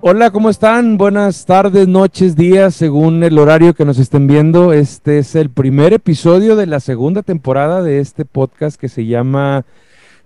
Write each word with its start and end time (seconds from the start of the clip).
Hola, 0.00 0.30
¿cómo 0.30 0.48
están? 0.48 0.96
Buenas 0.96 1.44
tardes, 1.44 1.88
noches, 1.88 2.36
días, 2.36 2.76
según 2.76 3.24
el 3.24 3.36
horario 3.36 3.74
que 3.74 3.84
nos 3.84 3.98
estén 3.98 4.28
viendo. 4.28 4.72
Este 4.72 5.18
es 5.18 5.34
el 5.34 5.50
primer 5.50 5.92
episodio 5.92 6.54
de 6.54 6.66
la 6.66 6.78
segunda 6.78 7.22
temporada 7.22 7.82
de 7.82 7.98
este 7.98 8.24
podcast 8.24 8.80
que 8.80 8.88
se 8.88 9.06
llama 9.06 9.64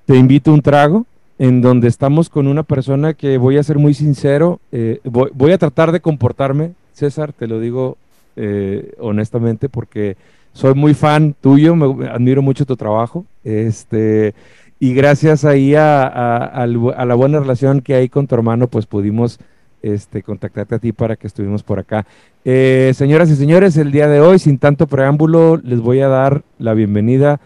Te 0.04 0.16
invito 0.16 0.50
a 0.50 0.54
un 0.54 0.60
trago, 0.60 1.06
en 1.38 1.62
donde 1.62 1.88
estamos 1.88 2.28
con 2.28 2.48
una 2.48 2.64
persona 2.64 3.14
que 3.14 3.38
voy 3.38 3.56
a 3.56 3.62
ser 3.62 3.78
muy 3.78 3.94
sincero, 3.94 4.60
eh, 4.72 5.00
voy, 5.04 5.52
a 5.52 5.58
tratar 5.58 5.90
de 5.90 6.00
comportarme, 6.00 6.72
César, 6.92 7.32
te 7.32 7.46
lo 7.46 7.58
digo 7.58 7.96
eh, 8.36 8.92
honestamente, 8.98 9.70
porque 9.70 10.18
soy 10.52 10.74
muy 10.74 10.92
fan 10.92 11.34
tuyo, 11.40 11.74
me, 11.74 12.08
admiro 12.08 12.42
mucho 12.42 12.66
tu 12.66 12.76
trabajo. 12.76 13.24
Este, 13.42 14.34
y 14.78 14.92
gracias 14.92 15.46
ahí 15.46 15.74
a, 15.74 16.02
a, 16.02 16.66
la 16.66 17.14
buena 17.14 17.40
relación 17.40 17.80
que 17.80 17.94
hay 17.94 18.10
con 18.10 18.26
tu 18.26 18.34
hermano, 18.34 18.66
pues 18.66 18.84
pudimos 18.84 19.40
este, 19.82 20.22
contactarte 20.22 20.76
a 20.76 20.78
ti 20.78 20.92
para 20.92 21.16
que 21.16 21.26
estuvimos 21.26 21.62
por 21.62 21.78
acá. 21.78 22.06
Eh, 22.44 22.92
señoras 22.94 23.30
y 23.30 23.36
señores, 23.36 23.76
el 23.76 23.92
día 23.92 24.08
de 24.08 24.20
hoy, 24.20 24.38
sin 24.38 24.58
tanto 24.58 24.86
preámbulo, 24.86 25.58
les 25.58 25.80
voy 25.80 26.00
a 26.00 26.08
dar 26.08 26.42
la 26.58 26.74
bienvenida 26.74 27.40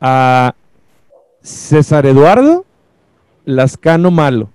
a 0.00 0.54
César 1.42 2.06
Eduardo 2.06 2.64
Lascano 3.44 4.10
Malo. 4.10 4.50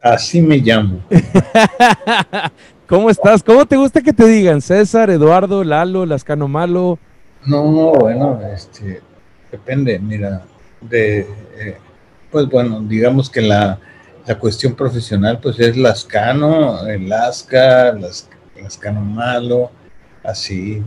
Así 0.00 0.40
me 0.40 0.58
llamo. 0.58 1.00
¿Cómo 2.88 3.10
estás? 3.10 3.42
¿Cómo 3.42 3.66
te 3.66 3.76
gusta 3.76 4.00
que 4.00 4.12
te 4.12 4.26
digan? 4.26 4.62
César, 4.62 5.10
Eduardo, 5.10 5.64
Lalo, 5.64 6.06
Lascano 6.06 6.46
Malo. 6.46 6.98
No, 7.44 7.92
bueno, 7.92 8.40
este, 8.54 9.02
depende, 9.50 9.98
mira, 9.98 10.44
de, 10.80 11.20
eh, 11.58 11.76
pues 12.30 12.48
bueno, 12.48 12.80
digamos 12.80 13.28
que 13.28 13.40
la, 13.40 13.78
la 14.26 14.38
cuestión 14.38 14.74
profesional 14.74 15.38
pues 15.40 15.58
es 15.60 15.76
Lascano, 15.76 16.86
el 16.86 17.08
Lasca, 17.08 17.92
Las, 17.92 18.28
Lascano 18.60 19.00
Malo, 19.00 19.70
así. 20.22 20.82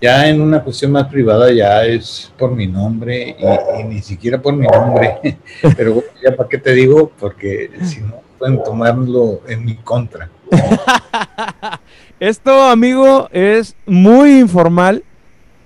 Ya 0.00 0.28
en 0.28 0.40
una 0.40 0.62
cuestión 0.62 0.92
más 0.92 1.08
privada 1.08 1.52
ya 1.52 1.84
es 1.84 2.32
por 2.38 2.52
mi 2.52 2.66
nombre 2.66 3.36
y, 3.78 3.84
ni 3.84 4.00
siquiera 4.00 4.40
por 4.40 4.54
mi 4.54 4.66
nombre. 4.66 5.38
Pero 5.76 6.02
ya 6.22 6.34
para 6.36 6.48
qué 6.48 6.58
te 6.58 6.72
digo, 6.72 7.10
porque 7.18 7.70
si 7.82 8.00
no 8.00 8.22
pueden 8.38 8.62
tomarlo 8.62 9.42
en 9.46 9.64
mi 9.64 9.76
contra. 9.76 10.30
Esto, 12.20 12.64
amigo, 12.64 13.28
es 13.32 13.76
muy 13.86 14.38
informal 14.38 15.04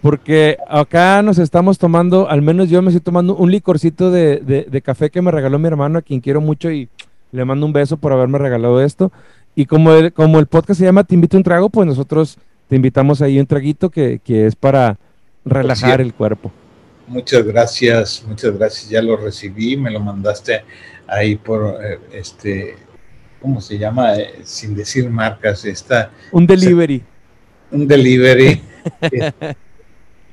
porque 0.04 0.58
acá 0.68 1.22
nos 1.22 1.38
estamos 1.38 1.78
tomando, 1.78 2.28
al 2.28 2.42
menos 2.42 2.68
yo 2.68 2.82
me 2.82 2.90
estoy 2.90 3.00
tomando 3.00 3.34
un 3.36 3.50
licorcito 3.50 4.10
de, 4.10 4.82
café 4.84 5.08
que 5.08 5.22
me 5.22 5.30
regaló 5.30 5.58
mi 5.58 5.66
hermano, 5.66 5.98
a 5.98 6.02
quien 6.02 6.20
quiero 6.20 6.42
mucho 6.42 6.70
y 6.70 6.90
le 7.32 7.42
mando 7.46 7.64
un 7.64 7.72
beso 7.72 7.96
por 7.96 8.12
haberme 8.12 8.36
regalado 8.36 8.82
esto. 8.82 9.10
Y 9.54 9.64
como 9.64 9.94
el, 9.94 10.12
como 10.12 10.40
el 10.40 10.46
podcast 10.46 10.78
se 10.80 10.84
llama 10.84 11.04
Te 11.04 11.14
invito 11.14 11.38
a 11.38 11.40
un 11.40 11.44
trago, 11.44 11.70
pues 11.70 11.86
nosotros 11.86 12.36
te 12.68 12.76
invitamos 12.76 13.22
ahí 13.22 13.40
un 13.40 13.46
traguito 13.46 13.88
que, 13.88 14.20
es 14.26 14.54
para 14.54 14.98
relajar 15.42 16.02
el 16.02 16.12
cuerpo. 16.12 16.52
Muchas 17.08 17.42
gracias, 17.42 18.22
muchas 18.28 18.58
gracias. 18.58 18.90
Ya 18.90 19.00
lo 19.00 19.16
recibí, 19.16 19.74
me 19.78 19.90
lo 19.90 20.00
mandaste 20.00 20.64
ahí 21.06 21.36
por 21.36 21.82
eh, 21.82 21.98
este, 22.12 22.76
¿cómo 23.40 23.58
se 23.62 23.78
llama? 23.78 24.16
Eh, 24.16 24.40
sin 24.42 24.74
decir 24.74 25.08
marcas, 25.08 25.64
está. 25.64 26.10
Un 26.30 26.46
delivery. 26.46 27.02
un 27.70 27.88
delivery. 27.88 28.60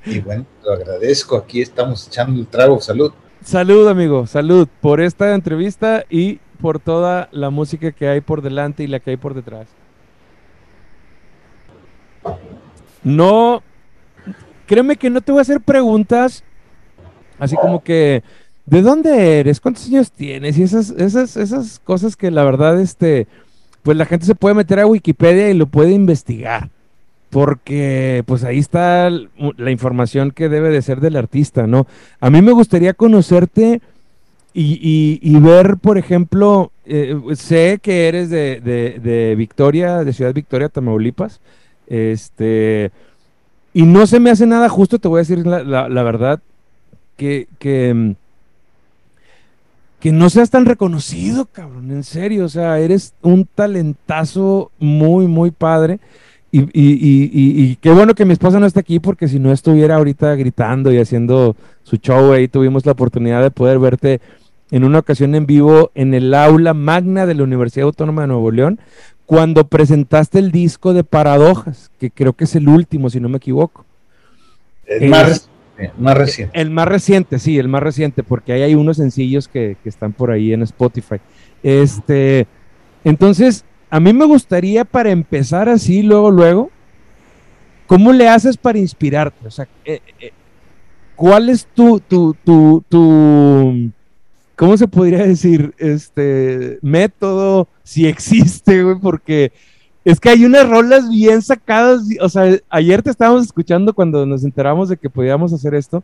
Y 0.05 0.19
bueno, 0.19 0.45
lo 0.63 0.73
agradezco. 0.73 1.37
Aquí 1.37 1.61
estamos 1.61 2.07
echando 2.07 2.39
el 2.39 2.47
trago. 2.47 2.79
Salud. 2.79 3.11
Salud, 3.43 3.87
amigo. 3.87 4.27
Salud 4.27 4.67
por 4.81 5.01
esta 5.01 5.33
entrevista 5.33 6.05
y 6.09 6.39
por 6.61 6.79
toda 6.79 7.29
la 7.31 7.49
música 7.49 7.91
que 7.91 8.07
hay 8.07 8.21
por 8.21 8.41
delante 8.41 8.83
y 8.83 8.87
la 8.87 8.99
que 8.99 9.11
hay 9.11 9.17
por 9.17 9.33
detrás. 9.33 9.67
No, 13.03 13.63
créeme 14.67 14.95
que 14.95 15.09
no 15.09 15.21
te 15.21 15.31
voy 15.31 15.39
a 15.39 15.41
hacer 15.41 15.59
preguntas 15.59 16.43
así 17.39 17.55
como 17.55 17.83
que, 17.83 18.23
¿de 18.67 18.81
dónde 18.83 19.39
eres? 19.39 19.59
¿Cuántos 19.59 19.87
años 19.87 20.11
tienes? 20.11 20.59
Y 20.59 20.63
esas, 20.63 20.91
esas, 20.91 21.35
esas 21.35 21.79
cosas 21.79 22.15
que 22.15 22.29
la 22.29 22.43
verdad, 22.43 22.79
este, 22.79 23.27
pues 23.81 23.97
la 23.97 24.05
gente 24.05 24.27
se 24.27 24.35
puede 24.35 24.53
meter 24.53 24.79
a 24.79 24.85
Wikipedia 24.85 25.49
y 25.49 25.55
lo 25.55 25.65
puede 25.65 25.91
investigar 25.91 26.69
porque 27.31 28.23
pues 28.27 28.43
ahí 28.43 28.59
está 28.59 29.09
la 29.09 29.71
información 29.71 30.31
que 30.31 30.49
debe 30.49 30.69
de 30.69 30.81
ser 30.81 30.99
del 30.99 31.15
artista, 31.15 31.65
¿no? 31.65 31.87
A 32.19 32.29
mí 32.29 32.41
me 32.41 32.51
gustaría 32.51 32.93
conocerte 32.93 33.81
y, 34.53 35.39
ver, 35.39 35.77
por 35.77 35.97
ejemplo, 35.97 36.73
eh, 36.85 37.17
sé 37.35 37.79
que 37.81 38.09
eres 38.09 38.29
de, 38.29 39.33
Victoria, 39.37 40.03
de 40.03 40.11
Ciudad 40.11 40.33
Victoria, 40.33 40.67
Tamaulipas, 40.67 41.39
este, 41.87 42.91
y 43.73 43.83
no 43.83 44.05
se 44.07 44.19
me 44.19 44.29
hace 44.29 44.45
nada 44.45 44.67
justo, 44.67 44.99
te 44.99 45.07
voy 45.07 45.19
a 45.19 45.25
decir 45.25 45.47
la, 45.47 46.03
verdad, 46.03 46.41
que, 47.15 47.47
que, 47.59 48.15
que 50.01 50.11
no 50.11 50.29
seas 50.29 50.49
tan 50.49 50.65
reconocido, 50.65 51.45
cabrón, 51.45 51.91
en 51.91 52.03
serio, 52.03 52.43
o 52.43 52.49
sea, 52.49 52.77
eres 52.79 53.13
un 53.21 53.45
talentazo 53.45 54.69
muy, 54.79 55.27
muy 55.27 55.51
padre. 55.51 56.01
Y, 56.53 56.67
y, 56.73 57.75
qué 57.77 57.91
bueno 57.91 58.13
que 58.13 58.25
mi 58.25 58.33
esposa 58.33 58.59
no 58.59 58.65
está 58.65 58.81
aquí 58.81 58.99
porque 58.99 59.29
si 59.29 59.39
no 59.39 59.53
estuviera 59.53 59.95
ahorita 59.95 60.35
gritando 60.35 60.91
y 60.91 60.97
haciendo 60.97 61.55
su 61.83 61.95
show 61.95 62.33
ahí, 62.33 62.49
tuvimos 62.49 62.85
la 62.85 62.91
oportunidad 62.91 63.41
de 63.41 63.51
poder 63.51 63.79
verte 63.79 64.19
en 64.69 64.83
una 64.83 64.99
ocasión 64.99 65.33
en 65.35 65.45
vivo 65.45 65.91
en 65.95 66.13
el 66.13 66.33
aula 66.33 66.73
magna 66.73 67.25
de 67.25 67.35
la 67.35 67.43
Universidad 67.43 67.85
Autónoma 67.85 68.23
de 68.23 68.27
Nuevo 68.27 68.51
León, 68.51 68.79
cuando 69.25 69.67
presentaste 69.67 70.39
el 70.39 70.51
disco 70.51 70.93
de 70.93 71.05
Paradojas, 71.05 71.89
que 71.97 72.11
creo 72.11 72.33
que 72.33 72.43
es 72.43 72.55
el 72.55 72.67
último, 72.67 73.09
si 73.09 73.21
no 73.21 73.29
me 73.29 73.37
equivoco. 73.37 73.85
El 74.85 75.09
más, 75.09 75.49
más 75.97 76.17
reciente. 76.17 76.59
El 76.59 76.69
más 76.69 76.87
reciente, 76.87 77.39
sí, 77.39 77.57
el 77.57 77.69
más 77.69 77.81
reciente, 77.81 78.23
porque 78.23 78.51
ahí 78.51 78.61
hay 78.61 78.75
unos 78.75 78.97
sencillos 78.97 79.47
que, 79.47 79.77
que 79.81 79.87
están 79.87 80.11
por 80.11 80.31
ahí 80.31 80.51
en 80.51 80.63
Spotify. 80.63 81.17
Este, 81.63 82.45
entonces, 83.05 83.63
a 83.91 83.99
mí 83.99 84.13
me 84.13 84.23
gustaría 84.23 84.85
para 84.85 85.11
empezar 85.11 85.67
así, 85.67 86.01
luego, 86.01 86.31
luego, 86.31 86.71
¿cómo 87.87 88.13
le 88.13 88.29
haces 88.29 88.55
para 88.55 88.79
inspirarte? 88.79 89.45
O 89.45 89.51
sea, 89.51 89.67
eh, 89.83 89.99
eh, 90.21 90.31
¿cuál 91.17 91.49
es 91.49 91.67
tu, 91.75 91.99
tu, 91.99 92.33
tu, 92.45 92.81
tu, 92.87 93.91
¿cómo 94.55 94.77
se 94.77 94.87
podría 94.87 95.27
decir? 95.27 95.73
Este 95.77 96.79
método, 96.81 97.67
si 97.83 98.07
existe, 98.07 98.81
güey, 98.81 98.97
porque 98.97 99.51
es 100.05 100.21
que 100.21 100.29
hay 100.29 100.45
unas 100.45 100.69
rolas 100.69 101.09
bien 101.09 101.41
sacadas, 101.41 102.03
o 102.21 102.29
sea, 102.29 102.57
ayer 102.69 103.01
te 103.01 103.09
estábamos 103.09 103.43
escuchando 103.43 103.93
cuando 103.93 104.25
nos 104.25 104.45
enteramos 104.45 104.87
de 104.87 104.95
que 104.95 105.09
podíamos 105.09 105.51
hacer 105.51 105.75
esto, 105.75 106.01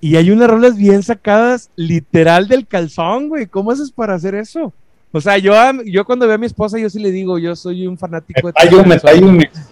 y 0.00 0.16
hay 0.16 0.32
unas 0.32 0.50
rolas 0.50 0.76
bien 0.76 1.04
sacadas 1.04 1.70
literal 1.76 2.48
del 2.48 2.66
calzón, 2.66 3.28
güey, 3.28 3.46
¿cómo 3.46 3.70
haces 3.70 3.92
para 3.92 4.14
hacer 4.14 4.34
eso? 4.34 4.72
O 5.12 5.20
sea, 5.20 5.38
yo, 5.38 5.54
yo 5.84 6.04
cuando 6.04 6.26
veo 6.26 6.34
a 6.34 6.38
mi 6.38 6.46
esposa, 6.46 6.78
yo 6.78 6.90
sí 6.90 6.98
le 6.98 7.10
digo, 7.10 7.38
yo 7.38 7.56
soy 7.56 7.86
un 7.86 7.96
fanático 7.96 8.48
de... 8.48 8.52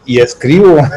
Y 0.06 0.18
escribo. 0.18 0.76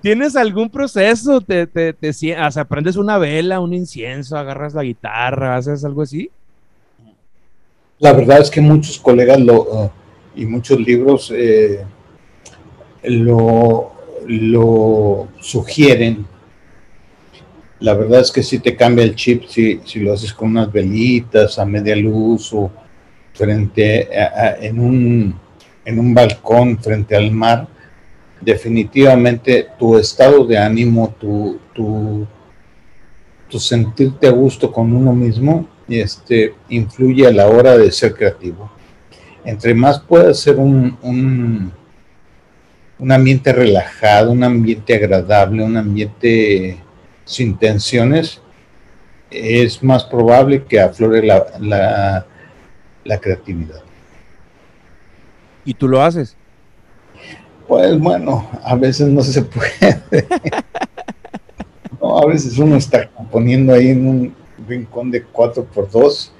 ¿Tienes 0.00 0.36
algún 0.36 0.70
proceso? 0.70 1.40
¿Te, 1.40 1.66
te, 1.66 1.92
te, 1.92 2.10
o 2.10 2.50
sea, 2.50 2.64
prendes 2.64 2.96
una 2.96 3.18
vela, 3.18 3.60
un 3.60 3.74
incienso, 3.74 4.36
agarras 4.36 4.74
la 4.74 4.82
guitarra, 4.82 5.56
haces 5.56 5.84
algo 5.84 6.02
así? 6.02 6.30
La 7.98 8.12
verdad 8.12 8.40
es 8.40 8.50
que 8.50 8.60
muchos 8.60 8.98
colegas 8.98 9.40
lo, 9.40 9.62
uh, 9.62 9.90
y 10.36 10.46
muchos 10.46 10.78
libros 10.78 11.32
eh, 11.34 11.84
lo, 13.02 13.92
lo 14.26 15.28
sugieren 15.40 16.26
la 17.80 17.94
verdad 17.94 18.20
es 18.20 18.32
que 18.32 18.42
si 18.42 18.58
te 18.58 18.74
cambia 18.74 19.04
el 19.04 19.14
chip 19.14 19.44
si, 19.46 19.80
lo 20.00 20.12
haces 20.12 20.32
con 20.32 20.50
unas 20.50 20.72
velitas 20.72 21.58
a 21.58 21.64
media 21.64 21.94
luz 21.94 22.52
o 22.52 22.70
frente 23.32 24.08
en, 24.60 24.80
un, 24.80 25.34
en 25.84 25.98
un 25.98 26.12
balcón 26.12 26.78
frente 26.78 27.14
al 27.14 27.30
mar. 27.30 27.68
Definitivamente 28.40 29.68
tu 29.78 29.96
estado 29.96 30.44
de 30.44 30.58
ánimo, 30.58 31.14
tu, 31.20 31.58
tu, 31.72 32.26
tu 33.48 33.58
sentirte 33.60 34.26
a 34.26 34.30
gusto 34.30 34.72
con 34.72 34.92
uno 34.92 35.12
mismo, 35.12 35.68
este, 35.88 36.54
influye 36.68 37.26
a 37.26 37.32
la 37.32 37.46
hora 37.46 37.76
de 37.76 37.90
ser 37.92 38.14
creativo. 38.14 38.70
Entre 39.44 39.72
más 39.72 40.00
puedas 40.00 40.40
ser 40.40 40.56
un, 40.56 40.96
un, 41.02 41.72
un 42.98 43.12
ambiente 43.12 43.52
relajado, 43.52 44.32
un 44.32 44.42
ambiente 44.42 44.94
agradable, 44.94 45.62
un 45.62 45.76
ambiente 45.76 46.76
sin 47.28 47.56
tensiones, 47.58 48.40
es 49.30 49.82
más 49.82 50.04
probable 50.04 50.64
que 50.64 50.80
aflore 50.80 51.22
la, 51.22 52.24
la, 53.04 53.18
creatividad. 53.20 53.82
¿Y 55.64 55.74
tú 55.74 55.86
lo 55.86 56.02
haces? 56.02 56.34
Pues 57.66 57.98
bueno, 57.98 58.48
a 58.64 58.74
veces 58.74 59.08
no 59.08 59.20
se 59.22 59.42
puede. 59.42 60.02
no, 62.00 62.18
a 62.18 62.26
veces 62.26 62.56
uno 62.58 62.76
está 62.76 63.06
componiendo 63.10 63.74
ahí 63.74 63.90
en 63.90 64.06
un 64.06 64.34
rincón 64.66 65.10
de 65.10 65.26
4x2 65.26 66.30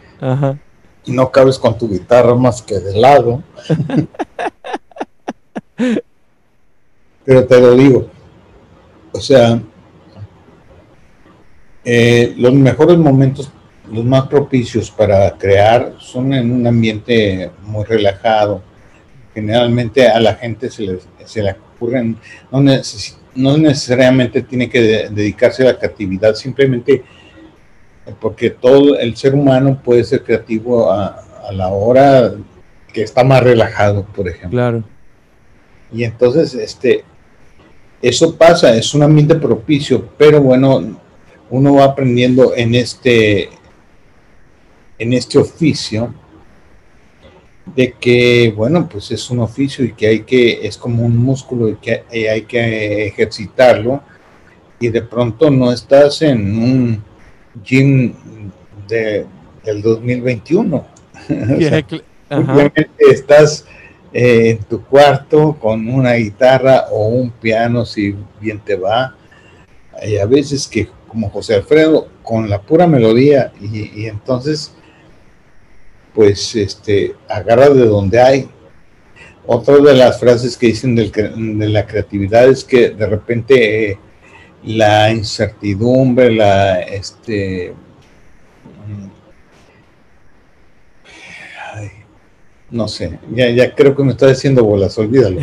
y 1.04 1.12
no 1.12 1.30
cabes 1.30 1.58
con 1.58 1.76
tu 1.76 1.86
guitarra 1.86 2.34
más 2.34 2.62
que 2.62 2.78
de 2.78 2.98
lado. 2.98 3.42
Pero 7.26 7.46
te 7.46 7.60
lo 7.60 7.74
digo, 7.74 8.08
o 9.12 9.20
sea, 9.20 9.60
eh, 11.90 12.34
los 12.36 12.52
mejores 12.52 12.98
momentos, 12.98 13.50
los 13.90 14.04
más 14.04 14.28
propicios 14.28 14.90
para 14.90 15.30
crear 15.38 15.94
son 15.98 16.34
en 16.34 16.52
un 16.52 16.66
ambiente 16.66 17.50
muy 17.62 17.82
relajado. 17.86 18.62
Generalmente 19.32 20.06
a 20.06 20.20
la 20.20 20.34
gente 20.34 20.70
se 20.70 20.82
le, 20.82 20.98
se 21.24 21.42
le 21.42 21.52
ocurren, 21.52 22.18
no, 22.52 22.60
no 23.34 23.56
necesariamente 23.56 24.42
tiene 24.42 24.68
que 24.68 25.08
dedicarse 25.08 25.62
a 25.62 25.72
la 25.72 25.78
creatividad, 25.78 26.34
simplemente 26.34 27.04
porque 28.20 28.50
todo 28.50 28.98
el 28.98 29.16
ser 29.16 29.34
humano 29.34 29.80
puede 29.82 30.04
ser 30.04 30.22
creativo 30.24 30.92
a, 30.92 31.24
a 31.48 31.52
la 31.52 31.68
hora 31.68 32.34
que 32.92 33.02
está 33.02 33.24
más 33.24 33.42
relajado, 33.42 34.04
por 34.14 34.28
ejemplo. 34.28 34.50
Claro. 34.50 34.84
Y 35.90 36.04
entonces, 36.04 36.52
este, 36.52 37.02
eso 38.02 38.36
pasa, 38.36 38.76
es 38.76 38.92
un 38.92 39.04
ambiente 39.04 39.36
propicio, 39.36 40.06
pero 40.18 40.42
bueno, 40.42 40.98
uno 41.50 41.74
va 41.74 41.84
aprendiendo 41.84 42.54
en 42.54 42.74
este, 42.74 43.48
en 44.98 45.12
este 45.12 45.38
oficio 45.38 46.14
de 47.74 47.92
que, 47.92 48.52
bueno, 48.56 48.88
pues 48.88 49.10
es 49.10 49.30
un 49.30 49.40
oficio 49.40 49.84
y 49.84 49.92
que 49.92 50.06
hay 50.06 50.20
que, 50.20 50.66
es 50.66 50.76
como 50.76 51.04
un 51.04 51.16
músculo 51.16 51.68
y 51.68 51.76
que 51.76 52.04
hay 52.10 52.42
que 52.42 53.06
ejercitarlo 53.06 54.02
y 54.80 54.88
de 54.88 55.02
pronto 55.02 55.50
no 55.50 55.72
estás 55.72 56.22
en 56.22 56.58
un 56.58 57.04
gym 57.62 58.14
de, 58.86 59.26
del 59.64 59.82
2021. 59.82 60.86
simplemente 62.28 62.90
estás 62.98 63.66
eh, 64.12 64.50
en 64.50 64.58
tu 64.64 64.82
cuarto 64.84 65.56
con 65.60 65.88
una 65.88 66.14
guitarra 66.14 66.86
o 66.90 67.08
un 67.08 67.30
piano 67.30 67.84
si 67.84 68.14
bien 68.40 68.60
te 68.60 68.76
va. 68.76 69.14
Hay 70.00 70.16
a 70.16 70.26
veces 70.26 70.68
que 70.68 70.88
como 71.08 71.30
José 71.30 71.54
Alfredo, 71.56 72.08
con 72.22 72.48
la 72.48 72.60
pura 72.60 72.86
melodía 72.86 73.52
y, 73.60 74.06
entonces, 74.06 74.74
pues, 76.14 76.54
este, 76.54 77.14
agarra 77.28 77.70
de 77.70 77.86
donde 77.86 78.20
hay. 78.20 78.48
Otra 79.46 79.78
de 79.78 79.94
las 79.94 80.20
frases 80.20 80.56
que 80.56 80.66
dicen 80.66 80.94
de 80.94 81.68
la 81.68 81.86
creatividad 81.86 82.48
es 82.48 82.62
que 82.64 82.90
de 82.90 83.06
repente 83.06 83.90
eh, 83.90 83.98
la 84.62 85.10
incertidumbre, 85.10 86.30
la, 86.30 86.80
este, 86.80 87.74
no 92.70 92.86
sé, 92.86 93.18
ya, 93.32 93.48
ya 93.50 93.74
creo 93.74 93.96
que 93.96 94.04
me 94.04 94.12
está 94.12 94.26
diciendo 94.26 94.62
bolas, 94.62 94.98
olvídalo. 94.98 95.40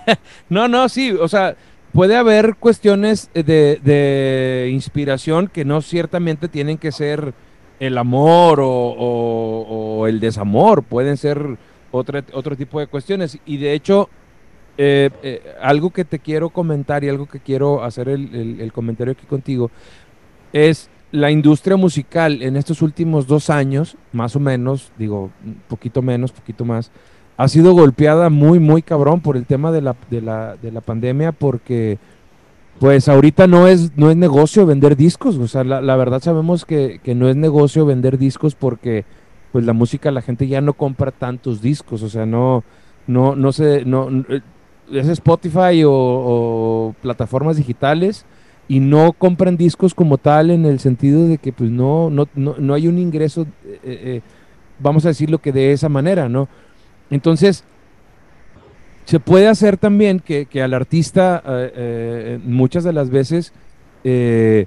no, 0.48 0.68
no, 0.68 0.88
sí, 0.88 1.10
o 1.10 1.26
sea, 1.26 1.56
puede 1.92 2.16
haber 2.16 2.56
cuestiones 2.56 3.30
de, 3.34 4.70
inspiración 4.72 5.48
que 5.48 5.64
no 5.64 5.82
ciertamente 5.82 6.48
tienen 6.48 6.78
que 6.78 6.92
ser 6.92 7.34
el 7.80 7.98
amor 7.98 8.60
o, 8.62 10.06
el 10.06 10.20
desamor, 10.20 10.82
pueden 10.82 11.16
ser 11.16 11.58
otro, 11.90 12.20
otro 12.32 12.56
tipo 12.56 12.80
de 12.80 12.86
cuestiones. 12.86 13.38
Y 13.46 13.58
de 13.58 13.72
hecho, 13.72 14.08
eh, 14.80 15.10
eh, 15.24 15.42
algo 15.60 15.90
que 15.90 16.04
te 16.04 16.20
quiero 16.20 16.50
comentar 16.50 17.02
y 17.02 17.08
algo 17.08 17.26
que 17.26 17.40
quiero 17.40 17.82
hacer 17.82 18.08
el, 18.08 18.70
comentario 18.72 19.10
aquí 19.10 19.26
contigo 19.26 19.72
es 20.52 20.88
la 21.10 21.32
industria 21.32 21.76
musical 21.76 22.42
en 22.42 22.56
estos 22.56 22.80
últimos 22.80 23.26
dos 23.26 23.50
años, 23.50 23.96
más 24.12 24.36
o 24.36 24.40
menos, 24.40 24.92
digo, 24.96 25.32
poquito 25.66 26.00
menos, 26.00 26.30
poquito 26.30 26.64
más, 26.64 26.92
ha 27.38 27.46
sido 27.46 27.72
golpeada 27.72 28.30
muy, 28.30 28.58
muy 28.58 28.82
cabrón 28.82 29.20
por 29.20 29.36
el 29.36 29.46
tema 29.46 29.70
de 29.70 29.80
la, 29.80 29.96
de 30.10 30.20
la, 30.20 30.56
de 30.56 30.72
la 30.72 30.80
pandemia, 30.80 31.30
porque 31.30 31.98
pues 32.80 33.08
ahorita 33.08 33.46
no 33.46 33.68
es, 33.68 33.96
no 33.96 34.10
es 34.10 34.16
negocio 34.16 34.66
vender 34.66 34.96
discos, 34.96 35.36
o 35.36 35.46
sea, 35.46 35.62
la, 35.62 35.96
verdad 35.96 36.20
sabemos 36.20 36.64
que, 36.64 37.00
no 37.14 37.28
es 37.28 37.36
negocio 37.36 37.86
vender 37.86 38.18
discos 38.18 38.56
porque 38.56 39.04
pues 39.52 39.64
la 39.64 39.72
música 39.72 40.10
la 40.10 40.20
gente 40.20 40.48
ya 40.48 40.60
no 40.60 40.74
compra 40.74 41.12
tantos 41.12 41.62
discos, 41.62 42.02
o 42.02 42.08
sea, 42.08 42.26
no, 42.26 42.64
no, 43.06 43.36
no 43.36 43.52
sé, 43.52 43.84
no, 43.84 44.08
es 44.92 45.08
Spotify 45.08 45.84
o, 45.86 46.92
plataformas 47.00 47.56
digitales 47.56 48.26
y 48.66 48.80
no 48.80 49.12
compran 49.12 49.56
discos 49.56 49.94
como 49.94 50.18
tal 50.18 50.50
en 50.50 50.66
el 50.66 50.80
sentido 50.80 51.28
de 51.28 51.38
que 51.38 51.52
pues 51.52 51.70
no, 51.70 52.10
no, 52.10 52.28
no, 52.34 52.74
hay 52.74 52.88
un 52.88 52.98
ingreso, 52.98 53.42
eh, 53.64 53.78
eh, 53.84 54.20
vamos 54.80 55.04
a 55.04 55.10
decirlo 55.10 55.38
que 55.38 55.52
de 55.52 55.70
esa 55.70 55.88
manera, 55.88 56.28
¿no? 56.28 56.48
Entonces, 57.10 57.64
se 59.08 59.20
puede 59.20 59.48
hacer 59.48 59.78
también 59.78 60.20
que, 60.20 60.46
al 60.62 60.74
artista 60.74 61.42
eh, 61.46 61.72
eh, 61.74 62.40
muchas 62.44 62.84
de 62.84 62.92
las 62.92 63.08
veces, 63.08 63.54
eh, 64.04 64.66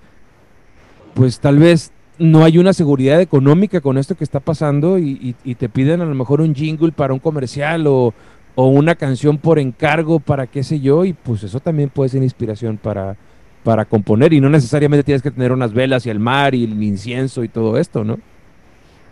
pues 1.14 1.40
tal 1.40 1.60
vez 1.60 1.92
no 2.18 2.44
hay 2.44 2.58
una 2.58 2.74
seguridad 2.74 3.22
económica 3.22 3.82
con 3.82 4.00
esto 4.00 4.16
que 4.16 4.24
está 4.24 4.40
pasando 4.40 4.98
y, 4.98 5.36
te 5.58 5.70
piden 5.70 6.02
a 6.02 6.06
lo 6.06 6.16
mejor 6.16 6.42
un 6.42 6.56
jingle 6.56 6.92
para 6.92 7.14
un 7.14 7.20
comercial 7.20 7.86
o, 7.86 8.14
una 8.56 8.96
canción 8.96 9.38
por 9.38 9.60
encargo 9.60 10.20
para 10.20 10.48
qué 10.48 10.64
sé 10.64 10.80
yo 10.80 11.06
y 11.06 11.14
pues 11.14 11.44
eso 11.44 11.60
también 11.60 11.90
puede 11.90 12.10
ser 12.10 12.22
inspiración 12.22 12.78
para, 12.78 13.18
para 13.64 13.86
componer 13.86 14.34
y 14.34 14.42
no 14.42 14.50
necesariamente 14.50 15.04
tienes 15.04 15.22
que 15.22 15.32
tener 15.32 15.52
unas 15.52 15.74
velas 15.74 16.06
y 16.06 16.10
el 16.10 16.20
mar 16.20 16.56
y 16.56 16.64
el 16.64 16.82
incienso 16.82 17.44
y 17.44 17.48
todo 17.48 17.78
esto, 17.78 18.04
¿no? 18.04 18.18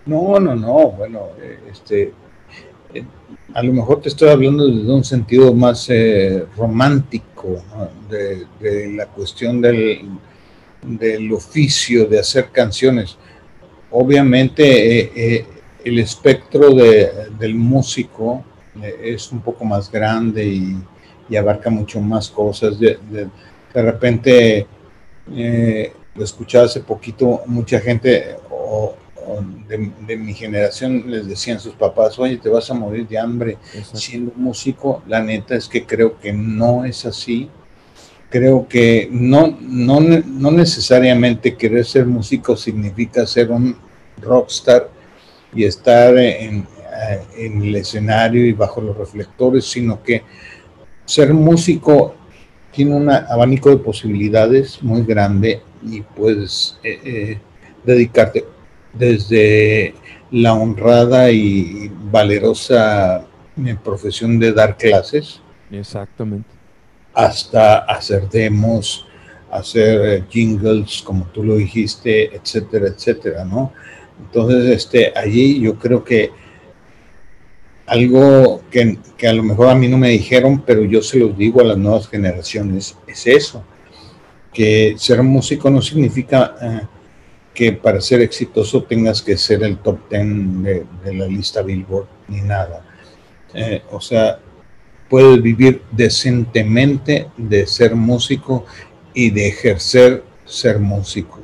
No, 0.07 0.39
no, 0.39 0.55
no, 0.55 0.91
bueno, 0.91 1.27
este, 1.71 2.13
a 3.53 3.63
lo 3.63 3.73
mejor 3.73 4.01
te 4.01 4.09
estoy 4.09 4.29
hablando 4.29 4.67
desde 4.67 4.91
un 4.91 5.03
sentido 5.03 5.53
más 5.53 5.89
eh, 5.89 6.45
romántico, 6.55 7.61
de, 8.09 8.93
la 8.95 9.05
cuestión 9.07 9.61
del, 9.61 10.09
del, 10.81 11.31
oficio 11.31 12.05
de 12.05 12.19
hacer 12.19 12.49
canciones. 12.51 13.17
Obviamente 13.91 14.99
eh, 14.99 15.11
eh, 15.15 15.45
el 15.83 15.99
espectro 15.99 16.73
del 16.73 17.55
músico 17.55 18.43
es 19.01 19.31
un 19.31 19.41
poco 19.41 19.65
más 19.65 19.91
grande 19.91 20.45
y, 20.45 20.77
abarca 21.37 21.69
mucho 21.69 22.01
más 22.01 22.29
cosas. 22.29 22.79
De, 22.79 22.97
repente, 23.73 24.65
lo 25.27 26.23
escuchaba 26.23 26.65
hace 26.65 26.79
poquito, 26.79 27.41
mucha 27.45 27.79
gente, 27.79 28.35
o, 28.49 28.95
de, 29.67 30.17
mi 30.17 30.33
generación 30.33 31.03
les 31.07 31.27
decían 31.27 31.59
sus 31.59 31.73
papás, 31.73 32.17
oye, 32.19 32.37
te 32.37 32.49
vas 32.49 32.69
a 32.69 32.73
morir 32.73 33.07
de 33.07 33.17
hambre 33.17 33.57
siendo 33.93 34.31
músico. 34.35 35.03
La 35.07 35.21
neta 35.21 35.55
es 35.55 35.67
que 35.67 35.85
creo 35.85 36.19
que 36.19 36.33
no 36.33 36.85
es 36.85 37.05
así. 37.05 37.49
Creo 38.29 38.67
que 38.67 39.09
no, 39.11 39.57
no, 39.59 39.99
no 39.99 40.51
necesariamente 40.51 41.55
querer 41.55 41.85
ser 41.85 42.05
músico 42.05 42.55
significa 42.55 43.25
ser 43.25 43.49
un 43.49 43.75
rockstar 44.21 44.89
y 45.53 45.63
estar 45.63 46.15
en, 46.17 46.59
eh, 46.59 47.23
en 47.37 47.61
el 47.63 47.75
escenario 47.75 48.45
y 48.45 48.53
bajo 48.53 48.81
los 48.81 48.95
reflectores, 48.95 49.65
sino 49.65 50.03
que 50.03 50.23
ser 51.05 51.33
músico 51.33 52.15
tiene 52.71 52.95
un 52.95 53.09
abanico 53.09 53.69
de 53.69 53.77
posibilidades 53.77 54.81
muy 54.83 55.03
grande 55.03 55.61
y 55.83 56.01
puedes 56.01 56.77
eh, 56.83 56.99
eh, 57.03 57.39
dedicarte 57.83 58.45
desde 58.93 59.93
la 60.31 60.53
honrada 60.53 61.31
y 61.31 61.91
valerosa 62.11 63.25
eh, 63.65 63.75
profesión 63.83 64.39
de 64.39 64.53
dar 64.53 64.77
clases. 64.77 65.41
Exactamente. 65.71 66.49
Hasta 67.13 67.79
hacer 67.79 68.29
demos, 68.29 69.05
hacer 69.51 70.01
eh, 70.05 70.23
jingles, 70.29 71.01
como 71.03 71.25
tú 71.25 71.43
lo 71.43 71.55
dijiste, 71.55 72.35
etcétera, 72.35 72.87
etcétera, 72.87 73.43
¿no? 73.43 73.73
Entonces, 74.19 74.65
este, 74.75 75.13
allí 75.15 75.59
yo 75.59 75.75
creo 75.75 76.03
que 76.03 76.31
algo 77.85 78.61
que, 78.69 78.99
a 79.27 79.33
lo 79.33 79.41
mejor 79.41 79.69
a 79.69 79.75
mí 79.75 79.87
no 79.87 79.97
me 79.97 80.09
dijeron, 80.09 80.61
pero 80.65 80.83
yo 80.83 81.01
se 81.01 81.17
los 81.17 81.35
digo 81.35 81.61
a 81.61 81.63
las 81.63 81.77
nuevas 81.77 82.07
generaciones, 82.07 82.95
es 83.07 83.25
eso, 83.25 83.63
que 84.53 84.95
ser 84.97 85.23
músico 85.23 85.69
no 85.69 85.81
significa... 85.81 86.55
Eh, 86.61 86.98
que 87.53 87.73
para 87.73 88.01
ser 88.01 88.21
exitoso 88.21 88.83
tengas 88.83 89.21
que 89.21 89.37
ser 89.37 89.63
el 89.63 89.77
top 89.77 90.07
ten 90.09 90.63
de, 90.63 90.85
la 91.13 91.27
lista 91.27 91.61
Billboard 91.61 92.07
ni 92.27 92.41
nada. 92.41 92.85
Eh, 93.53 93.81
o 93.91 93.99
sea, 93.99 94.39
puedes 95.09 95.41
vivir 95.41 95.81
decentemente 95.91 97.27
de 97.37 97.65
ser 97.65 97.95
músico 97.95 98.65
y 99.13 99.31
de 99.31 99.47
ejercer 99.47 100.23
ser 100.45 100.79
músico. 100.79 101.39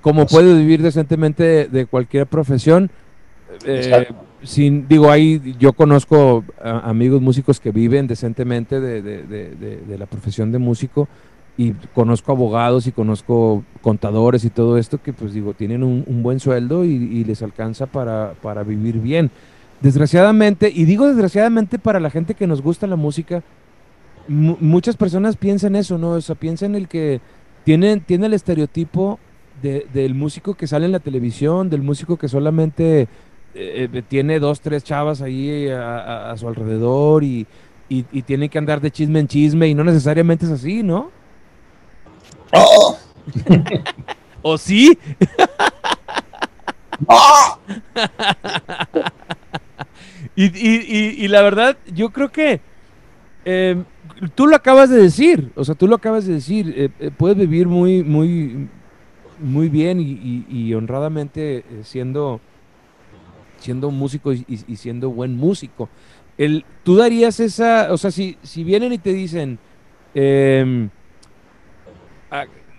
Como 0.00 0.26
puedes 0.26 0.56
vivir 0.56 0.82
decentemente 0.82 1.68
de, 1.68 1.86
cualquier 1.86 2.26
profesión. 2.26 2.90
Eh, 3.66 4.08
sin, 4.42 4.88
digo, 4.88 5.10
ahí 5.10 5.54
yo 5.58 5.74
conozco 5.74 6.44
amigos 6.62 7.20
músicos 7.20 7.60
que 7.60 7.70
viven 7.70 8.06
decentemente 8.06 8.80
de, 8.80 9.02
de, 9.02 9.98
la 9.98 10.06
profesión 10.06 10.50
de 10.50 10.58
músico 10.58 11.08
y 11.60 11.74
conozco 11.94 12.32
abogados 12.32 12.86
y 12.86 12.92
conozco 12.92 13.62
contadores 13.82 14.46
y 14.46 14.50
todo 14.50 14.78
esto 14.78 15.02
que 15.02 15.12
pues 15.12 15.34
digo, 15.34 15.52
tienen 15.52 15.82
un, 15.82 16.22
buen 16.22 16.40
sueldo 16.40 16.86
y, 16.86 17.22
les 17.24 17.42
alcanza 17.42 17.84
para, 17.84 18.32
para, 18.40 18.62
vivir 18.62 18.98
bien. 18.98 19.30
Desgraciadamente, 19.82 20.72
y 20.74 20.86
digo 20.86 21.06
desgraciadamente 21.06 21.78
para 21.78 22.00
la 22.00 22.08
gente 22.08 22.32
que 22.32 22.46
nos 22.46 22.62
gusta 22.62 22.86
la 22.86 22.96
música, 22.96 23.42
muchas 24.26 24.96
personas 24.96 25.36
piensan 25.36 25.76
eso, 25.76 25.98
¿no? 25.98 26.12
O 26.12 26.20
sea, 26.22 26.34
piensan 26.34 26.74
el 26.74 26.88
que 26.88 27.20
tienen, 27.64 28.00
tiene 28.00 28.28
el 28.28 28.32
estereotipo 28.32 29.18
del 29.60 30.14
músico 30.14 30.54
que 30.54 30.66
sale 30.66 30.86
en 30.86 30.92
la 30.92 31.00
televisión, 31.00 31.68
del 31.68 31.82
músico 31.82 32.16
que 32.16 32.28
solamente 32.28 33.02
eh, 33.02 33.88
eh, 33.92 34.02
tiene 34.08 34.40
dos, 34.40 34.62
tres 34.62 34.82
chavas 34.82 35.20
ahí 35.20 35.68
a, 35.68 36.34
su 36.38 36.48
alrededor 36.48 37.22
y, 37.22 37.46
y, 37.90 38.22
tiene 38.22 38.48
que 38.48 38.56
andar 38.56 38.80
de 38.80 38.90
chisme 38.90 39.20
en 39.20 39.28
chisme 39.28 39.68
y 39.68 39.74
no 39.74 39.84
necesariamente 39.84 40.46
es 40.46 40.52
así, 40.52 40.82
¿no? 40.82 41.19
¡Oh! 42.52 42.98
¿O 44.42 44.58
sí? 44.58 44.98
¡Oh! 47.06 47.58
y, 50.36 51.28
la 51.28 51.42
verdad, 51.42 51.76
yo 51.92 52.10
creo 52.10 52.30
que 52.30 52.60
em, 53.44 53.84
tú 54.34 54.46
lo 54.46 54.56
acabas 54.56 54.90
de 54.90 55.02
decir, 55.02 55.50
o 55.54 55.64
sea, 55.64 55.74
tú 55.74 55.86
lo 55.86 55.96
acabas 55.96 56.26
de 56.26 56.34
decir, 56.34 56.74
eh, 56.76 56.88
eh, 56.98 57.10
puedes 57.16 57.36
vivir 57.36 57.66
muy, 57.68 58.02
muy, 58.02 58.68
muy 59.38 59.68
bien 59.68 60.00
y, 60.00 60.74
honradamente 60.74 61.58
eh, 61.58 61.64
siendo, 61.82 62.40
siendo 63.58 63.90
músico 63.90 64.32
y, 64.32 64.76
siendo 64.76 65.10
buen 65.10 65.36
músico. 65.36 65.88
El, 66.38 66.64
tú 66.84 66.96
darías 66.96 67.38
esa, 67.40 67.92
o 67.92 67.98
sea, 67.98 68.10
si, 68.10 68.38
si 68.42 68.64
vienen 68.64 68.92
y 68.94 68.98
te 68.98 69.12
dicen, 69.12 69.58
eh, 70.14 70.88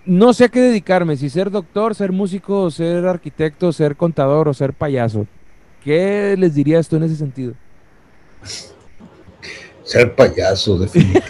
no 0.06 0.34
sé 0.34 0.46
a 0.46 0.50
qué 0.50 0.60
dedicarme, 0.62 1.18
si 1.18 1.30
ser 1.30 1.52
doctor, 1.52 1.96
ser 1.96 2.12
músico, 2.12 2.70
ser 2.72 3.06
arquitecto, 3.06 3.72
ser 3.72 3.96
contador 3.96 4.48
o 4.48 4.54
ser 4.54 4.74
payaso. 4.74 5.28
¿Qué 5.84 6.36
les 6.38 6.54
dirías 6.54 6.88
tú 6.88 6.96
en 6.96 7.04
ese 7.04 7.16
sentido? 7.16 7.54
Ser 9.84 10.16
payaso, 10.16 10.78
definitivamente. 10.78 11.30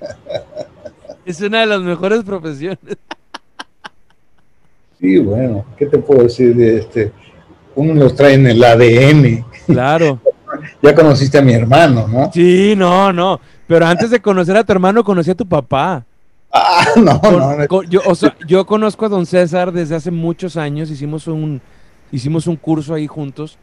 es 1.24 1.40
una 1.40 1.60
de 1.60 1.66
las 1.66 1.80
mejores 1.80 2.24
profesiones. 2.24 2.96
sí, 4.98 5.18
bueno, 5.18 5.64
¿qué 5.76 5.86
te 5.86 5.98
puedo 5.98 6.22
decir 6.24 6.54
de 6.54 6.78
este? 6.78 7.12
Uno 7.74 7.94
los 7.94 8.14
trae 8.14 8.34
en 8.34 8.46
el 8.46 8.62
ADN. 8.62 9.44
Claro. 9.66 10.20
ya 10.82 10.94
conociste 10.94 11.38
a 11.38 11.42
mi 11.42 11.52
hermano, 11.52 12.08
¿no? 12.08 12.30
Sí, 12.32 12.74
no, 12.76 13.12
no. 13.12 13.40
Pero 13.66 13.86
antes 13.86 14.10
de 14.10 14.20
conocer 14.20 14.56
a 14.56 14.64
tu 14.64 14.72
hermano, 14.72 15.04
conocí 15.04 15.30
a 15.30 15.34
tu 15.34 15.46
papá. 15.46 16.04
Ah, 16.52 16.84
no, 16.96 17.20
no. 17.22 17.82
yo, 17.84 18.00
o 18.06 18.14
sea, 18.14 18.36
yo 18.46 18.66
conozco 18.66 19.06
a 19.06 19.08
don 19.08 19.26
César 19.26 19.72
desde 19.72 19.94
hace 19.94 20.10
muchos 20.10 20.56
años, 20.56 20.90
hicimos 20.90 21.26
un, 21.26 21.60
hicimos 22.10 22.46
un 22.46 22.56
curso 22.56 22.94
ahí 22.94 23.06
juntos. 23.06 23.58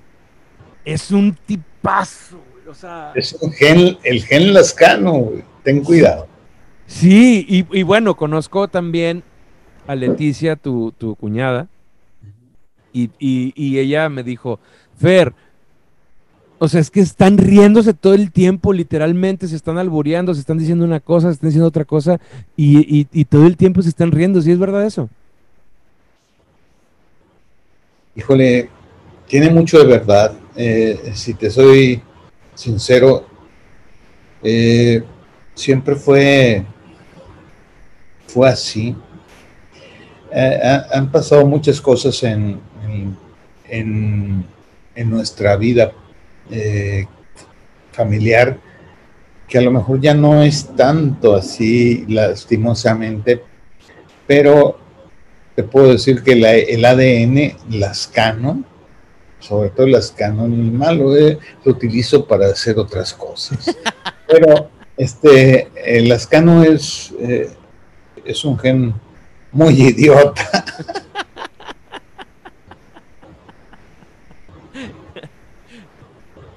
Es 0.85 1.11
un 1.11 1.35
tipazo, 1.45 2.39
O 2.69 2.73
sea, 2.73 3.11
es 3.13 3.33
un 3.41 3.51
gen, 3.51 3.97
el 4.03 4.23
gen 4.23 4.53
lascano, 4.53 5.13
güey. 5.13 5.43
Ten 5.63 5.83
cuidado. 5.83 6.27
Sí, 6.85 7.45
y, 7.49 7.83
bueno, 7.83 8.15
conozco 8.15 8.69
también 8.69 9.21
a 9.87 9.95
Leticia, 9.95 10.55
tu, 10.55 10.93
tu 10.97 11.15
cuñada, 11.15 11.67
y, 12.93 13.11
y 13.19 13.79
ella 13.79 14.07
me 14.07 14.23
dijo, 14.23 14.59
Fer, 14.97 15.33
o 16.59 16.67
sea, 16.67 16.81
es 16.81 16.89
que 16.89 17.01
están 17.01 17.37
riéndose 17.37 17.93
todo 17.93 18.15
el 18.15 18.31
tiempo, 18.31 18.73
literalmente, 18.73 19.47
se 19.47 19.55
están 19.55 19.77
albureando, 19.77 20.33
se 20.33 20.39
están 20.39 20.57
diciendo 20.57 20.85
una 20.85 20.99
cosa, 20.99 21.27
se 21.27 21.33
están 21.33 21.49
diciendo 21.49 21.67
otra 21.67 21.85
cosa, 21.85 22.19
y, 22.55 23.03
todo 23.25 23.45
el 23.45 23.57
tiempo 23.57 23.81
se 23.81 23.89
están 23.89 24.11
riendo, 24.11 24.41
¿sí 24.41 24.51
es 24.51 24.57
verdad 24.57 24.85
eso? 24.85 25.07
Híjole, 28.15 28.69
tiene 29.27 29.51
mucho 29.51 29.77
de 29.77 29.85
verdad. 29.85 30.33
Eh, 30.55 31.11
si 31.13 31.35
te 31.35 31.51
soy 31.51 32.01
sincero, 32.55 33.27
eh, 34.41 35.03
siempre 35.53 35.95
fue, 35.95 36.65
fue 38.25 38.49
así. 38.49 38.95
Eh, 40.31 40.81
han 40.91 41.11
pasado 41.11 41.45
muchas 41.45 41.79
cosas 41.79 42.23
en, 42.23 42.59
en, 43.69 44.45
en 44.95 45.09
nuestra 45.11 45.55
vida 45.55 45.93
eh, 46.51 47.05
familiar 47.91 48.57
que 49.47 49.57
a 49.57 49.61
lo 49.61 49.71
mejor 49.71 50.01
ya 50.01 50.13
no 50.13 50.43
es 50.43 50.75
tanto 50.75 51.35
así 51.35 52.05
lastimosamente, 52.07 53.41
pero 54.27 54.77
te 55.55 55.63
puedo 55.63 55.91
decir 55.91 56.21
que 56.21 56.33
el 56.33 56.85
ADN 56.85 57.79
lascano, 57.79 58.63
sobre 59.39 59.69
todo 59.69 59.85
el 59.85 59.93
lascano 59.93 60.47
malo, 60.47 61.15
eh, 61.15 61.39
lo 61.63 61.71
utilizo 61.71 62.27
para 62.27 62.47
hacer 62.47 62.77
otras 62.77 63.13
cosas. 63.13 63.75
Pero 64.27 64.69
este, 64.97 65.69
el 65.85 66.09
lascano 66.09 66.63
es, 66.63 67.13
eh, 67.19 67.49
es 68.25 68.43
un 68.43 68.59
gen 68.59 68.93
muy 69.51 69.81
idiota. 69.81 70.65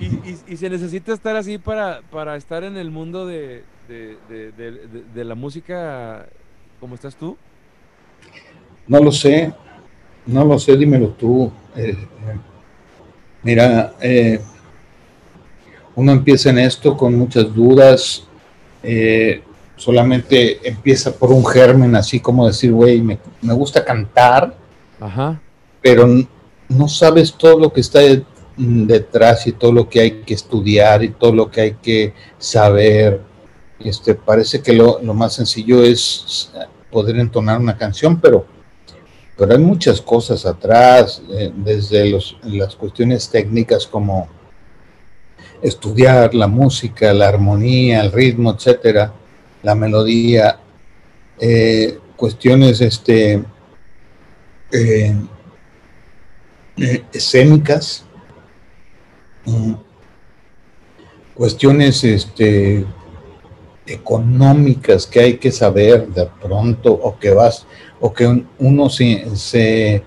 y, 0.00 0.56
se 0.56 0.70
necesita 0.70 1.12
estar 1.12 1.36
así 1.36 1.58
para, 1.58 2.00
para 2.10 2.36
estar 2.36 2.64
en 2.64 2.76
el 2.76 2.90
mundo 2.90 3.26
de, 3.26 3.64
la 5.14 5.34
música 5.34 6.26
como 6.78 6.94
estás 6.94 7.14
tú? 7.16 7.36
No 8.86 9.00
lo 9.00 9.12
sé, 9.12 9.52
no 10.26 10.44
lo 10.44 10.58
sé, 10.58 10.76
dímelo 10.76 11.08
tú. 11.10 11.52
Eh, 11.76 11.90
eh, 11.90 11.98
mira, 13.42 13.94
eh, 14.00 14.40
uno 15.94 16.12
empieza 16.12 16.50
en 16.50 16.58
esto 16.58 16.96
con 16.96 17.14
muchas 17.16 17.54
dudas, 17.54 18.26
solamente 19.76 20.66
empieza 20.66 21.12
por 21.12 21.30
un 21.30 21.44
germen, 21.44 21.94
así 21.94 22.20
como 22.20 22.46
decir, 22.46 22.72
güey, 22.72 23.02
me, 23.02 23.18
me, 23.42 23.52
gusta 23.52 23.84
cantar, 23.84 24.56
Ajá. 24.98 25.40
pero 25.82 26.08
no 26.68 26.88
sabes 26.88 27.34
todo 27.34 27.58
lo 27.58 27.72
que 27.72 27.80
está 27.80 28.00
detrás 28.56 29.46
y 29.46 29.52
todo 29.52 29.72
lo 29.72 29.88
que 29.88 30.00
hay 30.00 30.10
que 30.22 30.34
estudiar 30.34 31.02
y 31.02 31.10
todo 31.10 31.32
lo 31.32 31.50
que 31.50 31.60
hay 31.60 31.72
que 31.74 32.14
saber. 32.38 33.20
Este, 33.78 34.14
parece 34.14 34.60
que 34.60 34.72
lo, 34.72 35.00
más 35.14 35.34
sencillo 35.34 35.82
es 35.82 36.52
poder 36.90 37.18
entonar 37.18 37.58
una 37.58 37.76
canción, 37.76 38.20
pero, 38.20 38.44
pero 39.36 39.52
hay 39.52 39.58
muchas 39.58 40.00
cosas 40.00 40.44
atrás, 40.44 41.22
eh, 41.30 41.50
desde 41.54 42.10
los, 42.10 42.36
las 42.42 42.76
cuestiones 42.76 43.30
técnicas 43.30 43.86
como 43.86 44.28
estudiar 45.62 46.34
la 46.34 46.46
música, 46.46 47.12
la 47.12 47.28
armonía, 47.28 48.00
el 48.00 48.12
ritmo, 48.12 48.52
etcétera, 48.52 49.12
la 49.62 49.74
melodía, 49.74 50.58
eh, 51.38 51.98
cuestiones 52.16 52.80
este, 52.80 53.42
eh, 54.72 55.14
escénicas, 57.12 58.04
cuestiones 61.34 62.04
este, 62.04 62.84
económicas 63.86 65.06
que 65.06 65.20
hay 65.20 65.36
que 65.38 65.50
saber 65.50 66.08
de 66.08 66.26
pronto 66.40 66.92
o 66.92 67.18
que 67.18 67.30
vas 67.30 67.66
o 68.00 68.12
que 68.12 68.44
uno 68.58 68.90
se, 68.90 69.36
se, 69.36 70.02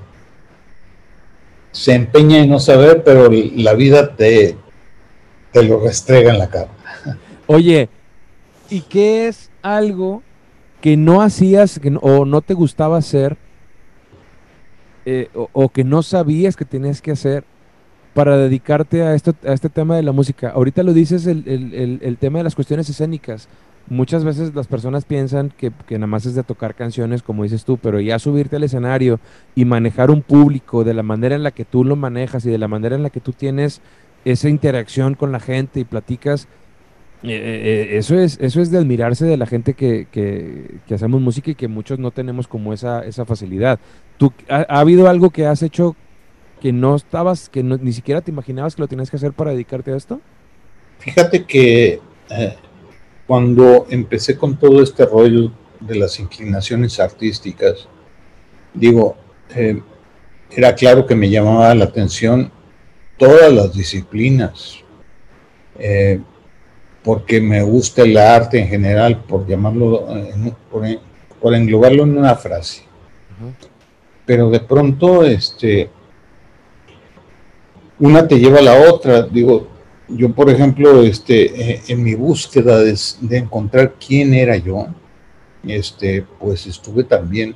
se 1.72 1.94
empeña 1.94 2.40
en 2.40 2.50
no 2.50 2.60
saber, 2.60 3.04
pero 3.04 3.30
la 3.56 3.74
vida 3.74 4.16
te, 4.16 4.58
te 5.52 5.64
lo 5.64 5.80
restrega 5.80 6.32
en 6.32 6.40
la 6.40 6.50
cara. 6.50 6.70
Oye, 7.48 7.90
¿y 8.70 8.82
qué 8.82 9.28
es 9.28 9.52
algo 9.62 10.24
que 10.82 10.98
no 10.98 11.22
hacías 11.22 11.80
o 12.02 12.26
no 12.26 12.42
te 12.42 12.54
gustaba 12.54 12.98
hacer 12.98 13.38
eh, 15.06 15.30
o, 15.34 15.70
que 15.70 15.84
no 15.84 16.02
sabías 16.02 16.56
que 16.56 16.66
tenías 16.66 17.02
que 17.02 17.12
hacer 17.12 17.44
para 18.14 18.38
dedicarte 18.38 19.04
a, 19.04 19.16
esto, 19.16 19.34
a 19.46 19.54
este 19.54 19.70
tema 19.70 19.96
de 19.96 20.04
la 20.04 20.12
música? 20.12 20.50
Ahorita 20.50 20.84
lo 20.84 20.94
dices 20.94 21.26
el, 21.28 22.18
tema 22.20 22.40
de 22.40 22.44
las 22.44 22.56
cuestiones 22.56 22.90
escénicas. 22.90 23.48
Muchas 23.90 24.24
veces 24.24 24.56
las 24.56 24.68
personas 24.68 25.04
piensan 25.04 25.52
que, 25.58 25.72
que, 25.86 25.96
nada 25.96 26.08
más 26.08 26.26
es 26.26 26.36
de 26.36 26.44
tocar 26.44 26.74
canciones, 26.74 27.22
como 27.22 27.44
dices 27.44 27.66
tú, 27.66 27.78
pero 27.78 28.00
ya 28.00 28.18
subirte 28.18 28.56
al 28.56 28.64
escenario 28.64 29.20
y 29.56 29.66
manejar 29.66 30.10
un 30.10 30.22
público 30.22 30.86
de 30.86 30.94
la 30.94 31.04
manera 31.04 31.36
en 31.36 31.44
la 31.44 31.52
que 31.52 31.66
tú 31.66 31.84
lo 31.84 31.96
manejas 31.98 32.46
y 32.46 32.50
de 32.50 32.58
la 32.58 32.70
manera 32.70 32.96
en 32.96 33.04
la 33.04 33.10
que 33.10 33.20
tú 33.20 33.34
tienes 33.34 33.82
esa 34.26 34.48
interacción 34.48 35.16
con 35.16 35.32
la 35.32 35.40
gente 35.40 35.82
y 35.82 35.84
platicas, 35.84 36.48
eh, 37.24 37.30
eh, 37.32 37.94
eh, 37.94 37.98
eso, 37.98 38.20
es, 38.20 38.38
eso 38.42 38.62
es 38.62 38.70
de 38.70 38.78
admirarse 38.78 39.26
de 39.26 39.38
la 39.38 39.46
gente 39.46 39.76
que, 39.76 40.08
que, 40.12 40.76
que, 40.86 40.94
hacemos 40.94 41.22
música 41.22 41.52
y 41.52 41.56
que 41.56 41.70
muchos 41.70 41.98
no 41.98 42.12
tenemos 42.12 42.50
como 42.50 42.74
esa, 42.74 43.06
esa 43.06 43.24
facilidad. 43.24 43.80
¿Tú, 44.18 44.34
ha, 44.50 44.64
habido 44.80 45.08
algo 45.08 45.30
que 45.30 45.48
has 45.48 45.64
hecho 45.64 45.96
que 46.64 46.72
no 46.72 46.96
estabas, 46.96 47.50
que 47.50 47.62
ni 47.62 47.92
siquiera 47.92 48.22
te 48.22 48.32
imaginabas 48.32 48.74
que 48.74 48.82
lo 48.82 48.88
tenías 48.88 49.10
que 49.10 49.18
hacer 49.18 49.34
para 49.34 49.52
dedicarte 49.52 49.92
a 49.92 49.98
esto? 49.98 50.22
Fíjate 51.00 51.44
que 51.44 52.00
eh, 52.30 52.56
cuando 53.28 53.86
empecé 53.90 54.38
con 54.38 54.56
todo 54.56 54.82
este 54.82 55.06
rollo 55.06 55.52
de 55.82 55.96
las 55.96 56.22
inclinaciones 56.22 57.02
artísticas, 57.02 57.90
digo, 58.74 59.18
eh, 59.54 59.82
era 60.52 60.74
claro 60.74 61.06
que 61.06 61.16
me 61.16 61.30
llamaba 61.30 61.76
la 61.76 61.84
atención 61.84 62.50
todas 63.18 63.52
las 63.52 63.74
disciplinas, 63.74 64.78
eh, 65.78 66.22
porque 67.04 67.42
me 67.42 67.62
gusta 67.62 68.04
el 68.04 68.16
arte 68.16 68.62
en 68.62 68.70
general, 68.70 69.22
por 69.26 69.46
llamarlo, 69.46 70.08
por, 70.72 71.54
englobarlo 71.54 72.04
en 72.04 72.18
una 72.18 72.36
frase. 72.36 72.84
Pero 74.26 74.50
de 74.50 74.62
pronto, 74.62 75.26
este, 75.26 75.90
una 78.04 78.28
te 78.28 78.38
lleva 78.38 78.60
a 78.60 78.64
la 78.64 78.76
otra. 78.76 79.22
Digo, 79.22 79.68
yo 80.10 80.34
por 80.34 80.50
ejemplo, 80.50 81.04
este, 81.04 81.72
eh, 81.72 81.82
en 81.88 82.04
mi 82.04 82.16
búsqueda 82.16 82.80
de, 82.80 82.98
encontrar 83.38 83.94
quién 83.94 84.34
era 84.34 84.58
yo, 84.58 84.88
este, 85.66 86.26
pues 86.38 86.68
estuve 86.68 87.06
también 87.06 87.56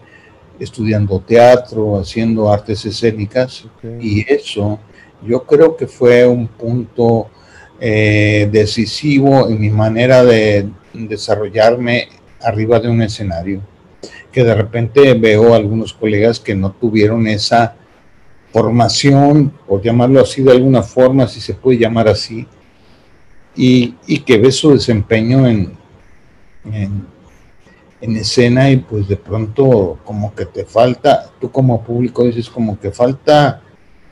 estudiando 0.57 1.19
teatro, 1.19 1.99
haciendo 1.99 2.51
artes 2.51 2.85
escénicas, 2.85 3.65
y 3.99 4.25
eso 4.31 4.79
yo 5.21 5.43
creo 5.43 5.75
que 5.75 5.85
fue 5.85 6.25
un 6.25 6.47
punto 6.47 7.27
eh, 7.79 8.47
decisivo 8.49 9.49
en 9.49 9.59
mi 9.59 9.69
manera 9.69 10.23
de 10.23 10.69
desarrollarme 10.93 12.07
arriba 12.41 12.79
de 12.79 12.87
un 12.87 13.01
escenario, 13.01 13.59
que 14.31 14.45
de 14.45 14.55
repente 14.55 15.13
veo 15.13 15.53
algunos 15.53 15.93
colegas 15.93 16.39
que 16.39 16.55
no 16.55 16.71
tuvieron 16.71 17.27
esa 17.27 17.75
formación, 18.57 19.53
por 19.67 19.83
llamarlo 19.83 20.19
así 20.19 20.41
de 20.41 20.51
alguna 20.51 20.81
forma, 20.81 21.27
si 21.27 21.39
se 21.39 21.53
puede 21.53 21.77
llamar 21.77 22.07
así, 22.07 22.47
y, 23.55 23.91
que 24.25 24.39
ve 24.39 24.51
su 24.51 24.71
desempeño 24.71 25.47
en, 25.47 25.77
en, 26.65 28.17
escena 28.17 28.71
y 28.71 28.77
pues 28.77 29.07
de 29.07 29.15
pronto 29.15 29.99
como 30.03 30.33
que 30.33 30.45
te 30.45 30.65
falta, 30.65 31.29
tú 31.39 31.51
como 31.51 31.83
público 31.83 32.23
dices 32.23 32.49
como 32.49 32.79
que 32.79 32.89
falta 32.91 33.61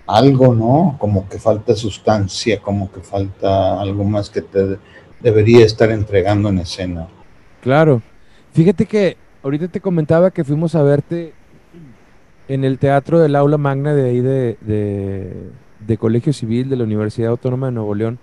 algo, 0.05 0.53
¿no? 0.53 0.95
Como 0.99 1.27
que 1.27 1.39
falta 1.39 1.75
sustancia, 1.75 2.61
como 2.61 2.91
que 2.91 3.01
falta 3.01 3.81
algo 3.81 4.03
más 4.03 4.29
que 4.29 4.41
te 4.41 4.77
debería 5.21 5.65
estar 5.65 5.89
entregando 5.89 6.49
en 6.49 6.59
escena. 6.59 7.07
Claro. 7.61 8.01
Fíjate 8.53 8.85
que 8.85 9.17
ahorita 9.41 9.67
te 9.69 9.81
comentaba 9.81 10.29
que 10.29 10.43
fuimos 10.43 10.75
a 10.75 10.83
verte 10.83 11.33
en 12.47 12.63
el 12.63 12.77
teatro 12.77 13.19
del 13.19 13.35
aula 13.35 13.57
magna 13.57 13.93
de 13.93 14.09
ahí 14.09 14.19
de, 14.21 14.57
de, 15.79 15.97
Colegio 15.97 16.33
Civil 16.33 16.69
de 16.69 16.75
la 16.75 16.83
Universidad 16.83 17.31
Autónoma 17.31 17.67
de 17.67 17.73
Nuevo 17.73 17.95
León. 17.95 18.19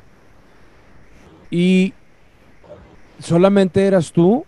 Y 1.51 1.95
solamente 3.19 3.87
eras 3.87 4.13
tú, 4.13 4.45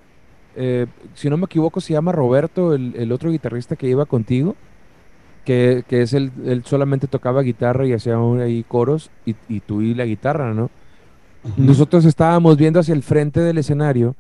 eh, 0.57 0.87
si 1.14 1.28
no 1.28 1.37
me 1.37 1.47
equivoco 1.47 1.81
se 1.81 1.93
llama 1.93 2.12
Roberto, 2.12 2.75
el, 2.75 2.95
el 2.97 3.12
otro 3.12 3.31
guitarrista 3.31 3.76
que 3.76 3.88
iba 3.88 4.07
contigo 4.07 4.57
que, 5.45 5.85
es 5.90 6.12
el, 6.12 6.33
él 6.45 6.64
solamente 6.64 7.07
tocaba 7.07 7.43
guitarra 7.43 7.87
y 7.87 7.93
hacía 7.93 8.16
ahí 8.43 8.64
coros 8.64 9.11
y, 9.25 9.37
y 9.49 9.61
tú 9.61 9.83
y 9.83 9.95
la 9.95 10.04
guitarra, 10.04 10.54
¿no? 10.54 10.71
Nosotros 11.59 12.07
estábamos 12.07 12.57
viendo 12.57 12.81
hacia 12.81 12.95
el 12.95 13.02
frente 13.02 13.40
del 13.40 13.59
escenario 13.59 14.16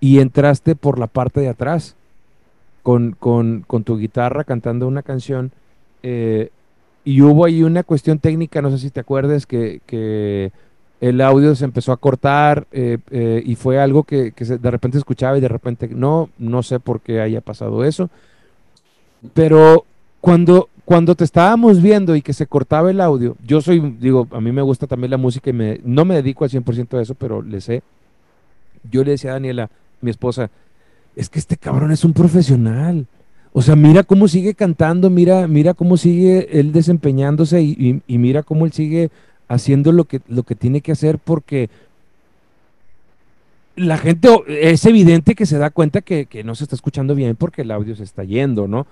y 0.00 0.18
entraste 0.18 0.74
por 0.74 0.98
la 0.98 1.06
parte 1.06 1.40
de 1.40 1.48
atrás 1.48 1.94
con, 2.88 3.12
con, 3.12 3.64
con 3.66 3.84
tu 3.84 3.98
guitarra 3.98 4.44
cantando 4.44 4.88
una 4.88 5.02
canción 5.02 5.52
eh, 6.02 6.48
y 7.04 7.20
hubo 7.20 7.44
ahí 7.44 7.62
una 7.62 7.82
cuestión 7.82 8.18
técnica, 8.18 8.62
no 8.62 8.70
sé 8.70 8.78
si 8.78 8.88
te 8.88 9.00
acuerdas, 9.00 9.44
que, 9.44 9.82
que 9.84 10.52
el 11.02 11.20
audio 11.20 11.54
se 11.54 11.66
empezó 11.66 11.92
a 11.92 11.98
cortar 11.98 12.66
eh, 12.72 12.96
eh, 13.10 13.42
y 13.44 13.56
fue 13.56 13.78
algo 13.78 14.04
que, 14.04 14.32
que 14.32 14.46
de 14.46 14.70
repente 14.70 14.96
escuchaba 14.96 15.36
y 15.36 15.42
de 15.42 15.48
repente 15.48 15.86
no, 15.88 16.30
no 16.38 16.62
sé 16.62 16.80
por 16.80 17.02
qué 17.02 17.20
haya 17.20 17.42
pasado 17.42 17.84
eso. 17.84 18.08
Pero 19.34 19.84
cuando, 20.22 20.70
cuando 20.86 21.14
te 21.14 21.24
estábamos 21.24 21.82
viendo 21.82 22.16
y 22.16 22.22
que 22.22 22.32
se 22.32 22.46
cortaba 22.46 22.90
el 22.90 23.02
audio, 23.02 23.36
yo 23.44 23.60
soy, 23.60 23.80
digo, 24.00 24.26
a 24.30 24.40
mí 24.40 24.50
me 24.50 24.62
gusta 24.62 24.86
también 24.86 25.10
la 25.10 25.18
música 25.18 25.50
y 25.50 25.52
me, 25.52 25.78
no 25.84 26.06
me 26.06 26.14
dedico 26.14 26.44
al 26.44 26.50
100% 26.50 26.96
a 26.96 27.02
eso, 27.02 27.14
pero 27.14 27.42
le 27.42 27.60
sé. 27.60 27.82
Yo 28.90 29.04
le 29.04 29.10
decía 29.10 29.32
a 29.32 29.34
Daniela, 29.34 29.68
mi 30.00 30.10
esposa, 30.10 30.50
es 31.18 31.28
que 31.28 31.40
este 31.40 31.56
cabrón 31.56 31.90
es 31.90 32.04
un 32.04 32.12
profesional. 32.12 33.06
O 33.52 33.60
sea, 33.60 33.74
mira 33.74 34.04
cómo 34.04 34.28
sigue 34.28 34.54
cantando, 34.54 35.10
mira, 35.10 35.48
mira 35.48 35.74
cómo 35.74 35.96
sigue 35.96 36.60
él 36.60 36.72
desempeñándose 36.72 37.60
y, 37.60 38.02
mira 38.06 38.44
cómo 38.44 38.66
él 38.66 38.72
sigue 38.72 39.10
haciendo 39.48 39.90
lo 39.90 40.04
que, 40.04 40.20
lo 40.28 40.44
que 40.44 40.54
tiene 40.54 40.80
que 40.80 40.92
hacer 40.92 41.18
porque 41.18 41.70
la 43.74 43.98
gente 43.98 44.28
es 44.46 44.86
evidente 44.86 45.34
que 45.34 45.46
se 45.46 45.58
da 45.58 45.70
cuenta 45.70 46.02
que, 46.02 46.28
no 46.44 46.54
se 46.54 46.62
está 46.64 46.76
escuchando 46.76 47.16
bien 47.16 47.34
porque 47.34 47.62
el 47.62 47.72
audio 47.72 47.96
se 47.96 48.04
está 48.04 48.22
yendo, 48.22 48.68
¿no? 48.68 48.86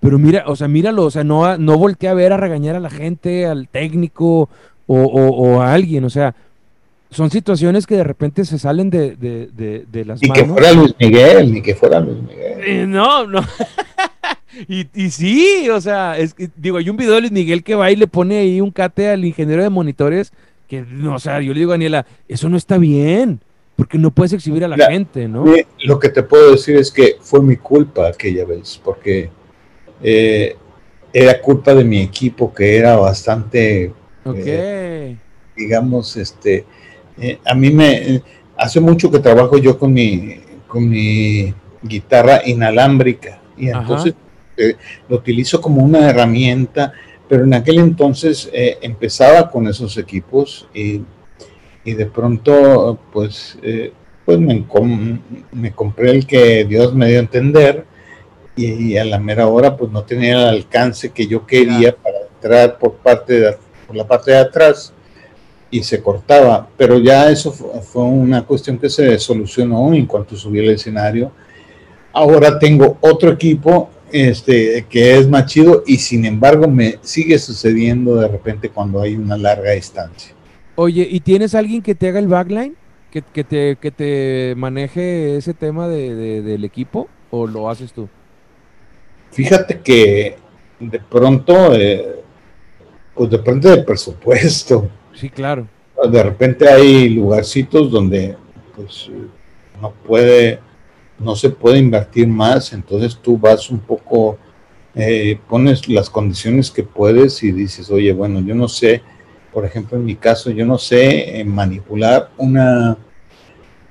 Pero 0.00 0.18
mira, 0.18 0.44
o 0.48 0.56
sea, 0.56 0.68
míralo, 0.68 1.04
o 1.04 1.10
sea, 1.10 1.24
no, 1.24 1.56
no 1.56 1.78
volteé 1.78 2.10
a 2.10 2.14
ver 2.14 2.34
a 2.34 2.36
regañar 2.36 2.76
a 2.76 2.80
la 2.80 2.90
gente, 2.90 3.46
al 3.46 3.68
técnico 3.68 4.50
o, 4.86 5.60
a 5.62 5.72
alguien, 5.72 6.04
o 6.04 6.10
sea, 6.10 6.34
son 7.10 7.30
situaciones 7.30 7.86
que 7.86 7.96
de 7.96 8.04
repente 8.04 8.44
se 8.44 8.58
salen 8.58 8.88
de, 8.88 9.16
de, 9.16 9.84
de, 9.90 10.04
las 10.04 10.22
manos. 10.22 10.36
Ni 10.36 10.42
que 10.42 10.44
fuera 10.48 10.72
Luis 10.72 10.94
Miguel, 10.98 11.52
ni 11.52 11.62
que 11.62 11.74
fuera 11.74 12.00
Luis 12.00 12.22
Miguel. 12.22 12.60
Eh, 12.64 12.86
no, 12.86 13.26
no. 13.26 13.40
y, 14.68 14.86
y, 14.94 15.10
sí, 15.10 15.68
o 15.70 15.80
sea, 15.80 16.16
es 16.18 16.34
que, 16.34 16.50
digo, 16.56 16.78
hay 16.78 16.88
un 16.88 16.96
video 16.96 17.14
de 17.14 17.20
Luis 17.22 17.32
Miguel 17.32 17.64
que 17.64 17.74
va 17.74 17.90
y 17.90 17.96
le 17.96 18.06
pone 18.06 18.38
ahí 18.38 18.60
un 18.60 18.70
cate 18.70 19.08
al 19.08 19.24
ingeniero 19.24 19.62
de 19.62 19.70
monitores 19.70 20.32
que, 20.68 20.82
no, 20.82 21.16
o 21.16 21.18
sea, 21.18 21.40
yo 21.40 21.52
le 21.52 21.58
digo 21.58 21.72
a 21.72 21.74
Daniela, 21.74 22.06
eso 22.28 22.48
no 22.48 22.56
está 22.56 22.78
bien, 22.78 23.40
porque 23.74 23.98
no 23.98 24.12
puedes 24.12 24.32
exhibir 24.32 24.64
a 24.64 24.68
la 24.68 24.76
gente, 24.86 25.26
¿no? 25.26 25.44
Lo 25.82 25.98
que 25.98 26.10
te 26.10 26.22
puedo 26.22 26.52
decir 26.52 26.76
es 26.76 26.92
que 26.92 27.16
fue 27.20 27.42
mi 27.42 27.56
culpa 27.56 28.06
aquella 28.06 28.44
vez, 28.44 28.80
porque 28.84 29.30
eh, 30.00 30.56
era 31.12 31.40
culpa 31.40 31.74
de 31.74 31.82
mi 31.82 32.00
equipo 32.00 32.54
que 32.54 32.76
era 32.76 32.94
bastante, 32.94 33.92
eh, 34.24 35.16
digamos, 35.56 36.16
este, 36.16 36.64
eh, 37.20 37.38
a 37.44 37.54
mí 37.54 37.70
me, 37.70 38.22
hace 38.56 38.80
mucho 38.80 39.10
que 39.10 39.18
trabajo 39.18 39.58
yo 39.58 39.78
con 39.78 39.92
mi, 39.92 40.40
con 40.66 40.88
mi 40.88 41.54
guitarra 41.82 42.42
inalámbrica 42.44 43.40
y 43.56 43.68
entonces 43.68 44.14
lo 45.08 45.16
utilizo 45.16 45.60
como 45.60 45.82
una 45.82 46.10
herramienta, 46.10 46.92
pero 47.28 47.44
en 47.44 47.54
aquel 47.54 47.78
entonces 47.78 48.50
empezaba 48.52 49.50
con 49.50 49.66
esos 49.68 49.96
equipos 49.96 50.68
y, 50.74 51.02
y 51.84 51.94
de 51.94 52.06
pronto, 52.06 52.98
pues, 53.12 53.58
pues 54.24 54.38
me, 54.38 54.66
me 55.52 55.72
compré 55.72 56.10
el 56.10 56.26
que 56.26 56.64
Dios 56.64 56.94
me 56.94 57.08
dio 57.08 57.18
a 57.18 57.20
entender 57.20 57.86
y, 58.60 58.96
a 58.96 59.04
la 59.04 59.18
mera 59.18 59.46
hora 59.46 59.76
pues 59.76 59.90
no 59.90 60.02
tenía 60.04 60.32
el 60.34 60.48
alcance 60.48 61.10
que 61.10 61.26
yo 61.26 61.46
quería 61.46 61.96
para 61.96 62.18
entrar 62.34 62.78
por 62.78 62.94
parte 62.94 63.40
de, 63.40 63.56
por 63.86 63.96
la 63.96 64.06
parte 64.06 64.32
de 64.32 64.38
atrás 64.38 64.92
y 65.70 65.82
se 65.82 66.02
cortaba, 66.02 66.68
pero 66.76 66.98
ya 66.98 67.30
eso 67.30 67.52
fue, 67.52 68.02
una 68.02 68.42
cuestión 68.42 68.78
que 68.78 68.90
se 68.90 69.18
solucionó 69.18 69.92
en 69.94 70.06
cuanto 70.06 70.36
subí 70.36 70.58
al 70.58 70.70
escenario. 70.70 71.30
Ahora 72.12 72.58
tengo 72.58 72.98
otro 73.00 73.30
equipo 73.30 73.90
este, 74.10 74.84
que 74.88 75.16
es 75.16 75.28
más 75.28 75.46
chido 75.46 75.84
y 75.86 75.98
sin 75.98 76.24
embargo 76.24 76.66
me 76.66 76.98
sigue 77.02 77.38
sucediendo 77.38 78.16
de 78.16 78.26
repente 78.26 78.68
cuando 78.68 79.00
hay 79.00 79.14
una 79.14 79.36
larga 79.36 79.70
distancia. 79.70 80.34
Oye, 80.74 81.06
¿y 81.08 81.20
tienes 81.20 81.54
alguien 81.54 81.82
que 81.82 81.94
te 81.94 82.08
haga 82.08 82.18
el 82.18 82.28
backline? 82.28 82.74
¿Que, 83.10 83.22
que 83.22 83.44
te, 83.44 83.76
que 83.76 83.90
te 83.90 84.54
maneje 84.56 85.36
ese 85.36 85.52
tema 85.52 85.88
de, 85.88 86.42
del 86.42 86.64
equipo 86.64 87.08
o 87.30 87.46
lo 87.46 87.68
haces 87.68 87.92
tú? 87.92 88.08
Fíjate 89.30 89.80
que 89.80 90.36
de 90.80 90.98
pronto, 90.98 91.74
eh, 91.74 92.22
pues 93.14 93.30
depende 93.30 93.70
del 93.70 93.84
presupuesto. 93.84 94.88
Sí, 95.20 95.28
claro. 95.28 95.68
De 96.10 96.22
repente 96.22 96.68
hay 96.68 97.10
lugarcitos 97.10 97.90
donde 97.90 98.36
pues 98.74 99.10
no 99.80 99.92
puede, 99.92 100.58
no 101.18 101.36
se 101.36 101.50
puede 101.50 101.78
invertir 101.78 102.26
más, 102.26 102.72
entonces 102.72 103.18
tú 103.20 103.36
vas 103.36 103.68
un 103.70 103.80
poco, 103.80 104.38
eh, 104.94 105.38
pones 105.48 105.86
las 105.88 106.08
condiciones 106.08 106.70
que 106.70 106.82
puedes 106.82 107.42
y 107.42 107.52
dices, 107.52 107.90
oye, 107.90 108.14
bueno, 108.14 108.40
yo 108.40 108.54
no 108.54 108.66
sé, 108.66 109.02
por 109.52 109.66
ejemplo, 109.66 109.98
en 109.98 110.06
mi 110.06 110.16
caso, 110.16 110.50
yo 110.50 110.64
no 110.64 110.78
sé 110.78 111.40
eh, 111.40 111.44
manipular 111.44 112.30
una, 112.38 112.96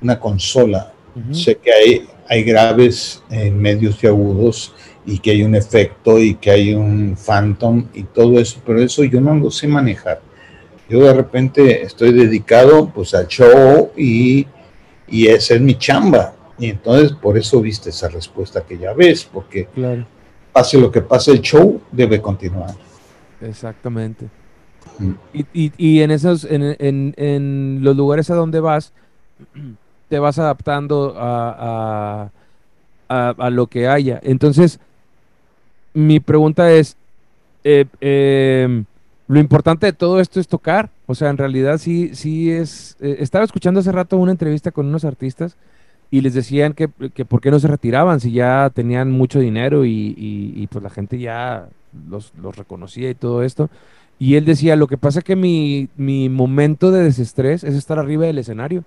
una 0.01 0.19
consola. 0.19 0.93
Sé 1.31 1.57
que 1.57 1.73
hay, 1.73 2.07
hay 2.29 2.43
graves, 2.43 3.21
medios 3.29 4.01
y 4.01 4.07
agudos, 4.07 4.73
y 5.05 5.19
que 5.19 5.31
hay 5.31 5.43
un 5.43 5.55
efecto 5.55 6.19
y 6.19 6.35
que 6.35 6.51
hay 6.51 6.73
un 6.73 7.17
phantom 7.17 7.87
y 7.93 8.03
todo 8.03 8.39
eso, 8.39 8.61
pero 8.65 8.81
eso 8.81 9.03
yo 9.03 9.19
no 9.19 9.35
lo 9.35 9.51
sé 9.51 9.67
manejar. 9.67 10.21
Yo 10.89 10.99
de 11.01 11.13
repente 11.13 11.83
estoy 11.83 12.11
dedicado 12.11 12.89
pues 12.89 13.13
al 13.13 13.27
show 13.27 13.91
y, 13.95 14.47
y 15.07 15.27
esa 15.27 15.53
es 15.53 15.61
mi 15.61 15.75
chamba. 15.77 16.33
Y 16.57 16.71
entonces 16.71 17.13
por 17.13 17.37
eso 17.37 17.61
viste 17.61 17.91
esa 17.91 18.09
respuesta 18.09 18.65
que 18.65 18.77
ya 18.77 18.93
ves, 18.93 19.23
porque 19.31 19.67
pase 20.51 20.79
lo 20.79 20.91
que 20.91 21.01
pase, 21.01 21.31
el 21.31 21.41
show 21.41 21.79
debe 21.91 22.19
continuar. 22.19 22.73
Exactamente. 23.39 24.27
Y, 25.33 25.45
y, 25.53 25.71
y, 25.77 26.01
en 26.01 26.11
esos, 26.11 26.43
en, 26.43 26.75
en, 26.79 27.13
en, 27.15 27.79
los 27.81 27.95
lugares 27.95 28.29
a 28.29 28.35
donde 28.35 28.59
vas, 28.59 28.91
te 30.09 30.19
vas 30.19 30.37
adaptando 30.39 31.15
a, 31.17 32.29
a, 33.07 33.29
a, 33.29 33.49
lo 33.49 33.67
que 33.67 33.87
haya. 33.87 34.19
Entonces, 34.21 34.79
mi 35.93 36.19
pregunta 36.19 36.71
es, 36.73 36.97
eh, 37.63 37.85
em, 38.01 38.83
lo 39.29 39.39
importante 39.39 39.85
de 39.85 39.93
todo 39.93 40.19
esto 40.19 40.39
es 40.39 40.47
tocar. 40.47 40.89
O 41.05 41.13
sea, 41.13 41.29
en 41.29 41.37
realidad 41.37 41.77
sí, 41.77 42.15
sí 42.15 42.51
es... 42.51 42.97
Eh, 42.99 43.17
estaba 43.19 43.45
escuchando 43.45 43.79
hace 43.79 43.91
rato 43.91 44.17
una 44.17 44.31
entrevista 44.31 44.71
con 44.71 44.87
unos 44.87 45.05
artistas 45.05 45.55
y 46.09 46.21
les 46.21 46.33
decían 46.33 46.73
que, 46.73 46.89
que 47.13 47.25
por 47.25 47.39
qué 47.39 47.51
no 47.51 47.59
se 47.59 47.67
retiraban 47.67 48.19
si 48.19 48.31
ya 48.31 48.71
tenían 48.73 49.11
mucho 49.11 49.37
dinero 49.39 49.85
y, 49.85 50.15
y, 50.17 50.65
pues 50.65 50.83
la 50.83 50.89
gente 50.89 51.19
ya 51.19 51.67
los, 52.09 52.33
los, 52.41 52.57
reconocía 52.57 53.11
y 53.11 53.13
todo 53.13 53.43
esto. 53.43 53.69
Y 54.17 54.33
él 54.33 54.45
decía, 54.45 54.75
lo 54.75 54.87
que 54.87 54.97
pasa 54.97 55.19
es 55.19 55.25
que 55.25 55.35
mi, 55.35 55.89
mi 55.95 56.27
momento 56.27 56.89
de 56.89 57.03
desestrés 57.03 57.63
es 57.63 57.75
estar 57.75 57.99
arriba 57.99 58.25
del 58.25 58.39
escenario. 58.39 58.83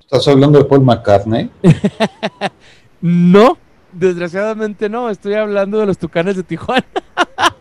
¿Estás 0.00 0.26
hablando 0.26 0.58
de 0.58 0.64
Paul 0.64 0.82
McCartney? 0.82 1.48
no, 3.00 3.56
desgraciadamente 3.92 4.88
no, 4.88 5.10
estoy 5.10 5.34
hablando 5.34 5.78
de 5.78 5.86
los 5.86 5.96
Tucanes 5.96 6.34
de 6.34 6.42
Tijuana. 6.42 6.84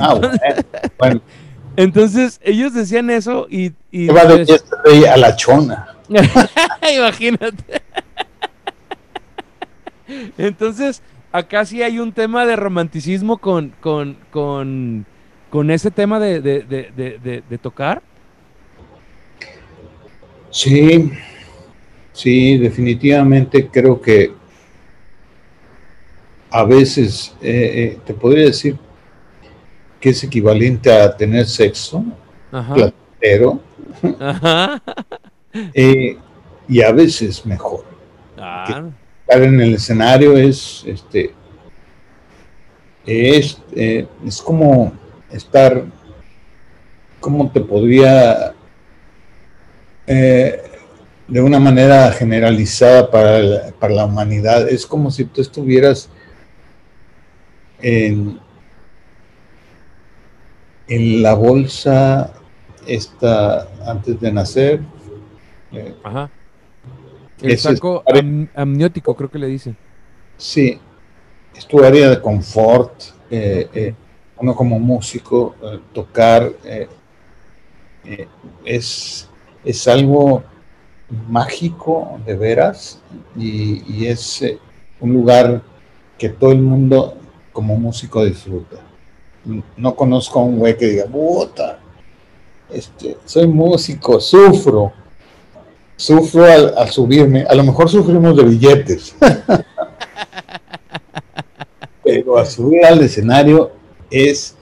ah, 0.00 0.20
bueno, 0.98 1.20
Entonces, 1.78 2.40
ellos 2.42 2.74
decían 2.74 3.08
eso 3.08 3.46
y... 3.48 3.72
y 3.92 4.08
va 4.08 4.24
de 4.24 4.44
pues 4.44 5.06
a 5.06 5.16
la 5.16 5.36
chona. 5.36 5.94
Imagínate. 6.92 7.82
Entonces, 10.38 11.02
acá 11.30 11.64
sí 11.64 11.82
hay 11.82 12.00
un 12.00 12.12
tema 12.12 12.46
de 12.46 12.56
romanticismo 12.56 13.38
con, 13.38 13.74
con, 13.80 14.16
con, 14.32 15.06
con 15.50 15.70
ese 15.70 15.92
tema 15.92 16.18
de, 16.18 16.40
de, 16.40 16.62
de, 16.62 17.42
de, 17.48 17.58
tocar. 17.58 18.02
Sí, 20.50 21.12
sí, 22.12 22.58
definitivamente 22.58 23.68
creo 23.68 24.00
que 24.00 24.32
a 26.50 26.64
veces 26.64 27.36
eh, 27.40 27.92
eh, 27.94 27.98
te 28.04 28.14
podría 28.14 28.46
decir 28.46 28.76
que 30.00 30.10
es 30.10 30.22
equivalente 30.24 30.92
a 30.92 31.16
tener 31.16 31.46
sexo, 31.46 32.04
Ajá. 32.52 32.92
Ajá. 34.20 34.82
Eh, 35.74 36.16
y 36.68 36.82
a 36.82 36.92
veces 36.92 37.44
mejor. 37.44 37.82
Ah. 38.36 38.84
Estar 39.22 39.42
en 39.42 39.60
el 39.60 39.74
escenario 39.74 40.36
es, 40.36 40.84
este, 40.86 41.34
es, 43.06 43.58
eh, 43.74 44.06
es 44.24 44.42
como 44.42 44.92
estar, 45.32 45.84
¿cómo 47.18 47.50
te 47.50 47.60
podría, 47.60 48.54
eh, 50.06 50.62
de 51.26 51.40
una 51.40 51.58
manera 51.58 52.12
generalizada 52.12 53.10
para 53.10 53.38
la, 53.40 53.70
para 53.72 53.94
la 53.94 54.04
humanidad, 54.04 54.68
es 54.68 54.86
como 54.86 55.10
si 55.10 55.24
tú 55.24 55.40
estuvieras 55.40 56.10
en, 57.80 58.38
en 60.88 61.22
la 61.22 61.34
bolsa 61.34 62.32
esta 62.86 63.68
antes 63.86 64.18
de 64.20 64.32
nacer, 64.32 64.80
Ajá. 66.02 66.30
El 67.40 67.58
saco 67.58 68.02
amniótico, 68.54 69.14
creo 69.14 69.30
que 69.30 69.38
le 69.38 69.46
dicen. 69.46 69.76
Sí, 70.36 70.78
es 71.54 71.66
tu 71.66 71.84
área 71.84 72.10
de 72.10 72.20
confort. 72.20 72.92
Eh, 73.30 73.68
eh, 73.74 73.94
uno 74.38 74.54
como 74.54 74.78
músico, 74.78 75.56
eh, 75.62 75.80
tocar 75.92 76.52
es, 78.64 79.28
es 79.64 79.88
algo 79.88 80.42
mágico, 81.28 82.20
de 82.24 82.36
veras, 82.36 83.02
y, 83.36 84.06
es 84.06 84.44
un 85.00 85.12
lugar 85.12 85.62
que 86.16 86.28
todo 86.28 86.52
el 86.52 86.60
mundo 86.60 87.16
como 87.52 87.76
músico 87.76 88.24
disfruta. 88.24 88.76
No 89.76 89.94
conozco 89.94 90.40
a 90.40 90.42
un 90.42 90.58
güey 90.58 90.76
que 90.76 90.86
diga, 90.86 91.06
puta, 91.06 91.78
este, 92.70 93.16
soy 93.24 93.46
músico, 93.46 94.20
sufro, 94.20 94.92
sufro 95.96 96.44
al, 96.44 96.90
subirme, 96.90 97.44
a 97.48 97.54
lo 97.54 97.64
mejor 97.64 97.88
sufrimos 97.88 98.36
de 98.36 98.44
billetes, 98.44 99.16
pero 102.04 102.38
a 102.38 102.44
subir 102.44 102.84
al 102.84 103.00
escenario 103.00 103.72
es, 104.10 104.56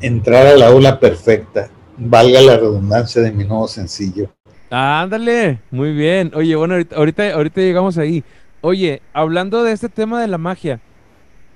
entrar 0.00 0.46
a 0.46 0.56
la 0.56 0.70
ola 0.70 0.98
perfecta, 0.98 1.68
valga 1.98 2.40
la 2.40 2.56
redundancia 2.56 3.20
de 3.20 3.32
mi 3.32 3.44
nuevo 3.44 3.68
sencillo. 3.68 4.30
ándale, 4.70 5.60
muy 5.70 5.92
bien. 5.92 6.32
Oye, 6.34 6.56
bueno, 6.56 6.74
ahorita, 6.74 7.34
ahorita, 7.34 7.60
llegamos 7.60 7.98
ahí. 7.98 8.24
Oye, 8.60 9.02
hablando 9.12 9.64
de 9.64 9.72
este 9.72 9.88
tema 9.88 10.20
de 10.20 10.28
la 10.28 10.38
magia, 10.38 10.80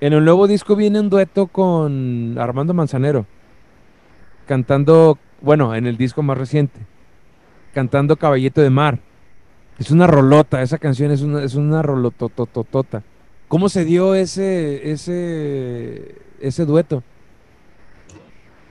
en 0.06 0.12
el 0.12 0.24
nuevo 0.24 0.46
disco 0.46 0.76
viene 0.76 1.00
un 1.00 1.08
dueto 1.08 1.46
con 1.46 2.36
Armando 2.38 2.74
Manzanero, 2.74 3.26
cantando, 4.46 5.18
bueno, 5.40 5.74
en 5.74 5.86
el 5.86 5.96
disco 5.96 6.22
más 6.22 6.36
reciente 6.36 6.80
cantando 7.72 8.16
Caballito 8.16 8.60
de 8.60 8.70
Mar. 8.70 8.98
Es 9.78 9.90
una 9.90 10.06
rolota, 10.06 10.62
esa 10.62 10.78
canción 10.78 11.10
es 11.10 11.22
una, 11.22 11.42
es 11.42 11.54
una 11.54 11.82
rolotototota. 11.82 13.02
¿Cómo 13.48 13.68
se 13.68 13.84
dio 13.84 14.14
ese, 14.14 14.92
ese, 14.92 16.14
ese 16.40 16.64
dueto? 16.64 17.02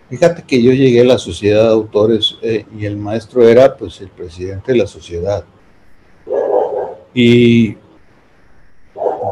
Fíjate 0.09 0.43
que 0.43 0.61
yo 0.61 0.71
llegué 0.71 1.01
a 1.01 1.05
la 1.05 1.17
sociedad 1.17 1.63
de 1.63 1.69
autores 1.69 2.37
eh, 2.41 2.65
y 2.77 2.85
el 2.85 2.97
maestro 2.97 3.47
era 3.47 3.75
pues 3.75 4.01
el 4.01 4.09
presidente 4.09 4.71
de 4.71 4.77
la 4.77 4.87
sociedad. 4.87 5.45
Y 7.13 7.75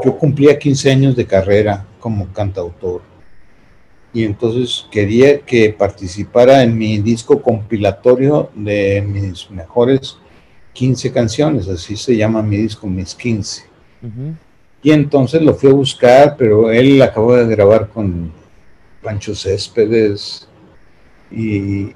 yo 0.03 0.17
cumplía 0.17 0.57
15 0.57 0.91
años 0.91 1.15
de 1.15 1.25
carrera 1.25 1.85
como 1.99 2.31
cantautor. 2.33 3.01
Y 4.13 4.23
entonces 4.23 4.87
quería 4.91 5.39
que 5.41 5.71
participara 5.71 6.63
en 6.63 6.77
mi 6.77 6.97
disco 6.97 7.41
compilatorio 7.41 8.49
de 8.55 9.03
mis 9.05 9.49
mejores 9.51 10.17
15 10.73 11.11
canciones, 11.11 11.67
así 11.67 11.95
se 11.95 12.15
llama 12.15 12.41
mi 12.41 12.57
disco, 12.57 12.87
mis 12.87 13.13
15. 13.13 13.63
Y 14.81 14.91
entonces 14.91 15.41
lo 15.41 15.53
fui 15.53 15.69
a 15.69 15.73
buscar, 15.73 16.35
pero 16.37 16.71
él 16.71 17.01
acabó 17.01 17.35
de 17.35 17.45
grabar 17.47 17.89
con 17.89 18.31
Pancho 19.03 19.35
Céspedes 19.35 20.47
y, 21.29 21.93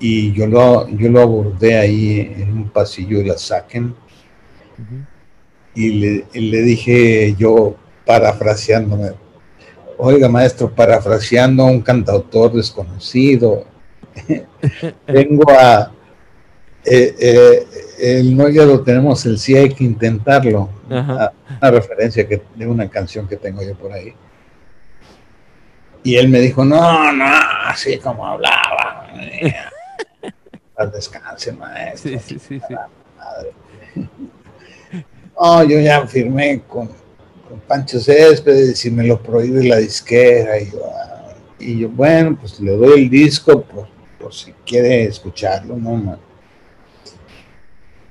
y 0.00 0.32
yo, 0.32 0.46
lo, 0.46 0.88
yo 0.88 1.10
lo 1.10 1.20
abordé 1.20 1.78
ahí 1.78 2.20
en 2.38 2.52
un 2.52 2.68
pasillo 2.70 3.18
de 3.18 3.26
la 3.26 3.38
Saquen. 3.38 3.94
Y, 5.74 5.90
le, 5.92 6.24
y 6.32 6.40
le 6.50 6.62
dije 6.62 7.34
yo, 7.38 7.76
parafraseándome, 8.04 9.12
Oiga, 9.98 10.28
maestro, 10.28 10.68
parafraseando 10.68 11.62
a 11.62 11.66
un 11.66 11.80
cantautor 11.80 12.52
desconocido, 12.52 13.64
vengo 15.06 15.44
a... 15.50 15.92
Eh, 16.84 17.14
eh, 17.20 17.66
el 18.00 18.36
no 18.36 18.48
ya 18.48 18.64
lo 18.64 18.80
tenemos, 18.82 19.24
el 19.26 19.38
sí 19.38 19.56
hay 19.56 19.72
que 19.72 19.84
intentarlo. 19.84 20.68
una 20.88 21.70
referencia 21.70 22.26
que, 22.26 22.42
de 22.56 22.66
una 22.66 22.88
canción 22.90 23.28
que 23.28 23.36
tengo 23.36 23.62
yo 23.62 23.76
por 23.76 23.92
ahí. 23.92 24.12
Y 26.02 26.16
él 26.16 26.28
me 26.28 26.40
dijo, 26.40 26.64
no, 26.64 27.12
no, 27.12 27.24
así 27.66 27.98
como 27.98 28.26
hablaba. 28.26 29.06
Al 30.76 30.90
descanse, 30.90 31.52
maestro. 31.52 32.10
Sí, 32.10 32.18
sí, 32.18 32.38
sí, 32.40 32.60
sí. 32.66 32.74
No, 35.40 35.64
yo 35.64 35.80
ya 35.80 36.06
firmé 36.06 36.62
con, 36.68 36.88
Pancho 37.66 38.00
Céspedes 38.00 38.84
y 38.84 38.90
me 38.90 39.04
lo 39.04 39.22
prohíbe 39.22 39.64
la 39.64 39.78
disquera. 39.78 40.60
Y 40.60 40.70
yo, 40.70 40.80
ah, 40.86 41.34
y 41.58 41.78
yo 41.78 41.88
bueno, 41.88 42.36
pues 42.38 42.60
le 42.60 42.76
doy 42.76 43.04
el 43.04 43.10
disco 43.10 43.62
por, 43.62 43.88
por 44.18 44.34
si 44.34 44.52
quiere 44.66 45.04
escucharlo, 45.04 45.76
¿no? 45.76 46.18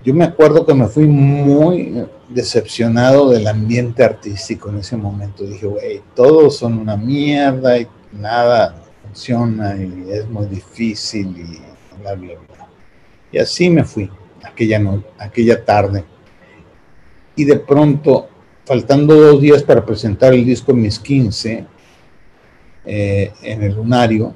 Yo 0.03 0.15
me 0.15 0.23
acuerdo 0.23 0.65
que 0.65 0.73
me 0.73 0.87
fui 0.87 1.05
muy 1.05 2.07
decepcionado 2.27 3.29
del 3.29 3.47
ambiente 3.47 4.03
artístico 4.03 4.69
en 4.69 4.79
ese 4.79 4.97
momento. 4.97 5.43
Dije, 5.43 5.67
güey, 5.67 6.01
todos 6.15 6.57
son 6.57 6.79
una 6.79 6.97
mierda 6.97 7.77
y 7.77 7.87
nada 8.11 8.81
funciona 9.03 9.75
y 9.75 10.09
es 10.09 10.27
muy 10.27 10.47
difícil 10.47 11.27
y 11.37 12.01
bla, 12.01 12.15
bla, 12.15 12.33
bla. 12.33 12.67
Y 13.31 13.37
así 13.37 13.69
me 13.69 13.83
fui 13.83 14.09
aquella, 14.43 14.79
no, 14.79 15.03
aquella 15.19 15.63
tarde. 15.63 16.03
Y 17.35 17.45
de 17.45 17.57
pronto 17.57 18.27
faltando 18.71 19.13
dos 19.15 19.41
días 19.41 19.63
para 19.63 19.85
presentar 19.85 20.33
el 20.33 20.45
disco 20.45 20.73
Mis 20.73 20.97
15 20.97 21.65
eh, 22.85 23.33
en 23.43 23.63
el 23.63 23.75
lunario, 23.75 24.33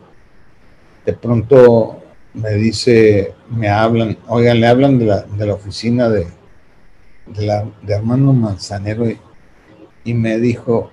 de 1.06 1.13
pronto 1.13 2.04
me 2.34 2.56
dice, 2.56 3.34
me 3.50 3.69
hablan, 3.69 4.17
oigan, 4.28 4.60
le 4.60 4.67
hablan 4.67 5.00
de 5.00 5.06
la, 5.06 5.21
de 5.21 5.45
la 5.45 5.54
oficina 5.54 6.10
de, 6.10 6.28
de, 7.28 7.45
la, 7.45 7.65
de 7.82 8.02
Manzanero 8.02 9.06
y, 10.04 10.13
me 10.13 10.38
dijo, 10.38 10.91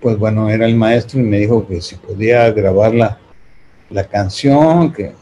pues 0.00 0.16
bueno, 0.18 0.48
era 0.50 0.66
el 0.66 0.76
maestro 0.76 1.18
y 1.18 1.24
me 1.24 1.40
dijo 1.40 1.66
que 1.66 1.80
si 1.80 1.96
podía 1.96 2.48
grabar 2.52 2.94
la, 2.94 3.18
la 3.90 4.04
canción, 4.04 4.92
que 4.92 5.14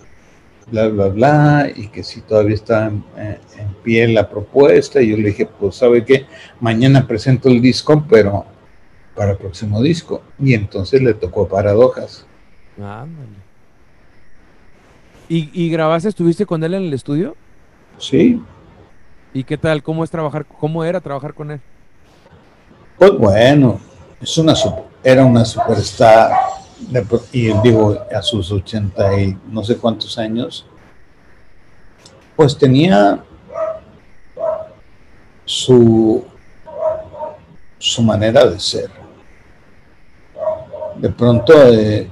bla, 0.70 0.88
bla, 0.88 1.09
bla, 1.09 1.68
y 1.74 1.88
que 1.88 2.02
si 2.02 2.20
todavía 2.20 2.55
está 2.55 2.87
en, 2.87 3.05
en, 3.16 3.74
pie 3.83 4.09
la 4.09 4.29
propuesta, 4.29 5.00
y 5.00 5.11
yo 5.11 5.16
le 5.16 5.29
dije, 5.29 5.46
pues, 5.46 5.76
¿sabe 5.76 6.05
qué? 6.05 6.26
Mañana 6.61 7.07
presento 7.07 7.48
el 7.48 7.61
disco, 7.61 8.05
pero 8.09 8.44
para 9.14 9.33
el 9.33 9.38
próximo 9.38 9.81
disco. 9.83 10.22
Y 10.38 10.55
entonces 10.55 11.02
le 11.02 11.14
tocó 11.14 11.48
Paradojas. 11.48 12.26
¿Y, 15.29 15.50
¿Y 15.52 15.70
grabaste, 15.70 16.09
estuviste 16.09 16.46
con 16.46 16.62
él 16.62 16.74
en 16.74 16.83
el 16.85 16.92
estudio? 16.92 17.35
Sí. 17.98 18.40
¿Y 19.33 19.44
qué 19.44 19.57
tal? 19.57 19.83
¿Cómo 19.83 20.05
es 20.05 20.11
trabajar? 20.11 20.44
¿Cómo 20.44 20.85
era 20.85 21.00
trabajar 21.00 21.35
con 21.35 21.50
él? 21.50 21.61
Pues 22.98 23.12
bueno, 23.12 23.81
es 24.20 24.37
una 24.38 24.55
era 25.02 25.24
una 25.24 25.44
superstar 25.44 26.33
y 27.33 27.53
digo 27.62 27.99
a 28.15 28.23
sus 28.23 28.53
80 28.53 29.21
y 29.21 29.39
no 29.49 29.65
sé 29.65 29.77
cuántos 29.77 30.19
años, 30.19 30.67
pues 32.37 32.57
tenía 32.57 33.23
su 35.45 36.25
su 37.79 38.03
manera 38.03 38.47
de 38.47 38.59
ser. 38.59 38.91
De 40.97 41.11
pronto 41.11 41.53
eh, 41.69 42.11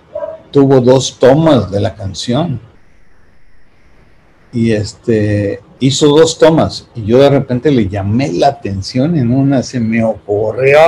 tuvo 0.50 0.81
dos 0.81 1.18
tomas 1.18 1.70
de 1.70 1.81
la 1.81 1.94
canción 1.94 2.61
y 4.53 4.72
este 4.72 5.61
hizo 5.81 6.09
dos 6.09 6.38
tomas 6.38 6.88
y 6.94 7.05
yo 7.05 7.18
de 7.18 7.29
repente 7.29 7.70
le 7.70 7.88
llamé 7.88 8.33
la 8.33 8.48
atención 8.48 9.16
en 9.16 9.33
una 9.33 9.62
se 9.64 9.81
me 9.81 10.05
ocurrió 10.05 10.79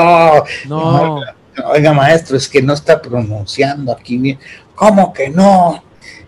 no. 0.68 1.20
Oiga 1.64 1.92
maestro 1.92 2.36
es 2.36 2.48
que 2.48 2.62
no 2.62 2.74
está 2.74 3.00
pronunciando 3.00 3.92
aquí 3.92 4.18
bien 4.18 4.38
cómo 4.74 5.12
que 5.12 5.28
no 5.30 5.82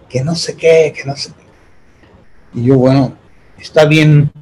que 0.08 0.22
no 0.22 0.34
sé 0.34 0.56
qué 0.56 0.92
que 0.96 1.04
no 1.04 1.16
sé 1.16 1.30
qué 1.30 2.58
y 2.60 2.64
yo 2.64 2.76
bueno 2.76 3.16
está 3.58 3.84
bien 3.84 4.32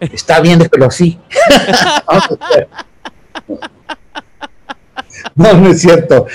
está 0.00 0.40
bien 0.40 0.58
déjelo 0.58 0.86
así 0.86 1.18
No, 5.34 5.54
no 5.54 5.70
es 5.70 5.80
cierto. 5.80 6.26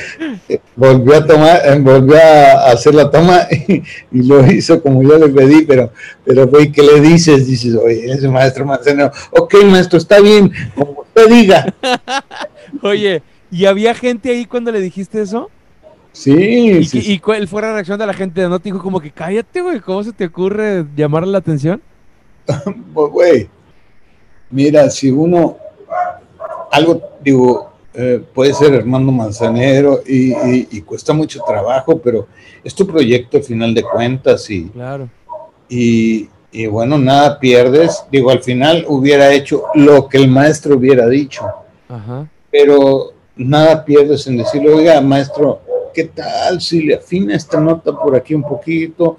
Volvió 0.75 1.17
a 1.17 1.25
tomar, 1.25 1.61
eh, 1.65 1.77
volvió 1.79 2.17
a 2.17 2.71
hacer 2.71 2.95
la 2.95 3.09
toma 3.09 3.47
y, 3.51 3.83
lo 4.11 4.45
hizo 4.51 4.81
como 4.81 5.03
yo 5.03 5.17
le 5.17 5.29
pedí, 5.29 5.63
pero, 5.65 5.91
pero 6.23 6.47
fue, 6.47 6.71
¿qué 6.71 6.81
le 6.81 7.01
dices? 7.01 7.47
Dices, 7.47 7.75
oye, 7.75 8.11
ese 8.11 8.27
maestro 8.27 8.65
Marcelo, 8.65 9.11
ok, 9.31 9.55
maestro, 9.65 9.97
está 9.97 10.19
bien, 10.19 10.51
como 10.75 11.01
usted 11.01 11.29
diga. 11.29 11.73
oye, 12.81 13.21
¿y 13.55 13.65
había 13.65 13.95
gente 13.95 14.31
ahí 14.31 14.45
cuando 14.45 14.69
le 14.69 14.81
dijiste 14.81 15.21
eso? 15.21 15.49
Sí, 16.11 16.71
¿Y, 16.71 16.85
sí, 16.85 17.01
¿y 17.05 17.19
cuál 17.19 17.47
fue 17.47 17.61
la 17.61 17.73
reacción 17.73 17.97
de 17.97 18.05
la 18.05 18.13
gente? 18.13 18.47
¿No 18.49 18.59
te 18.59 18.65
dijo 18.69 18.81
como 18.81 18.99
que 18.99 19.11
cállate, 19.11 19.61
güey? 19.61 19.79
¿Cómo 19.79 20.03
se 20.03 20.11
te 20.11 20.25
ocurre 20.25 20.85
llamarle 20.95 21.31
la 21.31 21.37
atención? 21.37 21.81
pues, 22.93 23.11
güey, 23.11 23.49
mira, 24.49 24.89
si 24.89 25.09
uno, 25.09 25.57
algo, 26.69 27.01
digo, 27.21 27.71
eh, 27.93 28.21
puede 28.33 28.53
ser 28.53 28.73
Hermano 28.73 29.09
Manzanero 29.13 30.01
y, 30.05 30.81
cuesta 30.81 31.13
mucho 31.13 31.39
trabajo, 31.47 31.97
pero 31.97 32.27
es 32.61 32.75
tu 32.75 32.85
proyecto 32.85 33.37
al 33.37 33.43
final 33.43 33.73
de 33.73 33.83
cuentas 33.83 34.49
y, 34.49 34.65
claro. 34.65 35.09
y, 35.69 36.27
bueno, 36.69 36.97
nada 36.97 37.39
pierdes. 37.39 38.03
Digo, 38.11 38.31
al 38.31 38.43
final 38.43 38.83
hubiera 38.89 39.31
hecho 39.31 39.63
lo 39.75 40.09
que 40.09 40.17
el 40.17 40.27
maestro 40.27 40.75
hubiera 40.75 41.07
dicho, 41.07 41.45
pero 42.51 43.14
nada 43.35 43.83
pierdes 43.83 44.27
en 44.27 44.37
decirle, 44.37 44.73
oiga, 44.73 45.01
maestro, 45.01 45.61
¿qué 45.93 46.05
tal 46.05 46.61
si 46.61 46.83
le 46.83 46.95
afina 46.95 47.35
esta 47.35 47.59
nota 47.59 47.91
por 47.91 48.15
aquí 48.15 48.33
un 48.33 48.43
poquito 48.43 49.17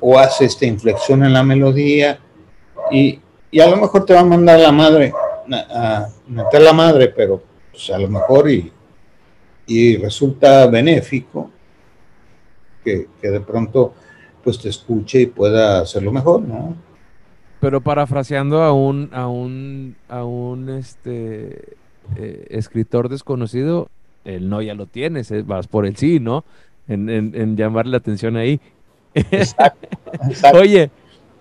o 0.00 0.18
hace 0.18 0.44
esta 0.44 0.66
inflexión 0.66 1.24
en 1.24 1.32
la 1.32 1.42
melodía? 1.42 2.18
Y, 2.90 3.20
y 3.50 3.60
a 3.60 3.68
lo 3.68 3.76
mejor 3.76 4.04
te 4.04 4.14
va 4.14 4.20
a 4.20 4.24
mandar 4.24 4.60
la 4.60 4.72
madre, 4.72 5.12
a 5.52 6.08
meter 6.26 6.62
la 6.62 6.72
madre, 6.72 7.08
pero 7.08 7.42
pues, 7.70 7.90
a 7.90 7.98
lo 7.98 8.08
mejor 8.08 8.50
y, 8.50 8.72
y 9.66 9.96
resulta 9.96 10.66
benéfico 10.66 11.50
que, 12.82 13.08
de 13.20 13.40
pronto 13.40 13.94
pues 14.42 14.58
te 14.58 14.70
escuche 14.70 15.20
y 15.20 15.26
pueda 15.26 15.80
hacerlo 15.80 16.10
mejor, 16.10 16.40
¿no? 16.40 16.74
Pero 17.60 17.80
parafraseando 17.80 18.62
a 18.62 18.72
un, 18.72 19.10
a 19.12 19.26
un, 19.26 19.96
a 20.08 20.24
un 20.24 20.70
este, 20.70 21.76
eh, 22.16 22.46
escritor 22.50 23.08
desconocido, 23.08 23.88
el 24.24 24.48
no 24.48 24.62
ya 24.62 24.74
lo 24.74 24.86
tienes, 24.86 25.30
eh, 25.30 25.42
vas 25.42 25.66
por 25.66 25.86
el 25.86 25.96
sí, 25.96 26.20
¿no? 26.20 26.44
En, 26.88 27.08
en, 27.10 27.56
llamarle 27.56 27.92
la 27.92 27.98
atención 27.98 28.36
ahí. 28.36 28.60
Exacto, 29.14 29.88
Oye, 30.54 30.90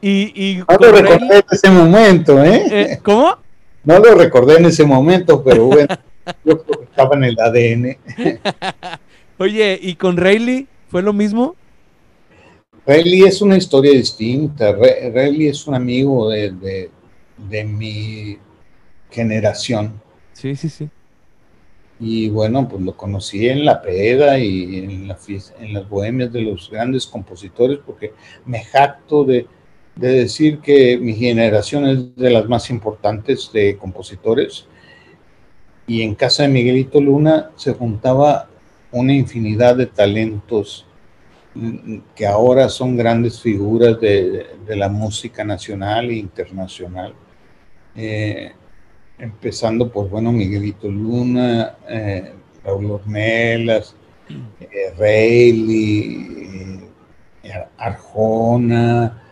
y... 0.01 0.31
y 0.35 0.57
no 0.57 0.77
lo 0.77 0.91
recordé 0.91 1.37
en 1.37 1.45
ese 1.51 1.69
momento, 1.69 2.43
¿eh? 2.43 2.63
¿eh? 2.69 2.99
¿Cómo? 3.01 3.37
No 3.83 3.99
lo 3.99 4.15
recordé 4.15 4.57
en 4.57 4.65
ese 4.65 4.83
momento, 4.83 5.43
pero 5.43 5.67
bueno. 5.67 5.87
Yo 6.43 6.61
creo 6.61 6.79
que 6.79 6.85
estaba 6.85 7.15
en 7.15 7.23
el 7.23 7.39
ADN. 7.39 7.97
Oye, 9.37 9.79
¿y 9.81 9.95
con 9.95 10.17
Rayleigh 10.17 10.67
fue 10.89 11.01
lo 11.01 11.13
mismo? 11.13 11.55
Rayleigh 12.85 13.27
es 13.27 13.41
una 13.41 13.57
historia 13.57 13.91
distinta. 13.91 14.73
Rayleigh 14.73 15.49
es 15.49 15.67
un 15.67 15.75
amigo 15.75 16.29
de, 16.29 16.89
mi 17.65 18.37
generación. 19.11 20.01
Sí, 20.37 20.55
sí, 20.55 20.69
sí. 20.69 20.87
Y 21.99 22.29
bueno, 22.29 22.69
pues 22.69 22.83
lo 22.83 22.95
conocí 22.95 23.49
en 23.49 23.65
la 23.65 23.81
peda 23.81 24.37
y 24.37 24.77
en, 24.77 25.07
las 25.07 25.89
bohemias 25.89 26.31
de 26.31 26.41
los 26.43 26.69
grandes 26.69 27.07
compositores, 27.07 27.79
porque 27.83 28.13
me 28.45 28.63
jacto 28.63 29.23
de, 29.23 29.47
de, 29.95 30.07
decir 30.09 30.59
que 30.59 30.95
mi 30.99 31.15
generación 31.15 31.87
es 31.87 32.15
de 32.15 32.29
las 32.29 32.47
más 32.47 32.69
importantes 32.69 33.49
de 33.51 33.77
compositores 33.77 34.67
y 35.87 36.03
en 36.03 36.13
casa 36.13 36.43
de 36.43 36.49
Miguelito 36.49 37.01
Luna 37.01 37.49
se 37.55 37.73
juntaba 37.73 38.47
una 38.91 39.13
infinidad 39.13 39.75
de 39.75 39.87
talentos 39.87 40.85
mm, 41.55 41.97
que 42.15 42.27
ahora 42.27 42.69
son 42.69 42.95
grandes 42.95 43.41
figuras 43.41 43.99
de, 43.99 44.45
la 44.67 44.87
música 44.87 45.43
nacional 45.43 46.11
e 46.11 46.17
internacional. 46.17 47.15
Eh, 47.95 48.51
empezando 49.17 49.91
por, 49.91 50.09
bueno, 50.09 50.31
Miguelito 50.31 50.89
Luna, 50.89 51.77
eh, 51.87 52.33
Raúl 52.63 52.91
Ornelas, 52.91 53.95
eh, 54.29 54.93
eh, 57.43 57.65
Arjona, 57.77 59.23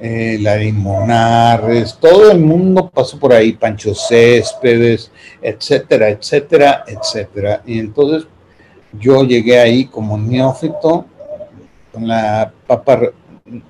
eh, 0.00 0.38
la 0.40 0.56
Monarres, 0.72 1.98
todo 2.00 2.30
el 2.30 2.38
mundo 2.38 2.88
pasó 2.88 3.18
por 3.18 3.32
ahí, 3.32 3.52
Pancho 3.52 3.94
Céspedes, 3.94 5.10
etcétera, 5.42 6.08
etcétera, 6.08 6.84
etcétera. 6.86 7.62
Y 7.66 7.80
entonces 7.80 8.28
yo 8.92 9.24
llegué 9.24 9.58
ahí 9.58 9.86
como 9.86 10.16
neófito, 10.16 11.04
con 11.92 12.06
la 12.06 12.52
papa 12.66 13.00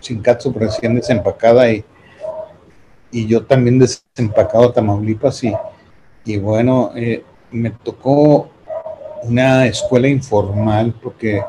sin 0.00 0.20
catsup 0.20 0.56
recién 0.56 0.94
desempacada 0.94 1.70
y, 1.72 1.84
y 3.10 3.26
yo 3.26 3.44
también 3.44 3.78
desempacado 3.78 4.72
Tamaulipas 4.72 5.44
y, 5.44 5.54
y 6.24 6.36
bueno, 6.36 6.92
eh, 6.94 7.24
me 7.50 7.70
tocó 7.70 8.50
una 9.22 9.66
escuela 9.66 10.08
informal 10.08 10.94
porque 11.02 11.42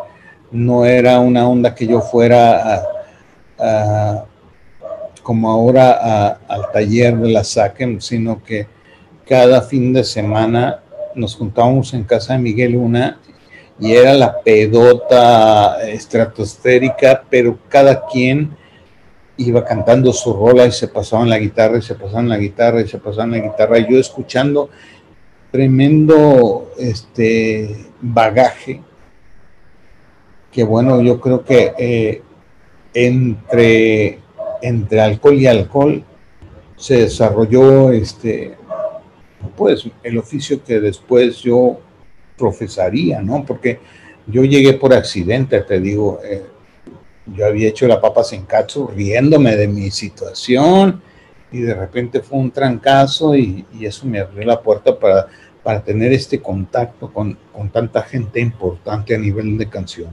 no 0.52 0.86
era 0.86 1.20
una 1.20 1.48
onda 1.48 1.76
que 1.76 1.86
yo 1.86 2.02
fuera 2.02 2.84
como 5.22 5.52
ahora 5.52 6.40
al 6.48 6.72
taller 6.72 7.18
de 7.18 7.30
la 7.30 7.44
SACEM, 7.44 8.00
sino 8.00 8.42
que 8.42 8.68
cada 9.28 9.62
fin 9.62 9.94
de 9.94 10.04
semana 10.04 10.80
nos 11.14 11.36
juntábamos 11.36 11.94
en 11.94 12.04
casa 12.04 12.34
de 12.34 12.40
Miguel 12.40 12.76
Una 12.76 13.20
y 13.80 13.94
era 13.94 14.14
la 14.14 14.42
pedota 14.42 15.82
estratosférica, 15.88 17.24
pero 17.30 17.58
cada 17.68 18.06
quien 18.08 18.58
iba 19.40 19.64
cantando 19.64 20.14
su 20.14 20.34
rola 20.34 20.66
y 20.66 20.72
se 20.72 20.88
pasaban 20.88 21.30
la 21.30 21.40
guitarra 21.40 21.78
y 21.78 21.82
se 21.82 21.96
pasaban 21.96 22.30
la 22.30 22.38
guitarra 22.38 22.82
y 22.82 22.88
se 22.88 22.98
pasaban 22.98 23.32
la 23.32 23.40
guitarra. 23.40 23.80
Y 23.80 23.92
yo 23.92 24.00
escuchando 24.00 24.70
tremendo 25.52 26.72
este 26.78 27.88
bagaje 28.02 28.82
que 30.52 30.64
bueno, 30.64 31.02
yo 31.02 31.20
creo 31.20 31.44
que 31.44 31.74
eh, 31.78 32.22
entre 32.94 34.20
entre 34.62 35.02
alcohol 35.02 35.36
y 35.36 35.48
alcohol 35.48 36.04
se 36.76 36.98
desarrolló 36.98 37.92
este 37.92 38.58
pues 39.56 39.88
el 40.04 40.18
oficio 40.18 40.64
que 40.64 40.80
después 40.80 41.38
yo 41.38 41.80
profesaría, 42.38 43.22
¿no? 43.22 43.46
Porque 43.46 43.80
yo 44.28 44.44
llegué 44.44 44.74
por 44.74 44.94
accidente, 44.94 45.62
te 45.62 45.80
digo, 45.80 46.20
eh, 46.24 46.44
yo 47.36 47.46
había 47.46 47.70
hecho 47.70 47.88
la 47.88 48.02
papa 48.02 48.24
sin 48.24 48.44
cacho 48.46 48.92
riéndome 48.96 49.56
de 49.56 49.68
mi 49.68 49.92
situación 49.92 51.02
y 51.52 51.62
de 51.62 51.74
repente 51.74 52.22
fue 52.22 52.40
un 52.40 52.52
trancazo 52.52 53.36
y, 53.36 53.66
eso 53.82 54.06
me 54.06 54.20
abrió 54.20 54.46
la 54.46 54.62
puerta 54.62 54.98
para, 54.98 55.28
para 55.64 55.84
tener 55.84 56.12
este 56.14 56.40
contacto 56.40 57.12
con, 57.12 57.38
con, 57.52 57.70
tanta 57.70 58.04
gente 58.04 58.40
importante 58.40 59.16
a 59.16 59.18
nivel 59.18 59.58
de 59.58 59.68
canción. 59.68 60.10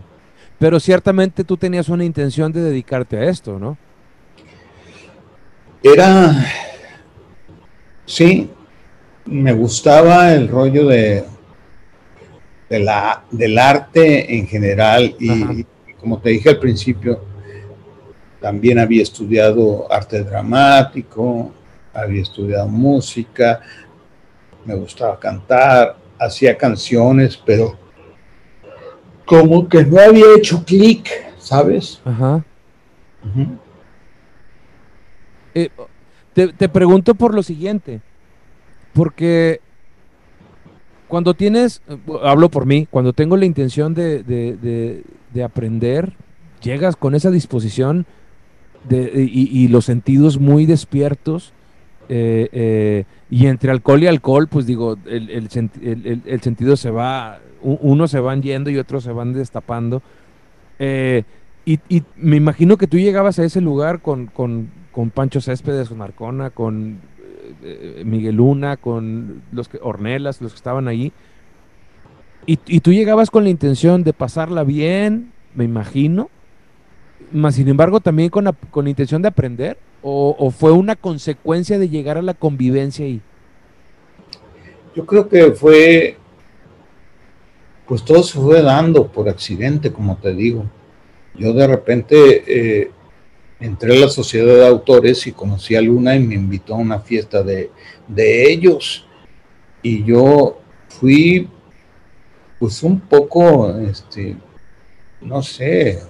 pero 0.59 0.81
ciertamente 0.81 1.44
tú 1.44 1.57
tenías 1.57 1.88
una 1.88 2.05
intención 2.05 2.52
de 2.52 2.62
dedicarte 2.62 3.18
a 3.18 3.24
esto, 3.24 3.59
¿no? 3.59 3.76
Era, 5.83 6.33
sí, 8.07 8.50
me 9.26 9.52
gustaba 9.52 10.33
el 10.33 10.48
rollo 10.48 10.87
de, 10.87 11.24
de 12.68 12.79
la, 12.79 13.24
del 13.31 13.59
arte 13.59 14.37
en 14.37 14.46
general 14.46 15.14
y, 15.18 15.66
como 16.07 16.21
te 16.21 16.31
dije 16.31 16.51
al 16.51 16.61
principio, 16.61 17.21
también 18.40 18.79
había 18.79 19.03
estudiado 19.03 19.92
arte 19.92 20.23
dramático, 20.23 21.51
había 21.92 22.23
estudiado 22.23 22.69
música, 22.69 23.61
me 24.64 24.77
gustaba 24.77 25.19
cantar, 25.19 25.97
hacía 26.16 26.57
canciones, 26.57 27.37
pero 27.45 27.77
como 29.25 29.69
que 29.69 29.85
no 29.85 29.99
había 29.99 30.27
hecho 30.37 30.62
clic, 30.64 31.09
¿sabes? 31.38 32.01
Ajá. 32.05 32.45
Eh, 35.55 35.71
te, 36.35 36.69
pregunto 36.69 37.16
por 37.16 37.35
lo 37.35 37.42
siguiente, 37.42 38.01
porque 38.95 39.61
cuando 41.09 41.35
tienes, 41.35 41.83
hablo 42.23 42.49
por 42.49 42.64
mí, 42.64 42.87
cuando 42.88 43.12
tengo 43.12 43.37
la 43.37 43.45
intención 43.45 43.92
de, 43.92 45.03
aprender, 45.44 46.12
llegas 46.62 46.96
con 46.96 47.14
esa 47.14 47.31
disposición 47.31 48.07
y, 48.88 49.68
los 49.68 49.85
sentidos 49.85 50.38
muy 50.38 50.66
despiertos, 50.66 51.53
eh, 52.09 52.49
eh, 52.53 53.05
y 53.31 53.46
entre 53.46 53.72
alcohol 53.72 54.03
y 54.03 54.07
alcohol, 54.07 54.46
pues 54.49 54.64
digo, 54.64 54.96
el, 55.07 55.51
sentido 55.51 56.77
se 56.77 56.90
va, 56.90 57.40
unos 57.62 58.12
se 58.12 58.20
van 58.20 58.42
yendo 58.42 58.70
y 58.70 58.79
otros 58.79 59.03
se 59.03 59.12
van 59.12 59.33
destapando. 59.33 60.03
y, 60.79 62.03
me 62.16 62.37
imagino 62.37 62.77
que 62.77 62.87
tú 62.87 62.96
llegabas 62.99 63.38
a 63.38 63.44
ese 63.44 63.61
lugar 63.61 64.01
con 64.01 64.31
con 64.96 65.11
Pancho 65.11 65.42
Céspedes, 65.42 65.90
con 65.90 65.99
Marcona, 65.99 66.49
con 66.49 67.01
eh, 67.62 68.03
Miguel 68.07 68.37
Luna, 68.37 68.79
con 68.79 69.42
los 69.53 69.68
que, 69.68 69.79
Ornelas, 69.83 70.40
los 70.40 70.53
que 70.53 70.57
estaban 70.57 70.88
ahí. 70.88 71.12
Y, 72.47 72.81
tú 72.81 72.93
llegabas 72.93 73.31
con 73.31 73.43
la 73.43 73.51
intención 73.51 74.05
de 74.05 74.13
pasarla 74.13 74.63
bien, 74.63 75.33
me 75.55 75.65
imagino, 75.65 76.31
más 77.33 77.57
sin 77.57 77.69
embargo 77.69 77.99
también 77.99 78.31
con 78.31 78.45
la, 78.45 78.53
con 78.53 78.87
intención 78.87 79.21
de 79.21 79.29
aprender, 79.29 79.77
o, 80.09 80.53
fue 80.53 80.71
una 80.71 80.95
consecuencia 80.95 81.81
de 81.81 81.89
llegar 81.89 82.17
a 82.17 82.23
la 82.23 82.35
convivencia 82.35 83.05
ahí? 83.05 83.21
Yo 84.95 85.05
creo 85.05 85.29
que 85.29 85.51
fue, 85.51 86.17
pues 87.89 88.05
todo 88.05 88.23
se 88.23 88.39
fue 88.39 88.63
dando 88.63 89.09
por 89.09 89.29
accidente, 89.29 89.93
como 89.93 90.17
te 90.17 90.33
digo. 90.33 90.65
Yo 91.35 91.53
de 91.53 91.67
repente 91.67 92.45
eh, 92.47 92.91
entré 93.61 93.97
a 93.97 94.01
la 94.01 94.09
sociedad 94.09 94.55
de 94.55 94.67
autores 94.67 95.27
y 95.27 95.33
conocí 95.33 95.75
a 95.75 95.81
Luna 95.81 96.15
y 96.15 96.21
me 96.21 96.35
invitó 96.35 96.75
a 96.75 96.79
una 96.79 97.01
fiesta 97.01 97.43
de, 97.43 97.71
ellos. 98.17 99.07
Y 99.83 100.05
yo 100.05 100.61
fui, 100.89 101.49
pues 102.59 102.83
un 102.83 103.01
poco, 103.01 103.77
este, 103.79 104.37
no 105.21 105.42
sé, 105.42 106.01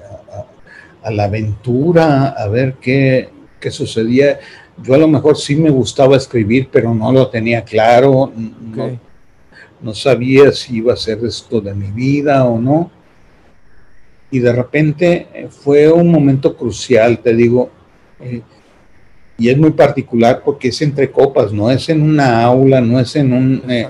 a, 1.03 1.11
la 1.11 1.25
aventura, 1.25 2.29
a 2.29 2.49
ver 2.49 2.75
qué, 2.81 3.29
qué, 3.61 3.71
sucedía. 3.71 4.41
Yo 4.83 4.95
a 4.95 4.99
lo 4.99 5.09
mejor 5.09 5.37
sí 5.37 5.57
me 5.57 5.71
gustaba 5.71 6.17
escribir, 6.17 6.69
pero 6.71 6.95
no 6.95 7.13
lo 7.13 7.29
tenía 7.29 7.63
claro. 7.63 8.33
No, 8.35 8.99
no 9.81 9.95
sabía 9.95 10.53
si 10.53 10.77
iba 10.77 10.93
a 10.93 10.97
ser 10.97 11.25
esto 11.25 11.61
de 11.61 11.75
mi 11.75 11.91
vida 11.91 12.45
o 12.45 12.59
no 12.59 12.91
y 14.31 14.39
de 14.39 14.53
repente 14.53 15.29
eh, 15.33 15.49
fue 15.49 15.91
un 15.91 16.11
momento 16.11 16.57
crucial, 16.57 17.21
te 17.21 17.35
digo, 17.35 17.71
eh, 18.21 18.43
y 19.39 19.49
es 19.49 19.59
muy 19.59 19.71
particular 19.71 20.43
porque 20.45 20.69
es 20.69 20.83
entre 20.83 21.11
copas, 21.11 21.53
no 21.53 21.71
es 21.71 21.89
en 21.89 22.03
una 22.03 22.43
aula, 22.43 22.81
no 22.81 22.99
es 22.99 23.15
en 23.17 23.33
un... 23.33 23.63
Eh, 23.71 23.89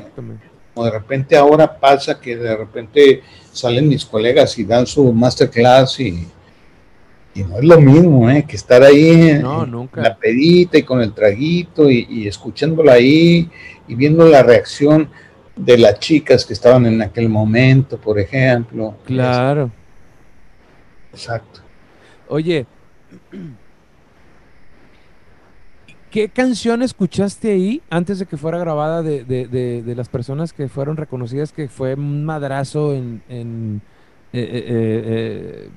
de 0.84 0.90
repente 0.90 1.36
ahora 1.36 1.78
pasa 1.78 2.20
que 2.20 2.36
de 2.36 2.56
repente 2.56 3.22
salen 3.52 3.88
mis 3.88 4.04
colegas 4.04 4.58
y 4.58 4.64
dan 4.64 4.86
su 4.86 5.12
masterclass 5.12 6.00
y, 6.00 6.26
y 7.34 7.42
no 7.44 7.58
es 7.58 7.64
lo 7.64 7.80
mismo 7.80 8.28
eh, 8.30 8.44
que 8.46 8.56
estar 8.56 8.82
ahí 8.82 9.30
en, 9.30 9.42
la 9.94 10.16
pedita 10.16 10.78
y 10.78 10.82
con 10.82 11.00
el 11.00 11.12
traguito 11.12 11.90
y, 11.90 12.06
y 12.08 12.28
escuchándola 12.28 12.92
ahí 12.92 13.50
y 13.88 13.94
viendo 13.94 14.26
la 14.26 14.42
reacción 14.42 15.08
de 15.56 15.78
las 15.78 15.98
chicas 15.98 16.44
que 16.44 16.52
estaban 16.52 16.84
en 16.84 17.00
aquel 17.00 17.28
momento, 17.28 17.98
por 17.98 18.18
ejemplo. 18.18 18.94
Claro. 19.06 19.70
Exacto. 21.12 21.60
Oye, 22.28 22.66
¿qué 26.10 26.28
canción 26.28 26.82
escuchaste 26.82 27.52
ahí 27.52 27.82
antes 27.90 28.18
de 28.18 28.26
que 28.26 28.36
fuera 28.36 28.58
grabada 28.58 29.02
de, 29.02 29.94
las 29.96 30.08
personas 30.08 30.52
que 30.52 30.68
fueron 30.68 30.96
reconocidas 30.96 31.52
que 31.52 31.68
fue 31.68 31.94
un 31.94 32.24
madrazo 32.24 32.94
en, 32.94 33.22
eh, 33.28 33.80
eh, 34.32 34.64
eh, 34.66 35.68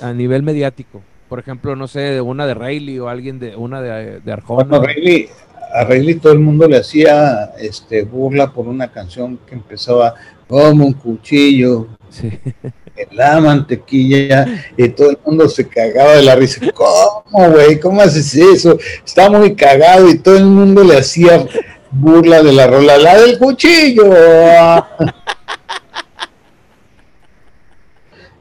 a 0.00 0.12
nivel 0.12 0.42
mediático? 0.42 1.02
Por 1.28 1.38
ejemplo, 1.38 1.76
no 1.76 1.86
sé, 1.86 2.00
de 2.00 2.20
una 2.20 2.46
de 2.46 2.54
Rayleigh 2.54 3.00
o 3.00 3.08
alguien 3.08 3.38
de 3.38 3.54
una 3.54 3.80
de, 3.80 4.20
de 4.20 4.32
Arjona. 4.32 4.76
a 4.76 5.84
Rayleigh 5.84 6.18
todo 6.18 6.32
el 6.32 6.40
mundo 6.40 6.66
le 6.66 6.78
hacía 6.78 7.52
este, 7.58 8.02
burla 8.02 8.52
por 8.52 8.66
una 8.66 8.90
canción 8.90 9.38
que 9.46 9.54
empezaba 9.54 10.14
como 10.48 10.86
un 10.86 10.94
cuchillo. 10.94 11.88
Sí 12.08 12.30
la 13.12 13.40
mantequilla 13.40 14.46
y 14.76 14.88
todo 14.88 15.10
el 15.10 15.18
mundo 15.24 15.48
se 15.48 15.66
cagaba 15.68 16.14
de 16.16 16.22
la 16.22 16.34
risa. 16.36 16.60
¿Cómo, 16.72 17.50
güey? 17.50 17.78
¿Cómo 17.80 18.00
haces 18.00 18.34
eso? 18.34 18.78
Está 19.04 19.30
muy 19.30 19.54
cagado 19.54 20.08
y 20.08 20.18
todo 20.18 20.36
el 20.36 20.46
mundo 20.46 20.84
le 20.84 20.98
hacía 20.98 21.46
burla 21.90 22.42
de 22.42 22.52
la 22.52 22.66
rola, 22.66 22.98
la 22.98 23.18
del 23.18 23.38
cuchillo. 23.38 24.04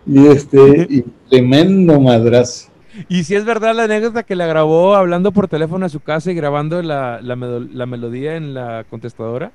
y 0.06 0.28
este, 0.28 0.88
y 0.90 1.06
tremendo 1.30 2.00
madras. 2.00 2.70
Y 3.08 3.24
si 3.24 3.36
es 3.36 3.46
verdad 3.46 3.76
la 3.76 3.84
anécdota 3.84 4.24
que 4.24 4.36
la 4.36 4.48
grabó 4.48 4.96
hablando 4.96 5.32
por 5.32 5.48
teléfono 5.48 5.86
a 5.86 5.90
su 5.90 6.00
casa 6.02 6.32
y 6.32 6.36
grabando 6.36 6.82
la, 6.82 7.22
la 7.22 7.86
melodía 7.86 8.36
en 8.36 8.54
la 8.54 8.86
contestadora. 8.90 9.52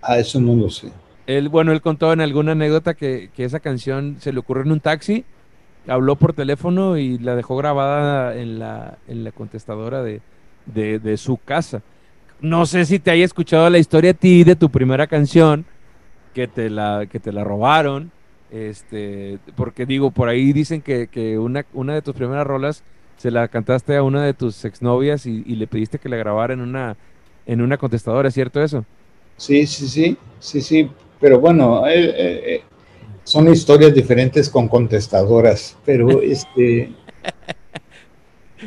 Ah, 0.00 0.18
eso 0.18 0.40
no 0.40 0.56
lo 0.56 0.68
sé. 0.68 0.90
Él, 1.26 1.48
bueno, 1.48 1.72
él 1.72 1.80
contó 1.80 2.12
en 2.12 2.20
alguna 2.20 2.52
anécdota 2.52 2.94
que, 2.94 3.30
esa 3.36 3.60
canción 3.60 4.16
se 4.20 4.32
le 4.32 4.40
ocurrió 4.40 4.64
en 4.64 4.72
un 4.72 4.80
taxi, 4.80 5.24
habló 5.86 6.16
por 6.16 6.32
teléfono 6.32 6.96
y 6.96 7.18
la 7.18 7.36
dejó 7.36 7.56
grabada 7.56 8.36
en 8.36 8.58
la, 8.58 8.98
en 9.08 9.24
la 9.24 9.32
contestadora 9.32 10.02
de, 10.02 11.16
su 11.16 11.36
casa. 11.38 11.82
No 12.40 12.66
sé 12.66 12.84
si 12.84 12.98
te 12.98 13.10
haya 13.10 13.24
escuchado 13.24 13.70
la 13.70 13.78
historia 13.78 14.10
a 14.10 14.14
ti 14.14 14.42
de 14.42 14.56
tu 14.56 14.68
primera 14.68 15.06
canción, 15.06 15.64
que 16.34 16.48
te 16.48 16.70
la, 16.70 17.06
que 17.10 17.20
te 17.20 17.30
la 17.30 17.44
robaron, 17.44 18.10
este, 18.50 19.38
porque 19.54 19.86
digo, 19.86 20.10
por 20.10 20.28
ahí 20.28 20.52
dicen 20.52 20.82
que, 20.82 21.38
una, 21.38 21.64
una 21.72 21.94
de 21.94 22.02
tus 22.02 22.14
primeras 22.14 22.46
rolas 22.46 22.82
se 23.16 23.30
la 23.30 23.46
cantaste 23.46 23.96
a 23.96 24.02
una 24.02 24.24
de 24.24 24.34
tus 24.34 24.64
exnovias 24.64 25.26
y, 25.26 25.44
y 25.46 25.54
le 25.54 25.68
pediste 25.68 26.00
que 26.00 26.08
la 26.08 26.16
grabara 26.16 26.52
en 26.52 26.60
una, 26.60 26.96
en 27.46 27.60
una 27.60 27.76
contestadora, 27.76 28.28
¿es 28.28 28.34
cierto 28.34 28.60
eso? 28.60 28.84
Sí, 29.36 29.66
sí, 29.66 29.88
sí, 29.88 30.16
sí, 30.38 30.60
sí, 30.60 30.90
pero 31.22 31.38
bueno, 31.38 31.86
eh, 31.86 32.04
eh, 32.04 32.42
eh, 32.46 32.62
son 33.22 33.48
historias 33.48 33.94
diferentes 33.94 34.50
con 34.50 34.66
contestadoras, 34.66 35.76
pero 35.86 36.20
este, 36.22 36.92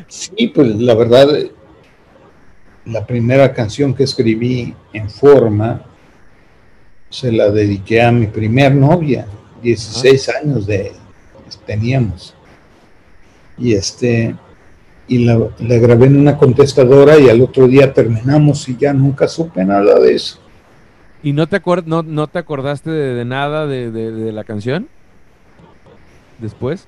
sí, 0.07 0.47
pues 0.47 0.69
la 0.69 0.95
verdad, 0.95 1.27
la 2.85 3.05
primera 3.05 3.53
canción 3.53 3.93
que 3.93 4.05
escribí 4.05 4.73
en 4.93 5.09
forma 5.09 5.83
se 7.09 7.29
la 7.29 7.51
dediqué 7.51 8.01
a 8.01 8.11
mi 8.13 8.27
primer 8.27 8.73
novia, 8.73 9.27
16 9.61 10.29
años 10.29 10.65
de 10.65 10.93
teníamos. 11.65 12.33
Y 13.57 13.73
este, 13.73 14.35
y 15.07 15.25
la, 15.25 15.49
la, 15.59 15.75
grabé 15.77 16.07
en 16.07 16.17
una 16.17 16.37
contestadora 16.37 17.17
y 17.19 17.29
al 17.29 17.41
otro 17.41 17.67
día 17.67 17.93
terminamos 17.93 18.67
y 18.69 18.77
ya 18.77 18.93
nunca 18.93 19.27
supe 19.27 19.63
nada 19.65 19.99
de 19.99 20.15
eso. 20.15 20.44
¿Y 21.25 21.33
no 21.33 21.47
te, 21.47 21.59
no, 21.87 22.03
no 22.03 22.27
te 22.27 22.37
acordaste 22.37 22.91
de, 22.91 23.25
nada 23.25 23.65
de, 23.65 24.31
la 24.31 24.43
canción? 24.43 24.87
¿Después? 26.37 26.87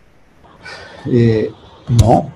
Eh, 1.08 1.50
no, 2.00 2.32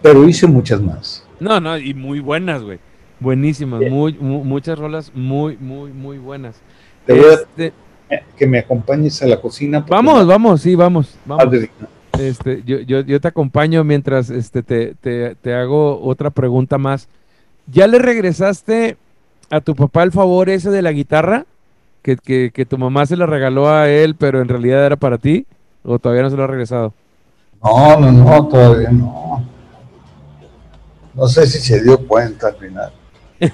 pero 0.00 0.26
hice 0.26 0.46
muchas 0.46 0.80
más. 0.80 1.22
No, 1.38 1.60
no, 1.60 1.76
y 1.76 1.92
muy 1.92 2.20
buenas, 2.20 2.62
güey. 2.62 2.78
Buenísimas, 3.20 3.82
muy, 3.90 4.14
muchas 4.14 4.78
rolas 4.78 5.12
muy, 5.14 5.58
muy, 5.58 5.92
muy 5.92 6.16
buenas. 6.16 6.56
Te 7.04 7.12
voy 7.12 7.26
a 7.26 7.34
este 7.34 7.74
que 8.38 8.46
me 8.46 8.60
acompañes 8.60 9.22
a 9.22 9.26
la 9.26 9.38
cocina. 9.38 9.84
Vamos, 9.86 10.26
vamos, 10.26 10.62
sí, 10.62 10.74
vamos. 10.74 11.14
vamos. 11.26 11.68
Este, 12.18 12.62
yo, 12.64 12.80
yo, 12.80 13.00
yo, 13.02 13.20
te 13.20 13.28
acompaño 13.28 13.84
mientras 13.84 14.30
este, 14.30 14.62
te, 14.62 14.94
te, 14.94 15.34
te 15.34 15.52
hago 15.52 16.00
otra 16.00 16.30
pregunta 16.30 16.78
más. 16.78 17.06
¿Ya 17.66 17.86
le 17.86 17.98
regresaste 17.98 18.96
a 19.52 19.60
tu 19.60 19.76
papá 19.76 20.02
el 20.02 20.12
favor 20.12 20.48
ese 20.48 20.70
de 20.70 20.80
la 20.80 20.92
guitarra? 20.92 21.44
Que, 22.02 22.66
tu 22.68 22.78
mamá 22.78 23.04
se 23.04 23.16
la 23.16 23.26
regaló 23.26 23.68
a 23.68 23.88
él, 23.88 24.16
pero 24.16 24.40
en 24.40 24.48
realidad 24.48 24.84
era 24.86 24.96
para 24.96 25.18
ti. 25.18 25.46
¿O 25.84 25.98
todavía 25.98 26.22
no 26.22 26.30
se 26.30 26.36
lo 26.36 26.44
ha 26.44 26.46
regresado? 26.46 26.94
No, 27.62 28.00
no, 28.00 28.10
no, 28.10 28.48
todavía 28.48 28.90
no. 28.90 29.44
No 31.14 31.28
sé 31.28 31.46
si 31.46 31.58
se 31.58 31.82
dio 31.82 31.98
cuenta 32.08 32.48
al 32.48 32.56
final. 32.56 32.92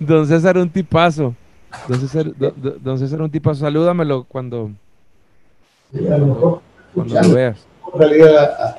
don 0.00 0.26
César, 0.26 0.58
un 0.58 0.68
tipazo. 0.68 1.34
Don 1.86 2.00
César, 2.00 2.26
don, 2.36 2.98
César, 2.98 3.22
un 3.22 3.30
tipazo. 3.30 3.60
Salúdamelo 3.60 4.24
cuando, 4.24 4.72
cuando 6.92 7.22
lo 7.22 7.34
veas. 7.34 7.64
Salí 7.96 8.20
a, 8.22 8.76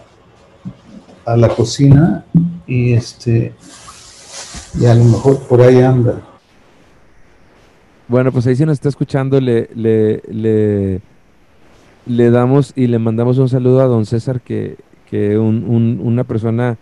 a, 1.26 1.38
la 1.38 1.48
cocina 1.48 2.26
y 2.68 2.94
este 2.94 3.54
y 4.80 4.86
a 4.86 4.96
lo 4.96 5.04
mejor 5.04 5.40
por 5.48 5.62
ahí 5.62 5.82
anda. 5.82 6.22
Bueno, 8.08 8.32
pues 8.32 8.46
ahí 8.48 8.56
si 8.56 8.66
nos 8.66 8.74
está 8.74 8.90
escuchando, 8.90 9.40
le, 9.40 9.70
le, 9.76 10.22
le, 10.28 11.02
le 12.06 12.30
damos 12.32 12.74
y 12.76 12.88
le 12.88 13.00
mandamos 13.00 13.38
un 13.38 13.50
saludo 13.50 13.82
a 13.82 13.86
don 13.86 14.06
César, 14.06 14.42
que, 14.42 14.78
que 15.10 15.38
un, 15.38 16.00
una 16.04 16.24
persona, 16.24 16.78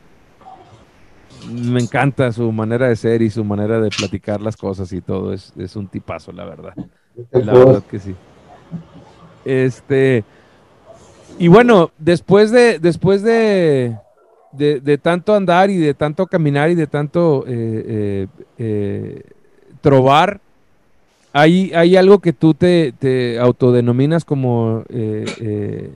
me 1.52 1.80
encanta 1.80 2.32
su 2.32 2.52
manera 2.52 2.88
de 2.88 2.96
ser 2.96 3.22
y 3.22 3.30
su 3.30 3.44
manera 3.44 3.80
de 3.80 3.90
platicar 3.90 4.42
las 4.42 4.58
cosas 4.58 4.92
y 4.94 5.02
todo, 5.02 5.32
es, 5.34 5.54
es 5.58 5.76
un 5.76 5.88
tipazo, 5.88 6.32
la 6.32 6.46
verdad. 6.46 6.74
La 7.32 7.54
verdad 7.54 7.84
que 7.84 8.00
sí. 8.00 8.16
Este, 9.46 10.24
y 11.38 11.48
bueno, 11.48 11.92
después 11.98 12.52
de, 12.52 12.80
después 12.80 13.22
de, 13.22 13.98
de, 14.52 14.98
tanto 14.98 15.34
andar 15.34 15.70
y 15.70 15.78
de 15.78 15.94
tanto 15.94 16.28
caminar 16.28 16.70
y 16.70 16.76
de 16.76 16.88
tanto 16.88 17.46
eh, 17.48 17.84
eh, 17.88 18.28
eh, 18.58 19.24
trobar, 19.82 20.40
¿Hay, 21.34 21.72
¿Hay 21.74 21.96
algo 21.96 22.20
que 22.20 22.34
tú 22.34 22.54
te, 22.54 22.92
te 22.92 23.40
autodenominas 23.40 24.26
como 24.26 24.84
eh, 24.90 25.90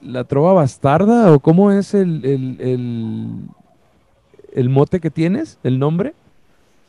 la 0.00 0.24
trova 0.24 0.54
bastarda? 0.54 1.30
¿O 1.32 1.40
cómo 1.40 1.72
es 1.72 1.92
el, 1.92 2.24
el, 4.54 4.68
mote 4.70 5.00
que 5.00 5.10
tienes? 5.10 5.58
¿El 5.62 5.78
nombre? 5.78 6.14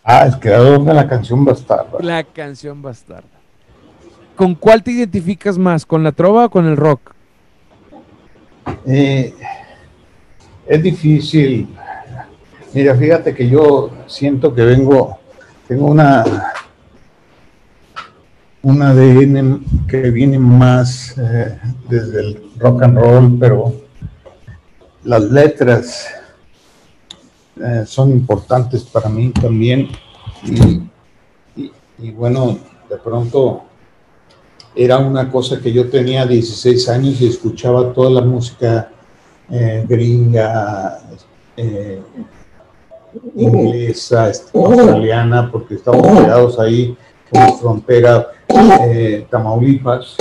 Ah, 0.02 0.26
el 0.26 0.40
creador 0.40 0.86
de 0.86 0.94
la 0.94 1.10
canción 1.10 1.44
bastarda. 1.44 2.00
La 2.00 2.24
canción 2.24 2.82
bastarda. 2.82 3.28
¿Con 4.38 4.56
cuál 4.56 4.82
te 4.82 4.92
identificas 4.92 5.58
más? 5.58 5.86
¿Con 5.86 6.06
la 6.06 6.14
trova 6.14 6.46
o 6.46 6.50
con 6.50 6.66
el 6.66 6.78
rock? 6.78 7.17
Eh, 8.86 9.34
es 10.68 10.84
difícil 10.84 11.68
Mira, 12.74 12.96
fíjate 12.96 13.34
que 13.34 13.50
yo 13.50 13.90
siento 14.08 14.54
que 14.54 14.62
vengo, 14.62 15.18
tengo 15.68 15.88
una, 15.88 16.24
un 18.62 18.82
ADN 18.82 19.88
que 19.88 20.12
viene 20.12 20.38
más 20.38 21.18
eh, 21.18 21.58
desde 21.90 22.20
el 22.20 22.52
rock 22.60 22.84
and 22.84 23.00
roll, 23.00 23.38
pero 23.40 23.74
las 25.06 25.24
letras 25.24 26.08
eh, 27.56 27.84
son 27.88 28.12
importantes 28.12 28.84
para 28.84 29.10
mí 29.10 29.32
también. 29.32 29.88
Y, 31.98 32.12
bueno, 32.12 32.60
de 32.90 32.98
pronto 32.98 33.64
era 34.78 35.00
una 35.00 35.30
cosa 35.32 35.60
que 35.60 35.74
yo 35.74 35.90
tenía 35.90 36.26
16 36.26 36.90
años 36.90 37.20
y 37.22 37.28
escuchaba 37.28 37.94
toda 37.94 38.10
la 38.10 38.22
música 38.22 38.92
eh, 39.50 39.86
gringa, 39.88 41.00
inglesa, 43.36 44.32
australiana, 44.54 45.52
porque 45.52 45.76
estamos 45.76 46.06
quedados 46.06 46.60
ahí 46.60 46.96
en 47.32 47.58
frontera 47.58 48.28
eh, 48.82 49.28
Tamaulipas 49.30 50.16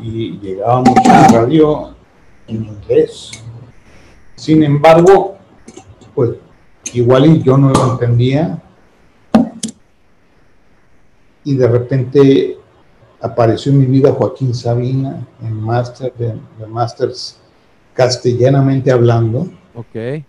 y 0.00 0.38
llegábamos 0.38 0.94
a 1.08 1.28
radio 1.28 1.94
en 2.46 2.64
inglés. 2.64 3.30
Sin 4.36 4.62
embargo, 4.62 5.36
pues 6.14 6.30
igual 6.92 7.42
yo 7.42 7.56
no 7.56 7.70
lo 7.70 7.92
entendía. 7.92 8.60
Y 11.44 11.56
de 11.56 11.68
repente 11.68 12.58
apareció 13.22 13.72
en 13.72 13.78
mi 13.78 13.86
vida 13.86 14.12
Joaquín 14.12 14.52
Sabina 14.52 15.26
en 15.40 15.54
Master 15.54 16.12
de, 16.18 16.34
de 16.58 16.66
Masters 16.66 17.38
castellanamente 17.94 18.90
hablando. 18.90 19.48
Okay. 19.74 20.24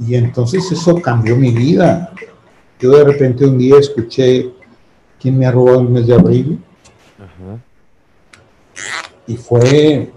Y 0.00 0.14
entonces 0.14 0.70
eso 0.72 1.00
cambió 1.00 1.36
mi 1.36 1.50
vida. 1.50 2.12
Yo 2.80 2.92
de 2.92 3.04
repente 3.04 3.44
un 3.44 3.58
día 3.58 3.78
escuché 3.78 4.50
quién 5.20 5.38
me 5.38 5.46
ha 5.46 5.52
robado 5.52 5.80
el 5.80 5.88
mes 5.88 6.06
de 6.06 6.14
abril. 6.14 6.58
Y 9.26 9.36
fue, 9.36 10.10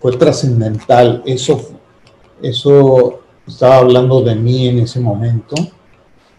fue 0.00 0.16
trascendental. 0.16 1.22
Eso, 1.24 1.78
eso 2.42 3.20
estaba 3.46 3.78
hablando 3.78 4.20
de 4.22 4.34
mí 4.34 4.68
en 4.68 4.80
ese 4.80 5.00
momento. 5.00 5.54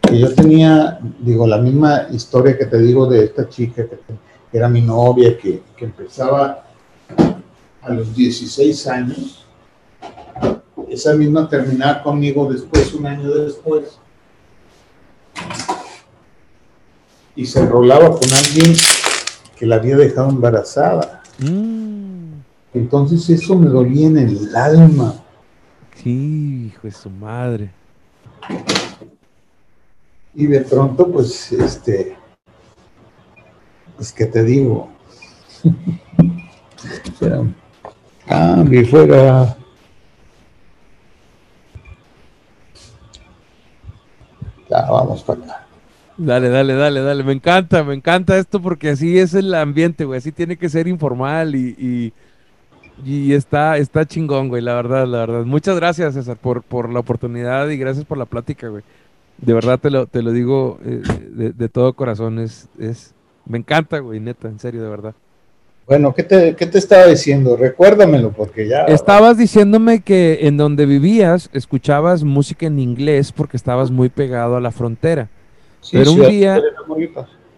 Que 0.01 0.19
yo 0.19 0.35
tenía, 0.35 0.99
digo, 1.19 1.47
la 1.47 1.57
misma 1.57 2.07
historia 2.11 2.57
que 2.57 2.65
te 2.65 2.77
digo 2.77 3.07
de 3.07 3.23
esta 3.23 3.49
chica 3.49 3.87
que, 3.87 3.97
era 4.55 4.69
mi 4.69 4.81
novia, 4.81 5.37
que, 5.37 5.61
que 5.75 5.85
empezaba 5.85 6.65
a 7.81 7.89
los 7.89 8.15
16 8.15 8.87
años 8.87 9.45
esa 10.89 11.13
misma 11.13 11.49
terminar 11.49 12.03
conmigo 12.03 12.51
después, 12.51 12.93
un 12.93 13.05
año 13.05 13.29
después. 13.29 13.99
Y 17.35 17.45
se 17.45 17.59
enrolaba 17.59 18.11
con 18.11 18.31
alguien 18.31 18.73
que 19.57 19.65
la 19.65 19.75
había 19.75 19.97
dejado 19.97 20.29
embarazada. 20.29 21.21
Mm. 21.39 22.31
Entonces 22.73 23.29
eso 23.29 23.55
me 23.55 23.67
dolía 23.67 24.07
en 24.07 24.17
el 24.17 24.55
alma. 24.55 25.15
Sí, 26.01 26.67
hijo 26.67 26.81
de 26.83 26.91
su 26.91 27.09
madre. 27.09 27.71
Y 30.33 30.47
de 30.47 30.61
pronto, 30.61 31.11
pues, 31.11 31.51
este, 31.51 32.15
pues, 33.95 34.11
¿qué 34.11 34.25
te 34.25 34.43
digo? 34.43 34.89
cambio 38.27 38.85
fuera 38.87 39.55
Ya, 44.69 44.81
vamos 44.89 45.23
para 45.23 45.43
acá. 45.43 45.65
Dale, 46.17 46.49
dale, 46.49 46.73
dale, 46.73 47.01
dale. 47.01 47.23
Me 47.23 47.33
encanta, 47.33 47.83
me 47.83 47.93
encanta 47.93 48.37
esto 48.37 48.61
porque 48.61 48.89
así 48.89 49.17
es 49.19 49.33
el 49.33 49.53
ambiente, 49.53 50.05
güey. 50.05 50.17
Así 50.17 50.31
tiene 50.31 50.57
que 50.57 50.69
ser 50.69 50.87
informal 50.87 51.55
y, 51.55 52.13
y, 53.03 53.33
está, 53.33 53.77
está 53.77 54.05
chingón, 54.05 54.47
güey, 54.47 54.61
la 54.61 54.73
verdad, 54.73 55.05
la 55.07 55.19
verdad. 55.19 55.45
Muchas 55.45 55.75
gracias, 55.75 56.13
César, 56.13 56.37
por, 56.37 56.63
por 56.63 56.91
la 56.91 56.99
oportunidad 56.99 57.69
y 57.69 57.77
gracias 57.77 58.05
por 58.05 58.17
la 58.17 58.25
plática, 58.25 58.69
güey. 58.69 58.83
De 59.37 59.53
verdad 59.53 59.79
te 59.79 59.89
lo, 59.91 60.07
te 60.07 60.21
lo 60.21 60.31
digo 60.31 60.79
eh, 60.85 61.53
de, 61.57 61.69
todo 61.69 61.93
corazón. 61.93 62.39
Es, 62.39 62.69
es, 62.79 63.13
me 63.45 63.57
encanta, 63.57 63.99
güey, 63.99 64.19
neta, 64.19 64.47
en 64.47 64.59
serio, 64.59 64.81
de 64.83 64.89
verdad. 64.89 65.15
Bueno, 65.87 66.15
¿qué 66.15 66.23
te, 66.23 66.55
¿qué 66.55 66.65
te, 66.65 66.79
estaba 66.79 67.05
diciendo? 67.05 67.55
Recuérdamelo, 67.55 68.31
porque 68.31 68.67
ya... 68.67 68.85
Estabas 68.85 69.37
diciéndome 69.37 70.01
que 70.01 70.39
en 70.41 70.57
donde 70.57 70.87
vivías 70.87 71.49
escuchabas 71.53 72.23
música 72.23 72.65
en 72.65 72.79
inglés 72.79 73.31
porque 73.31 73.55
estabas 73.55 73.91
muy 73.91 74.09
pegado 74.09 74.55
a 74.55 74.61
la 74.61 74.71
frontera. 74.71 75.29
Pero 75.91 76.11
un 76.13 76.27
día, 76.27 76.61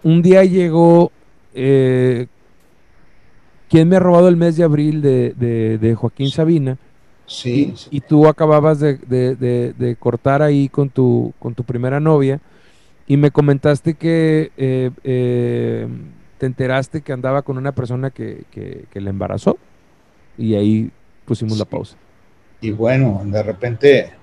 un 0.03 0.21
día 0.21 0.43
llegó... 0.43 1.11
Eh, 1.53 2.27
¿Quién 3.69 3.89
me 3.89 3.97
ha 3.97 3.99
robado 3.99 4.27
el 4.27 4.37
mes 4.37 4.55
de 4.55 4.63
abril 4.63 5.01
de, 5.01 5.95
Joaquín 5.97 6.29
Sabina? 6.29 6.77
Sí, 7.25 7.73
y, 7.91 7.99
tú 7.99 8.25
acababas 8.27 8.79
de, 8.79 9.97
cortar 9.99 10.41
ahí 10.41 10.69
con 10.69 10.89
tu, 10.89 11.33
con 11.39 11.53
tu 11.53 11.63
primera 11.63 11.99
novia 11.99 12.39
y 13.07 13.17
me 13.17 13.31
comentaste 13.31 13.95
que... 13.95 14.51
Eh, 14.57 14.91
eh, 15.03 15.87
te 16.37 16.45
enteraste 16.45 17.01
que 17.01 17.13
andaba 17.13 17.41
con 17.41 17.57
una 17.57 17.71
persona 17.71 18.11
que, 18.11 18.45
que, 18.51 19.01
le 19.01 19.09
embarazó 19.09 19.57
y 20.37 20.55
ahí 20.55 20.91
pusimos 21.25 21.57
la 21.57 21.65
pausa. 21.65 21.97
Y 22.61 22.71
bueno, 22.71 23.21
de 23.25 23.43
repente 23.43 24.13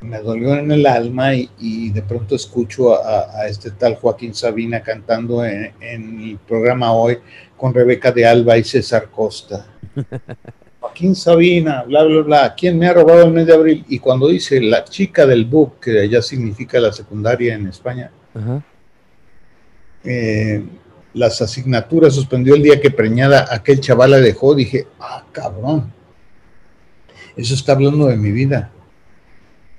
me 0.00 0.18
dolió 0.20 0.54
en 0.54 0.70
el 0.70 0.86
alma 0.86 1.34
y, 1.34 1.90
de 1.90 2.02
pronto 2.02 2.34
escucho 2.34 2.94
a, 2.94 3.46
este 3.46 3.70
tal 3.70 3.96
Joaquín 3.96 4.34
Sabina 4.34 4.82
cantando 4.82 5.44
en, 5.44 5.72
el 5.80 6.38
programa 6.46 6.92
hoy 6.92 7.18
con 7.56 7.74
Rebeca 7.74 8.12
de 8.12 8.26
Alba 8.26 8.56
y 8.58 8.64
César 8.64 9.08
Costa. 9.10 9.66
Joaquín 10.98 11.14
Sabina, 11.14 11.84
bla, 11.84 12.02
bla, 12.02 12.22
bla, 12.22 12.54
¿quién 12.56 12.76
me 12.76 12.88
ha 12.88 12.92
robado 12.92 13.22
el 13.22 13.32
mes 13.32 13.46
de 13.46 13.54
abril? 13.54 13.84
Y 13.88 14.00
cuando 14.00 14.26
dice 14.26 14.60
la 14.60 14.82
chica 14.82 15.26
del 15.26 15.44
book, 15.44 15.78
que 15.80 16.08
ya 16.08 16.20
significa 16.20 16.80
la 16.80 16.92
secundaria 16.92 17.54
en 17.54 17.68
España, 17.68 18.10
eh, 20.02 20.64
las 21.14 21.40
asignaturas, 21.40 22.14
suspendió 22.14 22.56
el 22.56 22.64
día 22.64 22.80
que 22.80 22.90
preñada 22.90 23.46
aquel 23.48 23.78
chaval 23.78 24.10
la 24.10 24.18
dejó, 24.18 24.56
dije, 24.56 24.88
ah, 24.98 25.24
cabrón, 25.30 25.92
eso 27.36 27.54
está 27.54 27.72
hablando 27.74 28.08
de 28.08 28.16
mi 28.16 28.32
vida. 28.32 28.72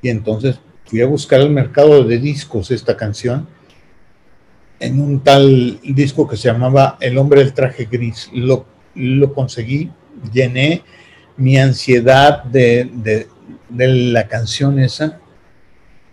Y 0.02 0.08
entonces 0.08 0.62
fui 0.86 1.02
a 1.02 1.06
buscar 1.06 1.42
al 1.42 1.50
mercado 1.50 2.06
de 2.06 2.18
discos 2.18 2.72
esta 2.72 2.96
canción 2.96 3.46
en 4.80 5.02
un 5.02 5.20
tal 5.20 5.82
disco 5.84 6.30
que 6.30 6.38
se 6.38 6.48
llamaba 6.48 6.98
El 7.02 7.18
hombre 7.18 7.42
del 7.42 7.54
traje 7.54 7.90
gris. 7.92 8.30
Lo, 8.32 8.66
lo 8.96 9.34
conseguí, 9.34 9.92
llené 10.32 10.84
mi 11.40 11.58
ansiedad 11.58 12.44
de, 12.44 12.90
de, 12.94 13.28
de, 13.70 13.88
la 13.88 14.28
canción 14.28 14.78
esa 14.78 15.20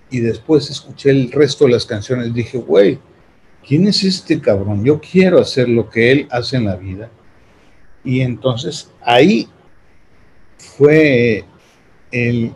y 0.08 0.20
después 0.20 0.70
escuché 0.70 1.10
el 1.10 1.32
resto 1.32 1.64
de 1.64 1.72
las 1.72 1.84
canciones. 1.84 2.32
Dije, 2.32 2.58
güey, 2.58 3.00
¿quién 3.66 3.88
es 3.88 4.04
este 4.04 4.40
cabrón? 4.40 4.84
Yo 4.84 5.00
quiero 5.00 5.40
hacer 5.40 5.68
lo 5.68 5.90
que 5.90 6.12
él 6.12 6.28
hace 6.30 6.56
en 6.56 6.64
la 6.66 6.76
vida. 6.76 7.10
Y 8.04 8.20
entonces 8.20 8.88
ahí 9.02 9.48
fue 10.58 11.44
el 12.12 12.52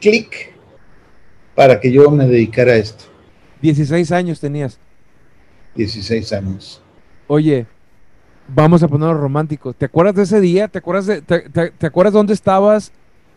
clic 0.00 0.54
para 1.54 1.78
que 1.78 1.92
yo 1.92 2.10
me 2.10 2.26
dedicara 2.26 2.72
a 2.72 2.76
esto. 2.76 3.04
16 3.60 4.10
años 4.12 4.40
tenías. 4.40 4.78
16 5.74 6.32
años. 6.32 6.80
Oye, 7.26 7.66
vamos 8.54 8.82
a 8.82 8.88
ponerlo 8.88 9.14
romántico. 9.14 9.72
¿Te 9.72 9.86
acuerdas 9.86 10.14
de 10.14 10.22
ese 10.22 10.40
día? 10.40 10.68
¿Te 10.68 10.78
acuerdas 10.78 11.06
de, 11.06 11.22
te, 11.22 11.48
te, 11.48 11.70
te 11.70 11.86
acuerdas 11.86 12.12
dónde 12.12 12.34
estabas? 12.34 12.92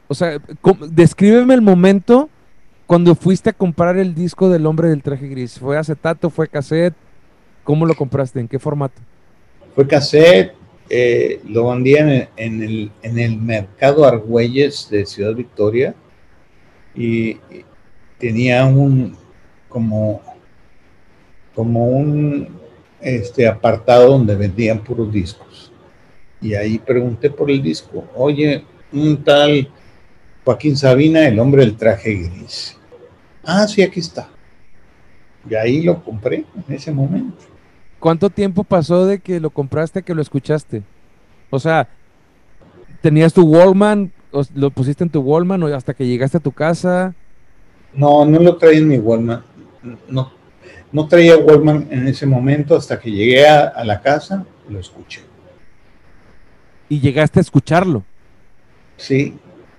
O 0.07 0.13
sea, 0.13 0.39
descríbeme 0.89 1.53
el 1.53 1.61
momento 1.61 2.29
cuando 2.85 3.15
fuiste 3.15 3.49
a 3.49 3.53
comprar 3.53 3.97
el 3.97 4.13
disco 4.13 4.49
del 4.49 4.65
hombre 4.65 4.89
del 4.89 5.01
traje 5.01 5.27
gris. 5.27 5.57
¿Fue 5.59 5.77
acetato? 5.77 6.29
¿Fue 6.29 6.47
cassette? 6.47 6.95
¿Cómo 7.63 7.85
lo 7.85 7.95
compraste? 7.95 8.39
¿En 8.39 8.47
qué 8.47 8.59
formato? 8.59 9.01
Fue 9.75 9.87
cassette. 9.87 10.53
Eh, 10.89 11.41
lo 11.47 11.69
vendí 11.69 11.95
en, 11.95 12.27
el, 12.37 12.91
en 13.01 13.17
el 13.17 13.37
mercado 13.37 14.05
Argüelles 14.05 14.89
de 14.91 15.05
Ciudad 15.05 15.33
Victoria 15.33 15.95
y 16.93 17.37
tenía 18.19 18.65
un 18.65 19.15
como 19.69 20.21
como 21.55 21.87
un 21.87 22.47
este, 23.03 23.47
apartado 23.47 24.11
donde 24.11 24.35
vendían 24.35 24.83
puros 24.83 25.11
discos. 25.11 25.71
Y 26.41 26.55
ahí 26.55 26.77
pregunté 26.79 27.29
por 27.29 27.49
el 27.49 27.61
disco. 27.61 28.05
Oye, 28.15 28.63
un 28.91 29.23
tal 29.23 29.69
Joaquín 30.43 30.75
Sabina, 30.75 31.27
el 31.27 31.39
hombre 31.39 31.61
del 31.61 31.77
traje 31.77 32.13
gris. 32.13 32.77
Ah, 33.43 33.67
sí, 33.67 33.81
aquí 33.81 33.99
está. 33.99 34.29
Y 35.49 35.55
ahí 35.55 35.81
lo 35.81 36.03
compré 36.03 36.45
en 36.67 36.75
ese 36.75 36.91
momento. 36.91 37.43
¿Cuánto 37.99 38.29
tiempo 38.29 38.63
pasó 38.63 39.05
de 39.05 39.19
que 39.19 39.39
lo 39.39 39.49
compraste 39.49 39.99
a 39.99 40.01
que 40.01 40.13
lo 40.13 40.21
escuchaste? 40.21 40.83
O 41.49 41.59
sea, 41.59 41.87
¿tenías 43.01 43.33
tu 43.33 43.43
Wallman? 43.43 44.11
¿Lo 44.55 44.71
pusiste 44.71 45.03
en 45.03 45.09
tu 45.09 45.21
Wallman 45.21 45.63
o 45.63 45.67
hasta 45.67 45.93
que 45.93 46.05
llegaste 46.05 46.37
a 46.37 46.41
tu 46.41 46.51
casa? 46.51 47.13
No, 47.93 48.25
no 48.25 48.39
lo 48.39 48.57
traía 48.57 48.79
en 48.79 48.87
mi 48.87 48.97
Wallman. 48.97 49.43
No, 50.09 50.31
no 50.93 51.07
traía 51.07 51.35
Wallman 51.35 51.87
en 51.89 52.07
ese 52.07 52.25
momento 52.25 52.77
hasta 52.77 52.99
que 52.99 53.11
llegué 53.11 53.47
a, 53.47 53.63
a, 53.63 53.83
la 53.83 53.99
casa, 53.99 54.45
lo 54.69 54.79
escuché. 54.79 55.21
¿Y 56.87 56.99
llegaste 56.99 57.39
a 57.39 57.41
escucharlo? 57.41 58.03
Sí, 58.95 59.33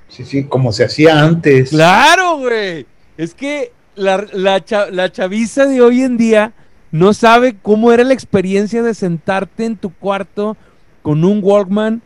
sí, 0.08 0.24
sí, 0.24 0.44
como 0.44 0.72
se 0.72 0.84
hacía 0.84 1.22
antes. 1.22 1.70
Claro, 1.70 2.38
güey. 2.38 2.84
Es 3.16 3.32
que 3.32 3.70
la, 3.94 4.26
la, 4.32 4.62
la 4.90 5.12
chaviza 5.12 5.66
de 5.66 5.80
hoy 5.80 6.02
en 6.02 6.16
día 6.16 6.52
no 6.90 7.14
sabe 7.14 7.56
cómo 7.62 7.92
era 7.92 8.02
la 8.02 8.12
experiencia 8.12 8.82
de 8.82 8.92
sentarte 8.92 9.66
en 9.66 9.76
tu 9.76 9.94
cuarto 9.94 10.56
con 11.02 11.24
un 11.24 11.38
Walkman, 11.42 12.02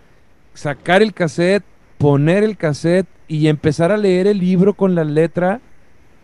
sacar 0.52 1.00
el 1.02 1.14
cassette, 1.14 1.64
poner 1.96 2.44
el 2.44 2.59
cassette 2.59 3.06
y 3.26 3.48
empezar 3.48 3.90
a 3.90 3.96
leer 3.96 4.26
el 4.26 4.38
libro 4.38 4.74
con 4.74 4.94
la 4.94 5.04
letra 5.04 5.62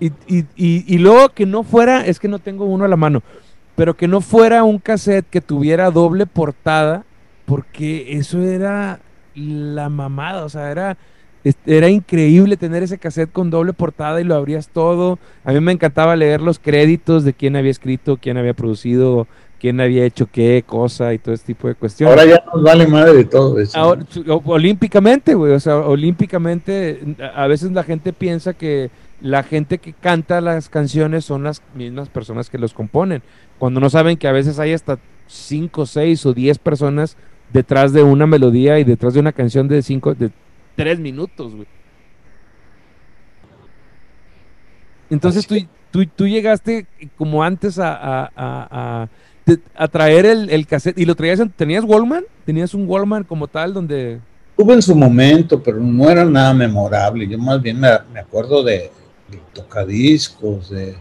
y, 0.00 0.06
y, 0.26 0.44
y, 0.56 0.84
y, 0.86 0.98
luego 0.98 1.28
que 1.30 1.46
no 1.46 1.62
fuera, 1.62 2.04
es 2.04 2.18
que 2.18 2.28
no 2.28 2.38
tengo 2.38 2.64
uno 2.64 2.84
a 2.84 2.88
la 2.88 2.96
mano, 2.96 3.22
pero 3.76 3.94
que 3.94 4.08
no 4.08 4.20
fuera 4.20 4.64
un 4.64 4.78
cassette 4.78 5.26
que 5.30 5.40
tuviera 5.40 5.90
doble 5.90 6.26
portada, 6.26 7.04
porque 7.44 8.16
eso 8.16 8.42
era 8.42 9.00
la 9.34 9.88
mamada, 9.88 10.44
o 10.44 10.48
sea, 10.48 10.70
era, 10.70 10.96
era 11.66 11.88
increíble 11.88 12.56
tener 12.56 12.82
ese 12.82 12.98
cassette 12.98 13.32
con 13.32 13.50
doble 13.50 13.72
portada 13.72 14.20
y 14.20 14.24
lo 14.24 14.34
abrías 14.34 14.68
todo. 14.68 15.18
A 15.44 15.52
mí 15.52 15.60
me 15.60 15.72
encantaba 15.72 16.16
leer 16.16 16.40
los 16.40 16.58
créditos 16.58 17.24
de 17.24 17.34
quién 17.34 17.56
había 17.56 17.70
escrito, 17.70 18.16
quién 18.20 18.36
había 18.36 18.54
producido, 18.54 19.26
quién 19.60 19.80
había 19.80 20.04
hecho 20.04 20.26
qué 20.30 20.62
cosa 20.66 21.14
y 21.14 21.18
todo 21.18 21.34
ese 21.34 21.46
tipo 21.46 21.68
de 21.68 21.74
cuestiones. 21.74 22.18
Ahora 22.18 22.30
ya 22.30 22.44
nos 22.52 22.62
vale 22.62 22.86
madre 22.86 23.14
de 23.14 23.24
todo 23.24 23.58
eso. 23.58 23.78
Ahora, 23.78 24.04
olímpicamente, 24.44 25.34
güey, 25.34 25.52
o 25.52 25.60
sea, 25.60 25.78
olímpicamente, 25.78 27.00
a 27.34 27.46
veces 27.46 27.72
la 27.72 27.82
gente 27.82 28.12
piensa 28.12 28.54
que 28.54 28.90
la 29.24 29.42
gente 29.42 29.78
que 29.78 29.94
canta 29.94 30.42
las 30.42 30.68
canciones 30.68 31.24
son 31.24 31.44
las 31.44 31.62
mismas 31.74 32.10
personas 32.10 32.50
que 32.50 32.58
los 32.58 32.74
componen, 32.74 33.22
cuando 33.58 33.80
no 33.80 33.88
saben 33.88 34.18
que 34.18 34.28
a 34.28 34.32
veces 34.32 34.58
hay 34.58 34.74
hasta 34.74 34.98
5, 35.28 35.86
6 35.86 36.26
o 36.26 36.34
10 36.34 36.58
personas 36.58 37.16
detrás 37.50 37.94
de 37.94 38.02
una 38.02 38.26
melodía 38.26 38.78
y 38.78 38.84
detrás 38.84 39.14
de 39.14 39.20
una 39.20 39.32
canción 39.32 39.66
de 39.66 39.80
5, 39.80 40.14
de 40.14 40.30
3 40.76 41.00
minutos, 41.00 41.54
güey. 41.54 41.66
Entonces 45.08 45.46
tú, 45.46 45.54
tú, 45.90 46.04
tú, 46.04 46.28
llegaste 46.28 46.86
como 47.16 47.42
antes 47.42 47.78
a, 47.78 47.94
a, 47.94 48.30
a, 48.36 49.08
a 49.74 49.88
traer 49.88 50.26
el, 50.26 50.50
el, 50.50 50.66
cassette 50.66 50.98
y 50.98 51.06
lo 51.06 51.14
traías, 51.14 51.40
en, 51.40 51.48
¿tenías 51.48 51.84
Wallman? 51.84 52.24
¿Tenías 52.44 52.74
un 52.74 52.86
Wallman 52.86 53.24
como 53.24 53.48
tal 53.48 53.72
donde... 53.72 54.20
Tuve 54.54 54.74
en 54.74 54.82
su 54.82 54.94
momento, 54.94 55.62
pero 55.62 55.80
no 55.80 56.10
era 56.10 56.26
nada 56.26 56.52
memorable. 56.52 57.26
Yo 57.26 57.38
más 57.38 57.62
bien 57.62 57.80
me, 57.80 57.88
me 58.12 58.20
acuerdo 58.20 58.62
de, 58.62 58.90
de 59.28 59.40
tocadiscos, 59.52 60.70
de, 60.70 60.94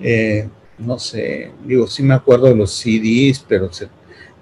eh, 0.00 0.48
no 0.78 0.98
sé, 0.98 1.52
digo, 1.64 1.86
sí 1.86 2.02
me 2.02 2.14
acuerdo 2.14 2.46
de 2.46 2.56
los 2.56 2.72
CDs, 2.72 3.44
pero 3.46 3.72
se, 3.72 3.88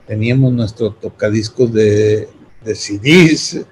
teníamos 0.06 0.52
nuestro 0.52 0.90
tocadiscos 0.92 1.72
de, 1.72 2.28
de, 2.64 2.74
CDs, 2.74 3.64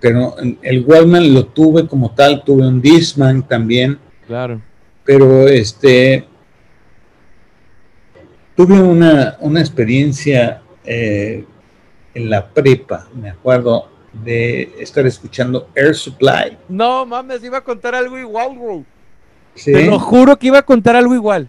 pero 0.00 0.34
el 0.62 0.84
Wallman 0.84 1.32
lo 1.32 1.46
tuve 1.46 1.86
como 1.86 2.14
tal, 2.14 2.42
tuve 2.44 2.66
un 2.66 2.80
Disman 2.80 3.46
también. 3.46 3.98
Claro. 4.26 4.60
Pero 5.04 5.48
este, 5.48 6.26
tuve 8.56 8.80
una, 8.80 9.36
una 9.40 9.60
experiencia 9.60 10.62
eh, 10.84 11.44
en 12.14 12.30
la 12.30 12.48
prepa, 12.48 13.08
me 13.14 13.30
acuerdo, 13.30 13.88
de 14.12 14.74
estar 14.78 15.06
escuchando 15.06 15.68
Air 15.74 15.94
Supply. 15.94 16.58
No, 16.68 17.06
mames, 17.06 17.42
iba 17.44 17.58
a 17.58 17.64
contar 17.64 17.94
algo 17.94 18.18
igual, 18.18 18.58
bro. 18.58 18.84
¿Sí? 19.54 19.72
Te 19.72 19.86
lo 19.86 19.98
juro 19.98 20.38
que 20.38 20.48
iba 20.48 20.58
a 20.58 20.62
contar 20.62 20.96
algo 20.96 21.14
igual. 21.14 21.48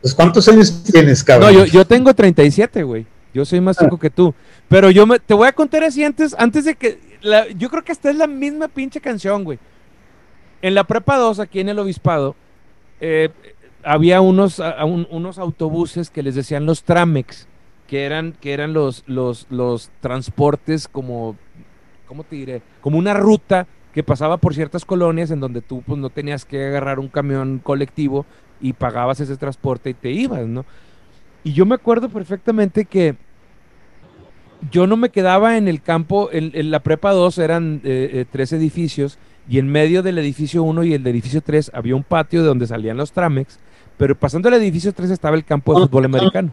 Pues 0.00 0.14
¿cuántos 0.14 0.46
años 0.48 0.82
tienes, 0.84 1.24
cabrón? 1.24 1.52
No, 1.52 1.58
yo, 1.58 1.64
yo 1.66 1.84
tengo 1.84 2.14
37, 2.14 2.82
güey. 2.82 3.06
Yo 3.34 3.44
soy 3.44 3.60
más 3.60 3.76
chico 3.76 3.96
ah. 3.96 4.00
que 4.00 4.10
tú. 4.10 4.34
Pero 4.68 4.90
yo 4.90 5.06
me, 5.06 5.18
te 5.18 5.34
voy 5.34 5.48
a 5.48 5.52
contar 5.52 5.84
así 5.84 6.04
antes, 6.04 6.34
antes 6.38 6.64
de 6.64 6.74
que... 6.74 6.98
La, 7.22 7.48
yo 7.48 7.70
creo 7.70 7.82
que 7.82 7.92
esta 7.92 8.10
es 8.10 8.16
la 8.16 8.26
misma 8.26 8.68
pinche 8.68 9.00
canción, 9.00 9.44
güey. 9.44 9.58
En 10.62 10.74
la 10.74 10.84
prepa 10.84 11.16
2, 11.16 11.40
aquí 11.40 11.60
en 11.60 11.68
el 11.68 11.78
Obispado, 11.78 12.34
eh, 13.00 13.30
había 13.82 14.20
unos, 14.20 14.60
a, 14.60 14.84
un, 14.84 15.06
unos 15.10 15.38
autobuses 15.38 16.10
que 16.10 16.22
les 16.22 16.34
decían 16.34 16.66
los 16.66 16.82
Tramex, 16.82 17.46
que 17.86 18.04
eran, 18.04 18.32
que 18.32 18.52
eran 18.52 18.72
los, 18.72 19.04
los, 19.06 19.46
los 19.50 19.90
transportes 20.00 20.88
como 20.88 21.36
¿cómo 22.06 22.24
te 22.24 22.36
diré? 22.36 22.62
Como 22.80 22.98
una 22.98 23.14
ruta 23.14 23.66
que 23.92 24.02
pasaba 24.02 24.36
por 24.36 24.54
ciertas 24.54 24.84
colonias 24.84 25.30
en 25.30 25.40
donde 25.40 25.62
tú 25.62 25.82
pues 25.86 25.98
no 25.98 26.10
tenías 26.10 26.44
que 26.44 26.66
agarrar 26.66 26.98
un 26.98 27.08
camión 27.08 27.60
colectivo 27.62 28.26
y 28.60 28.72
pagabas 28.72 29.20
ese 29.20 29.36
transporte 29.36 29.90
y 29.90 29.94
te 29.94 30.10
ibas, 30.10 30.46
¿no? 30.46 30.64
Y 31.44 31.52
yo 31.52 31.64
me 31.64 31.74
acuerdo 31.74 32.08
perfectamente 32.08 32.84
que 32.84 33.16
yo 34.70 34.86
no 34.86 34.96
me 34.96 35.10
quedaba 35.10 35.56
en 35.56 35.68
el 35.68 35.82
campo, 35.82 36.28
en, 36.32 36.50
en 36.54 36.70
la 36.70 36.80
prepa 36.80 37.12
2 37.12 37.38
eran 37.38 37.80
eh, 37.84 38.10
eh, 38.12 38.24
tres 38.30 38.52
edificios 38.52 39.18
y 39.48 39.58
en 39.58 39.68
medio 39.68 40.02
del 40.02 40.18
edificio 40.18 40.62
1 40.62 40.84
y 40.84 40.94
el 40.94 41.06
edificio 41.06 41.40
3 41.40 41.70
había 41.74 41.94
un 41.94 42.02
patio 42.02 42.42
de 42.42 42.48
donde 42.48 42.66
salían 42.66 42.96
los 42.96 43.12
tramex, 43.12 43.58
pero 43.96 44.14
pasando 44.18 44.48
el 44.48 44.54
edificio 44.54 44.92
3 44.92 45.10
estaba 45.10 45.36
el 45.36 45.44
campo 45.44 45.74
de 45.74 45.86
fútbol 45.86 46.06
americano. 46.06 46.52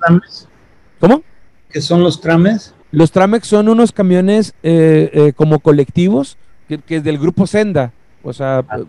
¿Cómo? 0.99 1.23
¿Qué 1.69 1.81
son 1.81 2.03
los 2.03 2.21
trames? 2.21 2.75
Los 2.93 3.11
Tramex 3.11 3.47
son 3.47 3.69
unos 3.69 3.91
camiones 3.91 4.53
eh, 4.61 5.09
eh, 5.13 5.33
como 5.35 5.59
colectivos 5.61 6.37
que, 6.67 6.77
que, 6.77 6.97
es 6.97 7.03
del 7.03 7.17
grupo 7.17 7.47
Senda. 7.47 7.91
O 8.21 8.33
sea, 8.33 8.63
ah. 8.69 8.81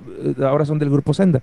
ahora 0.47 0.67
son 0.67 0.79
del 0.79 0.91
grupo 0.91 1.15
Senda. 1.15 1.41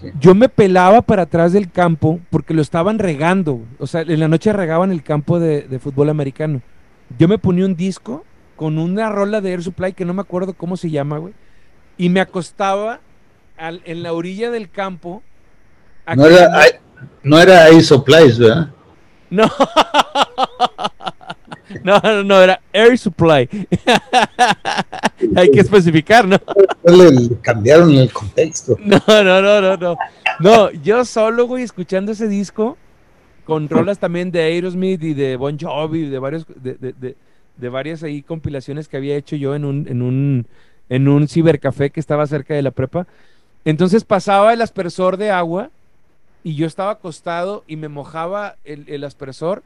Sí. 0.00 0.12
Yo 0.20 0.36
me 0.36 0.48
pelaba 0.48 1.02
para 1.02 1.22
atrás 1.22 1.52
del 1.52 1.68
campo 1.68 2.20
porque 2.30 2.54
lo 2.54 2.62
estaban 2.62 3.00
regando. 3.00 3.62
O 3.80 3.88
sea, 3.88 4.02
en 4.02 4.20
la 4.20 4.28
noche 4.28 4.52
regaban 4.52 4.92
el 4.92 5.02
campo 5.02 5.40
de, 5.40 5.62
de 5.62 5.78
fútbol 5.80 6.08
americano. 6.08 6.62
Yo 7.18 7.26
me 7.26 7.36
ponía 7.36 7.64
un 7.64 7.74
disco 7.74 8.24
con 8.54 8.78
una 8.78 9.10
rola 9.10 9.40
de 9.40 9.50
Air 9.50 9.64
Supply 9.64 9.92
que 9.92 10.04
no 10.04 10.14
me 10.14 10.20
acuerdo 10.20 10.54
cómo 10.54 10.76
se 10.76 10.90
llama, 10.90 11.18
güey. 11.18 11.34
Y 11.98 12.10
me 12.10 12.20
acostaba 12.20 13.00
al, 13.56 13.82
en 13.86 14.04
la 14.04 14.12
orilla 14.12 14.52
del 14.52 14.70
campo. 14.70 15.20
No 16.14 16.26
era, 16.26 16.48
no 17.24 17.40
era 17.40 17.66
Air 17.70 17.82
Supplies, 17.82 18.38
¿verdad? 18.38 18.70
No. 19.28 19.50
No, 21.82 22.00
no, 22.02 22.22
no, 22.22 22.42
era 22.42 22.60
Air 22.72 22.96
Supply. 22.96 23.48
Hay 25.36 25.50
que 25.50 25.60
especificar, 25.60 26.26
¿no? 26.26 26.38
Le 26.84 27.36
cambiaron 27.40 27.92
el 27.94 28.12
contexto. 28.12 28.76
No, 28.80 29.00
no, 29.08 29.42
no, 29.42 29.60
no, 29.60 29.76
no. 29.76 29.96
No, 30.38 30.70
yo 30.70 31.04
solo, 31.04 31.46
güey, 31.46 31.64
escuchando 31.64 32.12
ese 32.12 32.28
disco, 32.28 32.76
con 33.44 33.68
rolas 33.68 33.98
también 33.98 34.30
de 34.30 34.42
Aerosmith 34.42 35.02
y 35.02 35.14
de 35.14 35.36
Bon 35.36 35.58
Jovi, 35.58 36.08
de 36.08 36.18
varios, 36.18 36.46
de, 36.48 36.74
de, 36.74 36.92
de, 36.92 37.16
de 37.56 37.68
varias 37.68 38.02
ahí 38.02 38.22
compilaciones 38.22 38.88
que 38.88 38.96
había 38.96 39.16
hecho 39.16 39.36
yo 39.36 39.54
en 39.54 39.64
un, 39.64 39.86
en 39.88 40.02
un, 40.02 40.46
en 40.88 41.08
un 41.08 41.28
cibercafé 41.28 41.90
que 41.90 42.00
estaba 42.00 42.26
cerca 42.26 42.54
de 42.54 42.62
la 42.62 42.70
prepa. 42.70 43.06
Entonces 43.64 44.04
pasaba 44.04 44.52
el 44.52 44.62
aspersor 44.62 45.16
de 45.16 45.30
agua 45.30 45.70
y 46.44 46.54
yo 46.54 46.66
estaba 46.66 46.92
acostado 46.92 47.64
y 47.66 47.76
me 47.76 47.88
mojaba 47.88 48.56
el, 48.64 48.84
el 48.88 49.04
aspersor. 49.04 49.62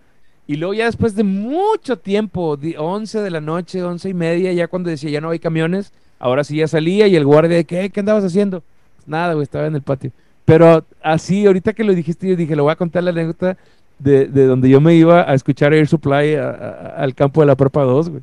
Y 0.50 0.56
luego 0.56 0.74
ya 0.74 0.86
después 0.86 1.14
de 1.14 1.22
mucho 1.22 1.96
tiempo, 1.96 2.58
11 2.76 3.20
de 3.20 3.30
la 3.30 3.40
noche, 3.40 3.84
11 3.84 4.08
y 4.08 4.14
media, 4.14 4.52
ya 4.52 4.66
cuando 4.66 4.90
decía 4.90 5.08
ya 5.08 5.20
no 5.20 5.30
hay 5.30 5.38
camiones, 5.38 5.92
ahora 6.18 6.42
sí 6.42 6.56
ya 6.56 6.66
salía 6.66 7.06
y 7.06 7.14
el 7.14 7.24
guardia, 7.24 7.62
¿qué, 7.62 7.88
qué 7.88 8.00
andabas 8.00 8.24
haciendo? 8.24 8.64
Nada, 9.06 9.34
güey, 9.34 9.44
estaba 9.44 9.68
en 9.68 9.76
el 9.76 9.82
patio. 9.82 10.10
Pero 10.44 10.84
así, 11.04 11.46
ahorita 11.46 11.72
que 11.72 11.84
lo 11.84 11.94
dijiste, 11.94 12.28
yo 12.28 12.34
dije, 12.34 12.56
le 12.56 12.62
voy 12.62 12.72
a 12.72 12.74
contar 12.74 13.04
la 13.04 13.10
anécdota 13.10 13.56
de, 14.00 14.26
de 14.26 14.46
donde 14.46 14.68
yo 14.68 14.80
me 14.80 14.92
iba 14.96 15.22
a 15.22 15.34
escuchar 15.34 15.72
Air 15.72 15.86
Supply 15.86 16.34
al 16.34 17.14
campo 17.14 17.42
de 17.42 17.46
la 17.46 17.54
Propa 17.54 17.84
2, 17.84 18.08
güey. 18.08 18.22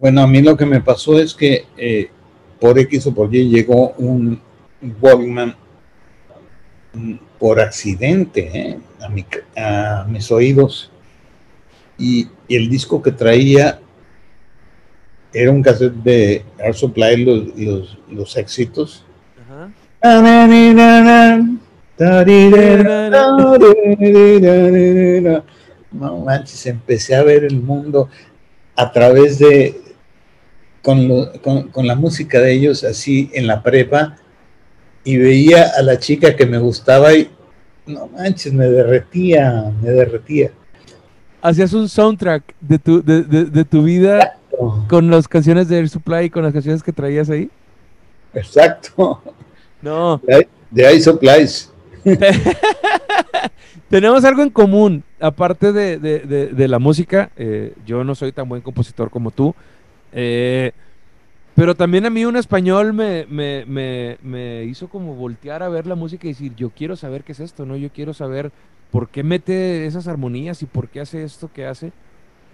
Bueno, 0.00 0.20
a 0.20 0.26
mí 0.26 0.42
lo 0.42 0.58
que 0.58 0.66
me 0.66 0.82
pasó 0.82 1.18
es 1.18 1.32
que 1.32 1.64
eh, 1.78 2.10
por 2.60 2.78
X 2.78 3.06
o 3.06 3.14
por 3.14 3.34
Y 3.34 3.48
llegó 3.48 3.92
un 3.92 4.38
Walkman 5.00 5.56
mm, 6.92 7.14
por 7.38 7.60
accidente 7.60 8.50
eh, 8.52 8.78
a, 9.00 9.08
mi, 9.08 9.24
a, 9.56 10.04
mis 10.06 10.30
oídos 10.30 10.90
y, 11.98 12.28
el 12.48 12.68
disco 12.68 13.02
que 13.02 13.10
traía 13.10 13.80
era 15.32 15.50
un 15.50 15.62
cassette 15.62 15.94
de 15.94 16.44
Air 16.58 16.74
Supply, 16.74 17.24
los, 17.24 17.58
los, 17.58 17.98
los 18.10 18.36
éxitos. 18.36 19.04
No 25.90 26.18
manches, 26.18 26.66
empecé 26.66 27.14
a 27.14 27.22
ver 27.22 27.44
el 27.44 27.60
mundo 27.62 28.10
a 28.76 28.92
través 28.92 29.38
de, 29.38 29.80
con, 30.82 31.08
lo, 31.08 31.32
con, 31.40 31.68
con, 31.68 31.86
la 31.86 31.94
música 31.94 32.40
de 32.40 32.52
ellos 32.52 32.84
así 32.84 33.30
en 33.32 33.46
la 33.46 33.62
prepa 33.62 34.16
y 35.04 35.16
veía 35.16 35.70
a 35.78 35.82
la 35.82 35.98
chica 35.98 36.36
que 36.36 36.46
me 36.46 36.58
gustaba 36.58 37.14
y 37.14 37.30
no 37.86 38.08
manches, 38.08 38.52
me 38.52 38.66
derretía, 38.66 39.72
me 39.82 39.90
derretía. 39.90 40.50
Hacías 41.44 41.74
un 41.74 41.90
soundtrack 41.90 42.42
de 42.58 42.78
tu, 42.78 43.02
de, 43.02 43.22
de, 43.22 43.44
de 43.44 43.64
tu 43.66 43.82
vida 43.82 44.16
Exacto. 44.16 44.84
con 44.88 45.10
las 45.10 45.28
canciones 45.28 45.68
de 45.68 45.76
Air 45.76 45.90
Supply 45.90 46.24
y 46.24 46.30
con 46.30 46.42
las 46.42 46.54
canciones 46.54 46.82
que 46.82 46.90
traías 46.90 47.28
ahí. 47.28 47.50
Exacto. 48.32 49.22
No. 49.82 50.22
De, 50.70 50.82
Air 50.82 51.02
Supplies. 51.02 51.70
Tenemos 53.90 54.24
algo 54.24 54.42
en 54.42 54.48
común, 54.48 55.04
aparte 55.20 55.74
de, 55.74 55.98
de, 55.98 56.20
de, 56.20 56.46
de 56.46 56.68
la 56.68 56.78
música. 56.78 57.30
Eh, 57.36 57.74
yo 57.84 58.04
no 58.04 58.14
soy 58.14 58.32
tan 58.32 58.48
buen 58.48 58.62
compositor 58.62 59.10
como 59.10 59.30
tú. 59.30 59.54
Eh, 60.12 60.72
pero 61.54 61.74
también 61.74 62.06
a 62.06 62.10
mí 62.10 62.24
un 62.24 62.36
español 62.36 62.92
me, 62.92 63.26
me, 63.28 63.64
me, 63.66 64.18
me, 64.22 64.64
hizo 64.64 64.88
como 64.88 65.14
voltear 65.14 65.62
a 65.62 65.68
ver 65.68 65.86
la 65.86 65.94
música 65.94 66.26
y 66.26 66.30
decir, 66.30 66.54
yo 66.56 66.70
quiero 66.70 66.96
saber 66.96 67.24
qué 67.24 67.32
es 67.32 67.40
esto, 67.40 67.66
¿no? 67.66 67.76
Yo 67.76 67.90
quiero 67.90 68.14
saber 68.14 68.52
por 68.90 69.08
qué 69.08 69.22
mete 69.22 69.86
esas 69.86 70.08
armonías 70.08 70.62
y 70.62 70.66
por 70.66 70.88
qué 70.88 71.00
hace 71.00 71.24
esto 71.24 71.50
que 71.52 71.66
hace. 71.66 71.92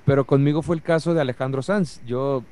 Pero 0.05 0.25
conmigo 0.25 0.63
fue 0.63 0.77
el 0.77 0.83
caso 0.83 1.15
de 1.15 1.21
Alejandro 1.21 1.63
Sanz. 1.63 2.01
Yo 2.07 2.45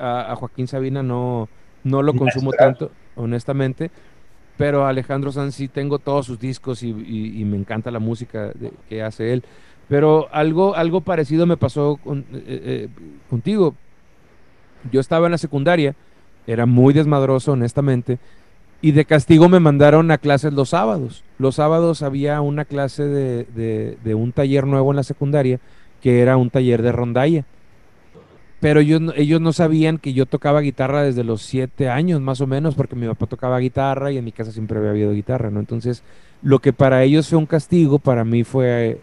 a, 0.00 0.32
a 0.32 0.36
Joaquín 0.36 0.68
Sabina 0.68 1.02
no, 1.02 1.48
no 1.82 2.02
lo 2.02 2.14
consumo 2.14 2.52
tanto, 2.52 2.90
honestamente 3.16 3.90
pero 4.56 4.86
Alejandro 4.86 5.32
Sanz 5.32 5.56
sí 5.56 5.68
tengo 5.68 5.98
todos 5.98 6.26
sus 6.26 6.38
discos 6.38 6.82
y, 6.82 6.90
y, 6.90 7.40
y 7.40 7.44
me 7.44 7.56
encanta 7.56 7.90
la 7.90 7.98
música 7.98 8.52
de, 8.54 8.72
que 8.88 9.02
hace 9.02 9.32
él. 9.32 9.44
Pero 9.88 10.28
algo, 10.32 10.74
algo 10.74 11.00
parecido 11.00 11.46
me 11.46 11.56
pasó 11.56 11.98
con, 12.02 12.20
eh, 12.32 12.44
eh, 12.46 12.88
contigo. 13.28 13.74
Yo 14.90 15.00
estaba 15.00 15.26
en 15.26 15.32
la 15.32 15.38
secundaria, 15.38 15.94
era 16.46 16.66
muy 16.66 16.94
desmadroso, 16.94 17.52
honestamente, 17.52 18.18
y 18.82 18.92
de 18.92 19.04
castigo 19.04 19.48
me 19.48 19.60
mandaron 19.60 20.10
a 20.10 20.18
clases 20.18 20.52
los 20.52 20.70
sábados. 20.70 21.24
Los 21.38 21.54
sábados 21.54 22.02
había 22.02 22.40
una 22.40 22.64
clase 22.64 23.04
de, 23.04 23.96
de, 24.02 24.14
un 24.14 24.32
taller 24.32 24.66
nuevo 24.66 24.90
en 24.92 24.96
la 24.96 25.02
secundaria, 25.02 25.58
que 26.02 26.20
era 26.20 26.36
un 26.36 26.50
taller 26.50 26.82
de 26.82 26.92
rondalla 26.92 27.44
pero 28.64 28.80
ellos, 28.80 29.02
ellos 29.14 29.42
no 29.42 29.52
sabían 29.52 29.98
que 29.98 30.14
yo 30.14 30.24
tocaba 30.24 30.62
guitarra 30.62 31.02
desde 31.02 31.22
los 31.22 31.42
siete 31.42 31.90
años, 31.90 32.22
más 32.22 32.40
o 32.40 32.46
menos, 32.46 32.74
porque 32.74 32.96
mi 32.96 33.06
papá 33.06 33.26
tocaba 33.26 33.58
guitarra 33.58 34.10
y 34.10 34.16
en 34.16 34.24
mi 34.24 34.32
casa 34.32 34.52
siempre 34.52 34.78
había 34.78 34.92
habido 34.92 35.12
guitarra, 35.12 35.50
¿no? 35.50 35.60
Entonces, 35.60 36.02
lo 36.40 36.60
que 36.60 36.72
para 36.72 37.02
ellos 37.02 37.28
fue 37.28 37.36
un 37.36 37.44
castigo, 37.44 37.98
para 37.98 38.24
mí 38.24 38.42
fue 38.42 39.00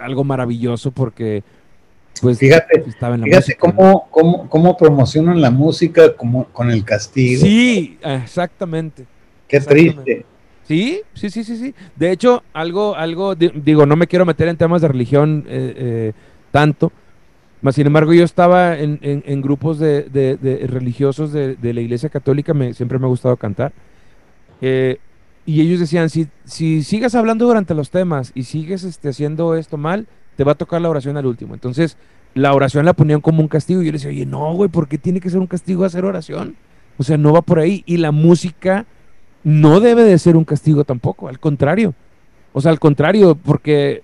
algo 0.00 0.24
maravilloso 0.24 0.92
porque, 0.92 1.42
pues, 2.20 2.38
fíjate, 2.38 2.84
estaba 2.86 3.14
en 3.14 3.22
la 3.22 3.26
fíjate 3.26 3.54
música, 3.54 3.58
cómo, 3.60 3.90
¿no? 3.90 4.04
cómo, 4.10 4.48
cómo, 4.48 4.76
promocionan 4.76 5.40
la 5.40 5.50
música 5.50 6.14
como, 6.14 6.44
con 6.46 6.70
el 6.70 6.84
castigo. 6.84 7.42
Sí, 7.42 7.98
exactamente. 8.02 9.06
Qué 9.48 9.56
exactamente. 9.56 10.02
triste. 10.02 10.26
Sí, 10.66 11.02
sí, 11.14 11.30
sí, 11.30 11.44
sí, 11.44 11.56
sí. 11.56 11.74
De 11.96 12.12
hecho, 12.12 12.42
algo, 12.52 12.94
algo, 12.94 13.34
digo, 13.34 13.86
no 13.86 13.96
me 13.96 14.06
quiero 14.06 14.24
meter 14.24 14.48
en 14.48 14.56
temas 14.56 14.82
de 14.82 14.88
religión 14.88 15.44
eh, 15.48 15.74
eh, 15.76 16.12
tanto, 16.52 16.92
mas, 17.62 17.74
sin 17.74 17.86
embargo, 17.86 18.12
yo 18.14 18.24
estaba 18.24 18.78
en, 18.78 18.98
en, 19.02 19.22
en 19.26 19.42
grupos 19.42 19.78
de, 19.78 20.04
de, 20.04 20.36
de 20.36 20.66
religiosos 20.66 21.32
de, 21.32 21.56
de, 21.56 21.74
la 21.74 21.80
Iglesia 21.82 22.08
Católica, 22.08 22.54
me, 22.54 22.72
siempre 22.72 22.98
me 22.98 23.04
ha 23.04 23.08
gustado 23.08 23.36
cantar. 23.36 23.72
Eh, 24.62 24.98
y 25.44 25.60
ellos 25.60 25.80
decían, 25.80 26.08
si, 26.08 26.28
si 26.44 26.82
sigues 26.82 27.14
hablando 27.14 27.46
durante 27.46 27.74
los 27.74 27.90
temas 27.90 28.32
y 28.34 28.44
sigues 28.44 28.84
este, 28.84 29.10
haciendo 29.10 29.56
esto 29.56 29.76
mal, 29.76 30.06
te 30.40 30.44
va 30.44 30.52
a 30.52 30.54
tocar 30.54 30.80
la 30.80 30.88
oración 30.88 31.18
al 31.18 31.26
último. 31.26 31.52
Entonces, 31.52 31.98
la 32.32 32.54
oración 32.54 32.86
la 32.86 32.94
ponían 32.94 33.20
como 33.20 33.42
un 33.42 33.48
castigo. 33.48 33.82
Y 33.82 33.84
yo 33.84 33.92
les 33.92 34.00
decía, 34.00 34.16
oye, 34.16 34.24
no, 34.24 34.54
güey, 34.54 34.70
¿por 34.70 34.88
qué 34.88 34.96
tiene 34.96 35.20
que 35.20 35.28
ser 35.28 35.38
un 35.38 35.46
castigo 35.46 35.84
hacer 35.84 36.06
oración? 36.06 36.56
O 36.96 37.02
sea, 37.02 37.18
no 37.18 37.34
va 37.34 37.42
por 37.42 37.58
ahí. 37.58 37.82
Y 37.84 37.98
la 37.98 38.10
música 38.10 38.86
no 39.44 39.80
debe 39.80 40.02
de 40.02 40.18
ser 40.18 40.38
un 40.38 40.46
castigo 40.46 40.84
tampoco, 40.84 41.28
al 41.28 41.38
contrario. 41.38 41.92
O 42.54 42.62
sea, 42.62 42.72
al 42.72 42.80
contrario, 42.80 43.34
porque 43.34 44.02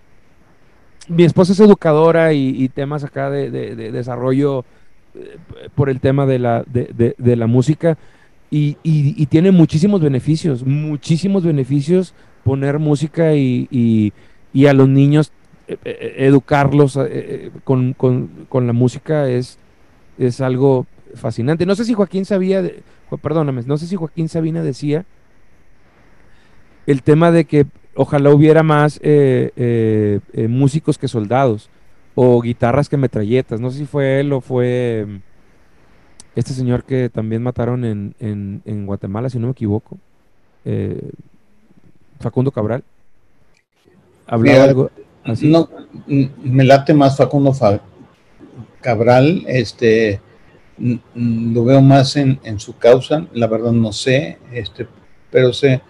mi 1.08 1.24
esposa 1.24 1.54
es 1.54 1.60
educadora 1.60 2.34
y, 2.34 2.68
temas 2.68 3.02
acá 3.02 3.30
de, 3.30 3.50
de, 3.50 3.74
de 3.74 3.90
desarrollo 3.90 4.66
eh, 5.14 5.38
por 5.74 5.88
el 5.88 6.00
tema 6.00 6.26
de 6.26 6.38
la, 6.38 6.64
de, 6.66 7.36
la 7.36 7.46
música 7.46 7.96
y, 8.50 8.76
y, 8.82 9.24
tiene 9.24 9.52
muchísimos 9.52 10.02
beneficios, 10.02 10.66
muchísimos 10.66 11.44
beneficios 11.44 12.12
poner 12.44 12.78
música 12.78 13.34
y, 13.34 14.12
a 14.68 14.72
los 14.74 14.88
niños 14.88 15.32
educarlos 15.84 16.96
eh, 16.96 17.50
con, 17.64 17.92
con, 17.92 18.46
con, 18.48 18.66
la 18.66 18.72
música 18.72 19.28
es, 19.28 19.58
es 20.18 20.40
algo 20.40 20.86
fascinante. 21.14 21.66
No 21.66 21.74
sé 21.74 21.84
si 21.84 21.94
Joaquín 21.94 22.24
sabía, 22.24 22.62
de, 22.62 22.82
perdóname, 23.22 23.62
no 23.66 23.76
sé 23.76 23.86
si 23.86 23.96
Joaquín 23.96 24.28
Sabina 24.28 24.62
decía 24.62 25.04
el 26.86 27.02
tema 27.02 27.30
de 27.30 27.44
que 27.44 27.66
ojalá 27.94 28.30
hubiera 28.30 28.62
más 28.62 28.98
eh, 29.02 29.50
eh, 29.56 30.20
eh, 30.32 30.48
músicos 30.48 30.98
que 30.98 31.08
soldados 31.08 31.68
o 32.14 32.40
guitarras 32.40 32.88
que 32.88 32.96
metralletas. 32.96 33.60
No 33.60 33.70
sé 33.70 33.78
si 33.78 33.86
fue 33.86 34.20
él 34.20 34.32
o 34.32 34.40
fue 34.40 35.04
mm, 35.06 35.16
este 36.36 36.52
señor 36.52 36.84
que 36.84 37.08
también 37.08 37.42
mataron 37.42 37.84
en, 37.84 38.14
en, 38.20 38.62
en 38.64 38.86
Guatemala, 38.86 39.30
si 39.30 39.38
no 39.38 39.48
me 39.48 39.52
equivoco. 39.52 39.98
Eh, 40.64 41.10
Facundo 42.20 42.50
Cabral. 42.50 42.84
Hablaba 44.26 44.64
algo 44.64 44.90
así. 45.26 45.48
No, 45.48 45.68
me 46.06 46.64
late 46.64 46.94
más 46.94 47.16
Facundo 47.16 47.52
Fa 47.52 47.80
Cabral, 48.80 49.44
este 49.46 50.20
lo 50.78 51.64
veo 51.64 51.80
más 51.80 52.16
en, 52.16 52.38
en, 52.44 52.60
su 52.60 52.76
causa, 52.76 53.26
la 53.32 53.46
verdad 53.46 53.72
no 53.72 53.92
sé, 53.92 54.38
este, 54.52 54.86
pero 55.30 55.54
sé 55.54 55.80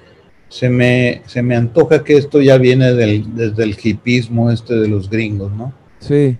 se 0.48 0.68
me, 0.68 1.22
se 1.26 1.42
me 1.42 1.56
antoja 1.56 2.04
que 2.04 2.16
esto 2.16 2.40
ya 2.40 2.56
viene 2.58 2.94
del, 2.94 3.34
desde 3.34 3.64
el 3.64 3.76
hipismo 3.82 4.50
este 4.50 4.74
de 4.74 4.88
los 4.88 5.10
gringos, 5.10 5.52
¿no? 5.52 5.72
Sí. 5.98 6.36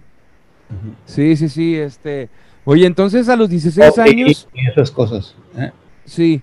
Uh 0.70 0.74
-huh. 0.74 0.94
Sí, 1.04 1.36
sí, 1.36 1.48
sí, 1.48 1.76
este... 1.76 2.28
Oye, 2.64 2.86
entonces 2.86 3.28
a 3.28 3.36
los 3.36 3.48
16 3.48 3.90
okay, 3.90 4.12
años... 4.12 4.48
Y 4.54 4.68
esas 4.68 4.90
cosas. 4.90 5.36
¿eh? 5.56 5.70
Sí. 6.04 6.42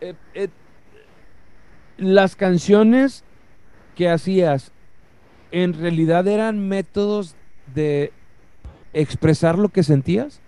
Eh, 0.00 0.14
eh, 0.34 0.48
las 1.96 2.34
canciones 2.34 3.24
que 3.94 4.08
hacías, 4.08 4.72
¿en 5.52 5.74
realidad 5.74 6.26
eran 6.28 6.68
métodos 6.68 7.34
de 7.74 8.12
expresar 8.92 9.58
lo 9.58 9.68
que 9.68 9.82
sentías? 9.82 10.40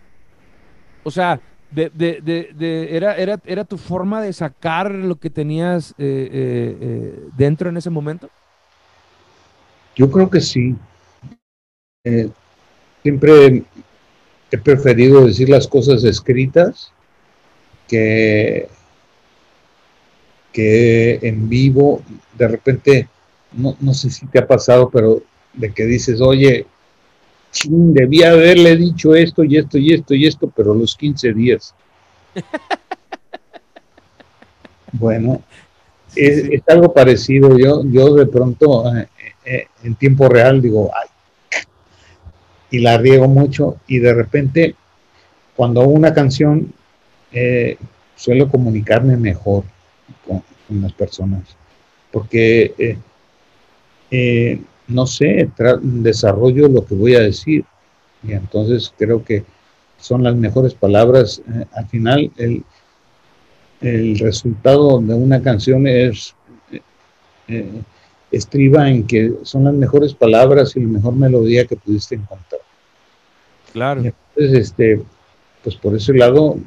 O 1.04 1.10
sea, 1.10 1.40
de, 1.72 1.90
de, 1.94 2.52
de, 2.54 2.96
era, 2.96 3.16
era, 3.16 3.40
era 3.44 3.64
tu 3.64 3.78
forma 3.78 4.20
de 4.20 4.32
sacar 4.32 4.90
lo 4.90 5.16
que 5.16 5.30
tenías 5.30 5.92
eh, 5.92 5.94
eh, 5.98 6.76
eh, 6.80 7.20
dentro 7.36 7.70
en 7.70 7.76
ese 7.76 7.90
momento? 7.90 8.28
Yo 9.96 10.10
creo 10.10 10.28
que 10.28 10.40
sí. 10.40 10.74
Siempre 13.02 13.64
he 14.50 14.58
preferido 14.58 15.26
decir 15.26 15.48
las 15.48 15.66
cosas 15.66 16.04
escritas 16.04 16.92
que, 17.88 18.68
que 20.52 21.18
en 21.22 21.48
vivo, 21.48 22.02
de 22.36 22.48
repente, 22.48 23.08
no, 23.54 23.76
no 23.80 23.94
sé 23.94 24.10
si 24.10 24.26
te 24.26 24.38
ha 24.38 24.46
pasado, 24.46 24.90
pero 24.90 25.22
de 25.52 25.72
que 25.72 25.84
dices, 25.84 26.20
oye, 26.20 26.66
debía 27.64 28.30
haberle 28.30 28.76
dicho 28.76 29.14
esto 29.14 29.44
y 29.44 29.56
esto 29.56 29.78
y 29.78 29.92
esto 29.92 30.14
y 30.14 30.26
esto, 30.26 30.52
pero 30.54 30.74
los 30.74 30.96
15 30.96 31.32
días. 31.32 31.74
bueno, 34.92 35.42
es, 36.14 36.62
algo 36.68 36.92
parecido. 36.92 37.58
Yo, 37.58 37.82
yo 37.84 38.14
de 38.14 38.26
pronto 38.26 38.94
eh, 38.94 39.08
eh, 39.44 39.66
en 39.82 39.94
tiempo 39.96 40.28
real 40.28 40.62
digo, 40.62 40.90
ay, 40.94 41.08
y 42.70 42.78
la 42.78 42.96
riego 42.96 43.28
mucho 43.28 43.76
y 43.86 43.98
de 43.98 44.14
repente 44.14 44.74
cuando 45.54 45.82
hago 45.82 45.90
una 45.90 46.14
canción 46.14 46.72
eh, 47.30 47.76
suelo 48.16 48.48
comunicarme 48.48 49.18
mejor 49.18 49.64
con, 50.26 50.42
las 50.80 50.94
personas 50.94 51.42
porque 52.10 52.96
no 54.88 55.06
sé, 55.06 55.50
desarrollo 55.82 56.68
lo 56.68 56.84
que 56.84 56.94
voy 56.94 57.14
a 57.14 57.20
decir. 57.20 57.64
Y 58.22 58.32
entonces 58.32 58.92
creo 58.96 59.24
que 59.24 59.44
son 59.98 60.22
las 60.22 60.34
mejores 60.34 60.74
palabras. 60.74 61.42
Eh, 61.48 61.64
al 61.72 61.86
final, 61.88 62.30
el, 62.36 62.62
el, 63.80 64.18
resultado 64.18 65.00
de 65.00 65.14
una 65.14 65.40
canción 65.42 65.86
es 65.86 66.34
eh, 66.70 66.80
eh, 67.48 67.82
estriba 68.30 68.88
en 68.88 69.06
que 69.06 69.32
son 69.42 69.64
las 69.64 69.74
mejores 69.74 70.14
palabras 70.14 70.76
y 70.76 70.80
la 70.80 70.88
mejor 70.88 71.14
melodía 71.14 71.66
que 71.66 71.76
pudiste 71.76 72.16
encontrar. 72.16 72.60
Claro. 73.72 74.02
entonces, 74.02 74.68
este, 74.68 75.02
pues 75.64 75.76
por 75.76 75.94
ese 75.94 76.12
lado, 76.12 76.58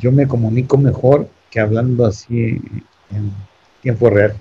yo 0.00 0.10
me 0.10 0.26
comunico 0.26 0.76
mejor 0.76 1.28
que 1.50 1.60
hablando 1.60 2.06
así 2.06 2.60
en 3.10 3.32
tiempo 3.82 4.10
real. 4.10 4.34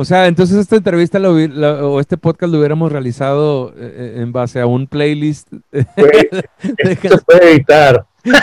O 0.00 0.04
sea, 0.06 0.28
entonces 0.28 0.56
esta 0.56 0.76
entrevista 0.76 1.18
o 1.20 2.00
este 2.00 2.16
podcast 2.16 2.50
lo 2.50 2.58
hubiéramos 2.58 2.90
realizado 2.90 3.68
eh, 3.76 4.14
eh, 4.16 4.22
en 4.22 4.32
base 4.32 4.58
a 4.58 4.64
un 4.64 4.86
playlist. 4.86 5.48
se 5.70 5.84
puede 7.26 7.52
editar. 7.52 8.06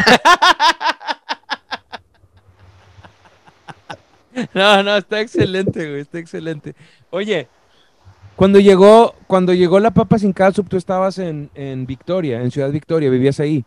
No, 4.53 4.83
no, 4.83 4.95
está 4.97 5.19
excelente, 5.19 5.89
güey, 5.89 6.01
está 6.01 6.19
excelente. 6.19 6.75
Oye, 7.09 7.47
cuando 8.35 8.59
llegó, 8.59 9.15
cuando 9.25 9.51
llegó 9.51 9.79
la 9.79 9.89
papa 9.89 10.19
sin 10.19 10.31
catsup, 10.31 10.69
tú 10.69 10.77
estabas 10.77 11.17
en, 11.17 11.49
en 11.55 11.87
Victoria, 11.87 12.39
en 12.43 12.51
Ciudad 12.51 12.69
Victoria, 12.69 13.09
vivías 13.09 13.39
ahí. 13.39 13.65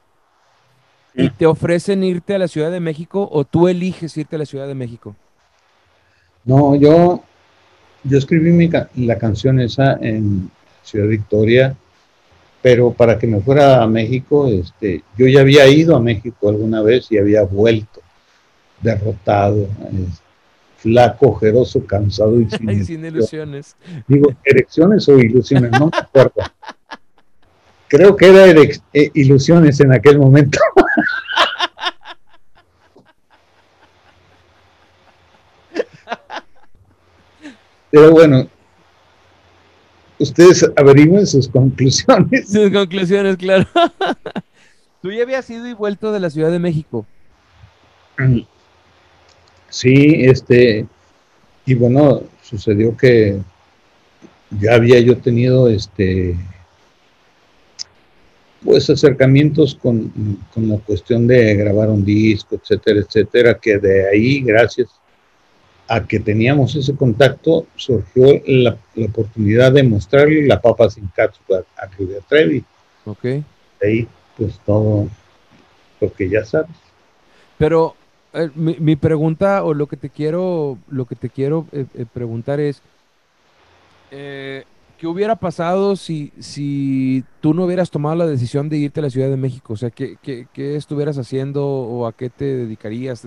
¿Y 1.12 1.28
te 1.30 1.44
ofrecen 1.46 2.04
irte 2.04 2.36
a 2.36 2.38
la 2.38 2.46
Ciudad 2.46 2.70
de 2.70 2.78
México 2.78 3.28
o 3.32 3.42
tú 3.44 3.66
eliges 3.66 4.16
irte 4.16 4.36
a 4.36 4.38
la 4.38 4.46
Ciudad 4.46 4.68
de 4.68 4.76
México? 4.76 5.16
No, 6.44 6.76
yo 6.76 7.24
yo 8.04 8.18
escribí 8.18 8.50
mi, 8.50 8.70
la 9.06 9.18
canción 9.18 9.60
esa 9.60 9.98
en 10.00 10.50
Ciudad 10.82 11.08
Victoria, 11.08 11.76
pero 12.62 12.92
para 12.92 13.18
que 13.18 13.26
me 13.26 13.40
fuera 13.40 13.82
a 13.82 13.86
México, 13.86 14.46
este, 14.48 15.02
yo 15.16 15.26
ya 15.26 15.40
había 15.40 15.66
ido 15.68 15.96
a 15.96 16.00
México 16.00 16.48
alguna 16.48 16.82
vez 16.82 17.10
y 17.10 17.18
había 17.18 17.42
vuelto 17.42 18.00
derrotado, 18.80 19.68
flaco, 20.78 21.28
ojeroso, 21.28 21.84
cansado 21.86 22.40
y 22.40 22.48
sin, 22.50 22.84
sin 22.84 23.04
ilusiones. 23.04 23.76
Digo, 24.06 24.32
erecciones 24.44 25.08
o 25.08 25.18
ilusiones, 25.18 25.70
no 25.72 25.86
me 25.86 25.98
acuerdo. 25.98 26.42
Creo 27.88 28.16
que 28.16 28.28
era 28.28 28.62
eh, 28.92 29.10
ilusiones 29.14 29.80
en 29.80 29.92
aquel 29.92 30.18
momento. 30.18 30.58
Pero 37.90 38.12
bueno, 38.12 38.48
ustedes 40.18 40.70
averigüen 40.76 41.26
sus 41.26 41.48
conclusiones. 41.48 42.50
Sus 42.50 42.70
conclusiones, 42.70 43.36
claro. 43.36 43.66
Tú 45.02 45.10
ya 45.10 45.22
habías 45.22 45.48
ido 45.48 45.66
y 45.66 45.72
vuelto 45.72 46.12
de 46.12 46.20
la 46.20 46.30
Ciudad 46.30 46.50
de 46.50 46.58
México. 46.58 47.06
Sí, 49.70 50.16
este, 50.24 50.86
y 51.64 51.74
bueno, 51.74 52.22
sucedió 52.42 52.94
que 52.96 53.40
ya 54.50 54.74
había 54.74 55.00
yo 55.00 55.16
tenido 55.16 55.68
este 55.68 56.36
pues 58.62 58.90
acercamientos 58.90 59.74
con, 59.74 60.12
con 60.52 60.68
la 60.68 60.76
cuestión 60.78 61.26
de 61.26 61.54
grabar 61.54 61.88
un 61.88 62.04
disco, 62.04 62.56
etcétera, 62.56 63.00
etcétera, 63.00 63.58
que 63.58 63.78
de 63.78 64.10
ahí, 64.10 64.42
gracias 64.42 64.99
a 65.90 66.06
que 66.06 66.20
teníamos 66.20 66.76
ese 66.76 66.94
contacto, 66.94 67.66
surgió 67.74 68.40
la, 68.46 68.76
oportunidad 68.96 69.72
de 69.72 69.82
mostrarle 69.82 70.46
la 70.46 70.60
papa 70.60 70.88
sin 70.88 71.08
catsup 71.08 71.52
a, 71.52 71.82
a 71.84 71.88
Trevi. 72.28 72.64
Ok. 73.04 73.24
Ahí, 73.82 74.06
pues 74.36 74.60
todo 74.64 75.08
lo 76.00 76.12
que 76.12 76.28
ya 76.28 76.44
sabes. 76.44 76.70
Pero 77.58 77.96
eh, 78.32 78.50
mi, 78.54 78.94
pregunta 78.94 79.64
o 79.64 79.74
lo 79.74 79.88
que 79.88 79.96
te 79.96 80.10
quiero, 80.10 80.78
lo 80.88 81.06
que 81.06 81.16
te 81.16 81.28
quiero 81.28 81.66
eh, 81.72 81.86
eh, 81.94 82.06
preguntar 82.12 82.60
es, 82.60 82.82
¿qué 84.10 85.06
hubiera 85.08 85.34
pasado 85.34 85.96
si, 85.96 86.32
si 86.38 87.24
tú 87.40 87.52
no 87.52 87.64
hubieras 87.64 87.90
tomado 87.90 88.14
la 88.14 88.28
decisión 88.28 88.68
de 88.68 88.76
irte 88.76 89.00
a 89.00 89.02
la 89.02 89.10
Ciudad 89.10 89.28
de 89.28 89.36
México? 89.36 89.72
O 89.72 89.76
sea, 89.76 89.90
¿qué, 89.90 90.18
qué, 90.22 90.46
qué 90.52 90.76
estuvieras 90.76 91.18
haciendo 91.18 91.66
o 91.66 92.06
a 92.06 92.12
qué 92.12 92.30
te 92.30 92.44
dedicarías? 92.44 93.26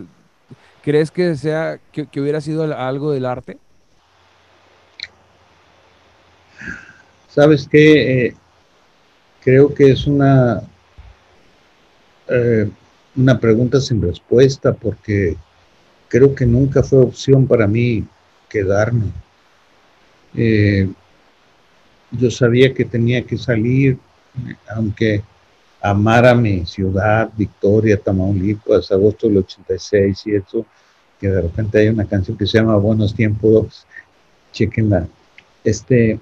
¿Crees 0.84 1.12
que 1.12 1.36
sea 1.36 1.80
que, 1.92 2.08
hubiera 2.20 2.42
sido 2.42 2.64
algo 2.78 3.12
del 3.12 3.26
arte? 3.26 3.58
Sabes 7.30 7.68
que 7.68 8.26
eh, 8.26 8.36
creo 9.42 9.74
que 9.74 9.92
es 9.92 10.06
una 10.06 10.62
eh, 12.28 12.70
una 13.16 13.40
pregunta 13.40 13.80
sin 13.80 14.02
respuesta 14.02 14.74
porque 14.74 15.36
creo 16.08 16.36
que 16.36 16.46
nunca 16.46 16.84
fue 16.84 17.00
opción 17.00 17.48
para 17.48 17.68
mí 17.68 18.06
quedarme. 18.50 19.06
Eh, 20.36 20.90
yo 22.12 22.30
sabía 22.30 22.74
que 22.74 22.86
tenía 22.86 23.26
que 23.26 23.38
salir, 23.38 23.98
aunque 24.76 25.24
amara 25.84 26.34
mi 26.34 26.66
ciudad, 26.66 27.30
Victoria, 27.36 27.98
Tamaulipas, 27.98 28.90
agosto 28.90 29.28
del 29.28 29.40
86 29.40 30.24
y 30.28 30.36
eso, 30.36 30.66
que 31.20 31.28
de 31.28 31.42
repente 31.42 31.78
hay 31.78 31.90
una 31.90 32.06
canción 32.06 32.38
que 32.38 32.48
se 32.48 32.58
llama 32.58 32.78
Buenos 32.78 33.14
Tiempos, 33.14 33.86
chequenla. 34.54 35.06
Este, 35.62 36.18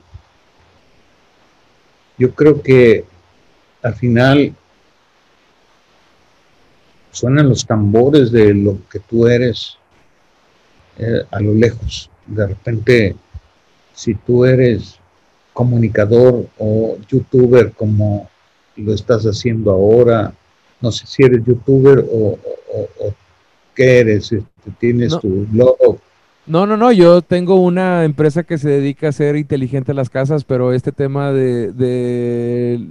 yo 2.18 2.34
creo 2.34 2.60
que 2.60 3.06
al 3.84 3.94
final 3.94 4.56
suenan 7.12 7.48
los 7.48 7.64
tambores 7.64 8.32
de 8.32 8.56
lo 8.56 8.80
que 8.90 9.00
tú 9.00 9.28
eres 9.28 9.78
eh, 10.98 11.24
a 11.30 11.40
lo 11.40 11.54
lejos. 11.54 12.10
De 12.26 12.48
repente, 12.48 13.16
si 13.94 14.16
tú 14.16 14.44
eres 14.44 14.98
comunicador 15.54 16.48
o 16.58 16.98
youtuber 17.08 17.74
como 17.74 18.31
lo 18.86 18.94
estás 18.94 19.24
haciendo 19.24 19.72
ahora, 19.72 20.34
no 20.82 20.92
sé 20.92 21.06
si 21.08 21.24
eres 21.24 21.44
youtuber 21.46 22.06
o, 22.12 22.38
qué 23.76 24.00
eres, 24.00 24.32
este, 24.32 24.72
tienes 24.80 25.18
tu 25.20 25.46
blog. 25.48 26.00
No, 26.48 26.66
no, 26.66 26.76
no, 26.76 26.92
yo 26.92 27.22
tengo 27.22 27.62
una 27.62 28.04
empresa 28.04 28.44
que 28.44 28.58
se 28.58 28.68
dedica 28.68 29.10
a 29.10 29.12
ser 29.12 29.36
inteligente 29.36 29.92
a 29.92 29.96
las 29.96 30.10
casas, 30.10 30.44
pero 30.44 30.74
este 30.74 30.92
tema 30.92 31.32
de, 31.32 31.72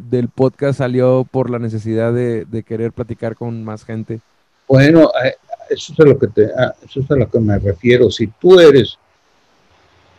del 0.08 0.28
podcast 0.28 0.78
salió 0.78 1.26
por 1.30 1.50
la 1.50 1.58
necesidad 1.58 2.12
de, 2.12 2.64
querer 2.66 2.92
platicar 2.92 3.34
con 3.34 3.64
más 3.64 3.84
gente. 3.84 4.20
Bueno, 4.68 5.10
eso 5.68 5.92
es, 5.92 6.00
a 6.00 6.04
lo 6.04 6.18
que 6.18 6.28
te, 6.28 6.44
eso 6.84 7.00
es 7.00 7.10
a 7.10 7.16
lo 7.16 7.28
que 7.28 7.40
me 7.40 7.58
refiero. 7.58 8.08
Si 8.10 8.28
tú 8.28 8.58
eres 8.60 8.96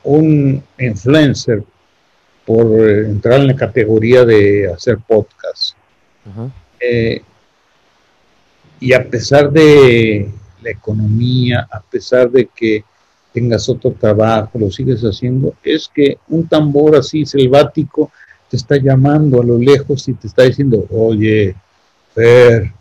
un 0.04 0.62
influencer 0.78 1.64
por 2.46 2.66
entrar 2.90 3.40
en 3.40 3.48
la 3.48 3.56
categoría 3.56 4.26
de 4.26 4.72
hacer 4.72 4.98
podcast, 5.08 5.76
eh, 6.80 7.22
y 8.80 8.94
a 8.94 9.08
pesar 9.08 9.52
de 9.52 10.30
la 10.62 10.70
economía, 10.72 11.68
a 11.72 11.82
pesar 11.82 12.30
de 12.32 12.48
que 12.54 12.84
tengas 13.34 13.70
otro 13.70 13.92
trabajo, 13.92 14.60
lo 14.60 14.72
sigues 14.72 15.02
haciendo, 15.02 15.54
es 15.64 15.90
que 15.94 16.18
un 16.28 16.48
tambor 16.48 16.96
así 16.96 17.26
selvático 17.26 18.12
te 18.50 18.58
está 18.58 18.76
llamando 18.78 19.42
a 19.42 19.46
lo 19.46 19.58
lejos 19.58 20.08
y 20.10 20.14
te 20.14 20.28
está 20.28 20.44
diciendo, 20.44 20.86
oye, 20.90 21.56
Fer, 22.14 22.74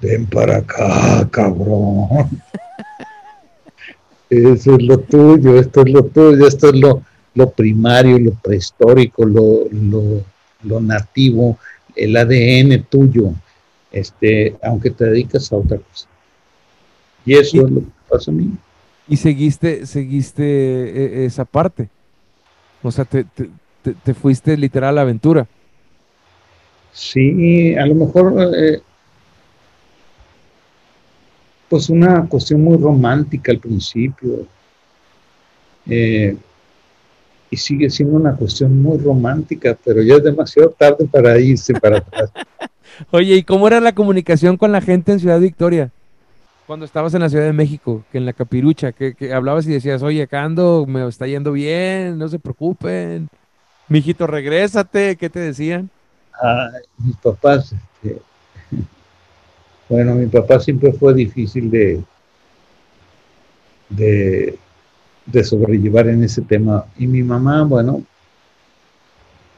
ven 0.00 0.26
para 0.26 0.58
acá, 0.58 1.28
cabrón. 1.30 2.40
Eso 4.30 4.76
es 4.76 4.82
lo 4.82 4.98
tuyo, 4.98 5.58
esto 5.58 5.82
es 5.82 5.92
lo 5.92 6.04
tuyo, 6.04 6.48
esto 6.48 6.70
es 6.70 6.74
lo, 6.74 7.02
lo 7.34 7.50
primario, 7.50 8.18
lo 8.18 8.32
prehistórico, 8.32 9.24
lo, 9.24 9.64
lo, 9.70 10.24
lo 10.62 10.80
nativo, 10.80 11.58
el 11.94 12.16
ADN 12.16 12.84
tuyo, 12.84 13.32
este, 13.90 14.56
aunque 14.62 14.90
te 14.90 15.04
dedicas 15.04 15.52
a 15.52 15.56
otra 15.56 15.78
cosa. 15.78 16.06
Y 17.26 17.34
eso 17.34 17.64
es 17.64 17.70
lo 17.70 17.80
que 17.80 17.86
pasa 18.08 18.30
a 18.30 18.34
mí. 18.34 18.50
y 19.08 19.16
seguiste, 19.16 19.86
seguiste 19.86 20.42
e, 20.42 21.24
esa 21.24 21.44
parte. 21.44 21.88
O 22.82 22.90
sea, 22.90 23.04
te, 23.04 23.24
te, 23.24 24.14
fuiste 24.14 24.56
literal 24.56 24.90
a 24.90 24.92
la 24.92 25.00
aventura. 25.02 25.46
Sí, 26.92 27.74
a 27.74 27.86
lo 27.86 27.94
mejor, 27.94 28.34
eh, 28.56 28.80
pues 31.68 31.88
una 31.88 32.26
cuestión 32.28 32.62
muy 32.62 32.76
romántica 32.76 33.52
al 33.52 33.58
principio. 33.58 34.46
Eh, 35.86 36.36
y 37.54 37.56
sigue 37.56 37.88
siendo 37.88 38.16
una 38.16 38.34
cuestión 38.34 38.82
muy 38.82 38.98
romántica, 38.98 39.78
pero 39.84 40.02
ya 40.02 40.16
es 40.16 40.24
demasiado 40.24 40.70
tarde 40.70 41.06
para 41.06 41.38
irse 41.38 41.72
para 41.74 41.98
atrás. 41.98 42.30
Oye, 43.12 43.36
¿y 43.36 43.42
cómo 43.44 43.68
era 43.68 43.80
la 43.80 43.94
comunicación 43.94 44.56
con 44.56 44.72
la 44.72 44.80
gente 44.80 45.12
en 45.12 45.20
Ciudad 45.20 45.38
Victoria? 45.38 45.90
Cuando 46.66 46.84
estabas 46.84 47.14
en 47.14 47.20
la 47.20 47.28
Ciudad 47.28 47.44
de 47.44 47.52
México, 47.52 48.02
que 48.10 48.18
en 48.18 48.26
la 48.26 48.32
capirucha, 48.32 48.90
que, 48.90 49.14
hablabas 49.32 49.66
y 49.66 49.72
decías, 49.72 50.02
oye, 50.02 50.22
acá 50.22 50.42
ando, 50.42 50.84
me 50.86 51.06
está 51.06 51.28
yendo 51.28 51.52
bien, 51.52 52.18
no 52.18 52.28
se 52.28 52.40
preocupen. 52.40 53.28
Mijito, 53.88 54.26
regrésate, 54.26 55.14
¿qué 55.14 55.30
te 55.30 55.38
decían? 55.38 55.90
Ay, 56.42 56.82
mis 56.98 57.16
papás, 57.18 57.72
este, 58.02 58.20
bueno, 59.88 60.14
mi 60.16 60.26
papá 60.26 60.58
siempre 60.58 60.92
fue 60.92 61.14
difícil 61.14 61.70
de, 61.70 62.02
de, 63.90 64.58
de 65.26 65.44
sobrellevar 65.44 66.08
en 66.08 66.24
ese 66.24 66.42
tema. 66.42 66.86
Y 66.98 67.06
mi 67.06 67.22
mamá, 67.22 67.64
bueno, 67.64 68.02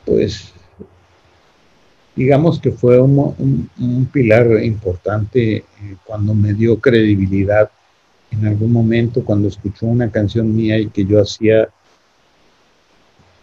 pues 0.05 0.53
digamos 2.15 2.61
que 2.61 2.73
fue 2.73 3.01
un, 3.01 3.69
pilar 4.13 4.65
importante 4.65 5.57
eh, 5.57 5.65
cuando 6.05 6.35
me 6.35 6.55
dio 6.55 6.81
credibilidad 6.81 7.71
en 8.31 8.47
algún 8.47 8.73
momento 8.73 9.25
cuando 9.25 9.49
escuchó 9.49 9.87
una 9.87 10.11
canción 10.11 10.55
mía 10.55 10.79
y 10.79 10.89
que 10.89 11.05
yo 11.05 11.21
hacía 11.21 11.69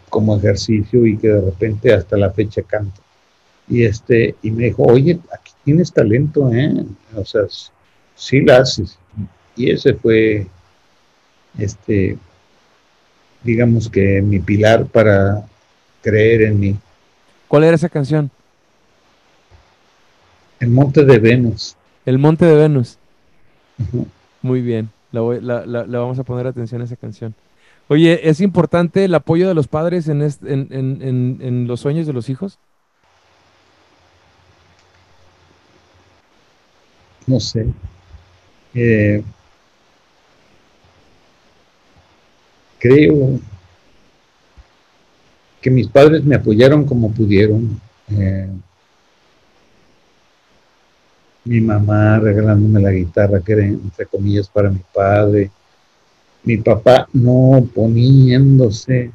como 0.09 0.37
ejercicio 0.37 1.05
y 1.05 1.17
que 1.17 1.29
de 1.29 1.41
repente 1.41 1.93
hasta 1.93 2.17
la 2.17 2.31
fecha 2.31 2.61
canto. 2.61 3.01
Y 3.67 3.83
este, 3.83 4.35
y 4.41 4.51
me 4.51 4.65
dijo, 4.65 4.83
oye, 4.83 5.19
aquí 5.31 5.53
tienes 5.63 5.91
talento, 5.91 6.53
¿eh? 6.53 6.85
O 7.15 7.25
sea, 7.25 7.43
sí 8.15 8.41
la 8.41 8.57
haces. 8.57 8.99
Y 9.55 9.71
ese 9.71 9.93
fue, 9.93 10.45
este, 11.57 12.17
digamos 13.43 13.89
que 13.89 14.21
mi 14.21 14.39
pilar 14.39 14.85
para 14.85 15.45
creer 16.01 16.43
en 16.43 16.59
mí. 16.59 16.75
¿Cuál 17.47 17.63
era 17.63 17.75
esa 17.75 17.89
canción? 17.89 18.31
El 20.59 20.69
Monte 20.69 21.03
de 21.03 21.19
Venus. 21.19 21.75
El 22.05 22.19
Monte 22.19 22.45
de 22.45 22.55
Venus. 22.55 22.97
Muy 24.41 24.61
bien, 24.61 24.89
la, 25.11 25.21
vamos 25.99 26.19
a 26.19 26.23
poner 26.23 26.47
atención 26.47 26.81
a 26.81 26.85
esa 26.85 26.95
canción. 26.95 27.33
Oye, 27.87 28.29
¿es 28.29 28.39
importante 28.39 29.05
el 29.05 29.13
apoyo 29.13 29.47
de 29.47 29.53
los 29.53 29.67
padres 29.67 30.07
en, 30.07 30.21
en, 30.21 31.67
los 31.67 31.81
sueños 31.81 32.07
de 32.07 32.13
los 32.13 32.29
hijos? 32.29 32.57
No 37.27 37.39
sé. 37.39 37.67
Eh, 38.73 39.23
creo 42.83 43.39
que 45.61 45.71
mis 45.71 45.87
padres 45.87 46.21
me 46.25 46.35
apoyaron 46.35 46.83
como 46.83 47.13
pudieron. 47.13 47.79
Eh, 48.11 48.49
mi 51.45 51.61
mamá 51.61 52.19
regalándome 52.19 52.81
la 52.81 52.91
guitarra 52.91 53.39
que 53.39 53.53
era 53.53 53.65
entre 53.65 54.05
comillas 54.05 54.49
para 54.49 54.69
mi 54.69 54.81
padre, 54.93 55.49
mi 56.43 56.57
papá 56.57 57.07
no 57.13 57.65
poniéndose 57.73 59.11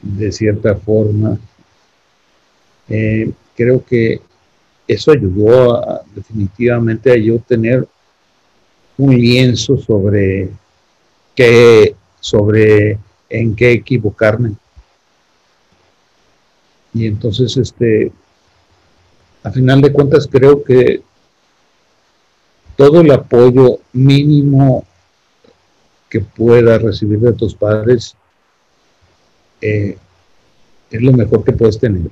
de 0.00 0.32
cierta 0.32 0.74
forma. 0.76 1.38
Eh, 2.88 3.30
creo 3.54 3.84
que 3.84 4.22
eso 4.88 5.12
ayudó 5.12 6.02
definitivamente 6.14 7.12
a 7.12 7.16
yo 7.16 7.38
tener 7.40 7.86
un 8.96 9.14
lienzo 9.14 9.76
sobre 9.76 10.50
qué, 11.34 11.94
sobre 12.20 12.98
en 13.28 13.54
qué 13.56 13.72
equivocarme. 13.72 14.54
Y 16.92 17.06
entonces, 17.06 17.56
este, 17.56 18.12
a 19.42 19.50
final 19.50 19.80
de 19.80 19.92
cuentas 19.92 20.28
creo 20.30 20.62
que 20.62 21.02
todo 22.76 23.00
el 23.00 23.10
apoyo 23.10 23.80
mínimo 23.92 24.84
que 26.08 26.20
puedas 26.20 26.80
recibir 26.80 27.18
de 27.20 27.32
tus 27.32 27.54
padres 27.54 28.16
eh, 29.60 29.98
es 30.90 31.02
lo 31.02 31.12
mejor 31.12 31.44
que 31.44 31.52
puedes 31.52 31.78
tener. 31.78 32.10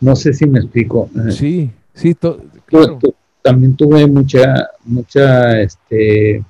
No 0.00 0.14
sé 0.14 0.32
si 0.32 0.46
me 0.46 0.60
explico. 0.60 1.10
Sí, 1.30 1.70
sí, 1.94 2.16
también 3.42 3.76
tuve 3.76 4.06
mucha, 4.06 4.70
mucha 4.84 5.60
este, 5.60 6.44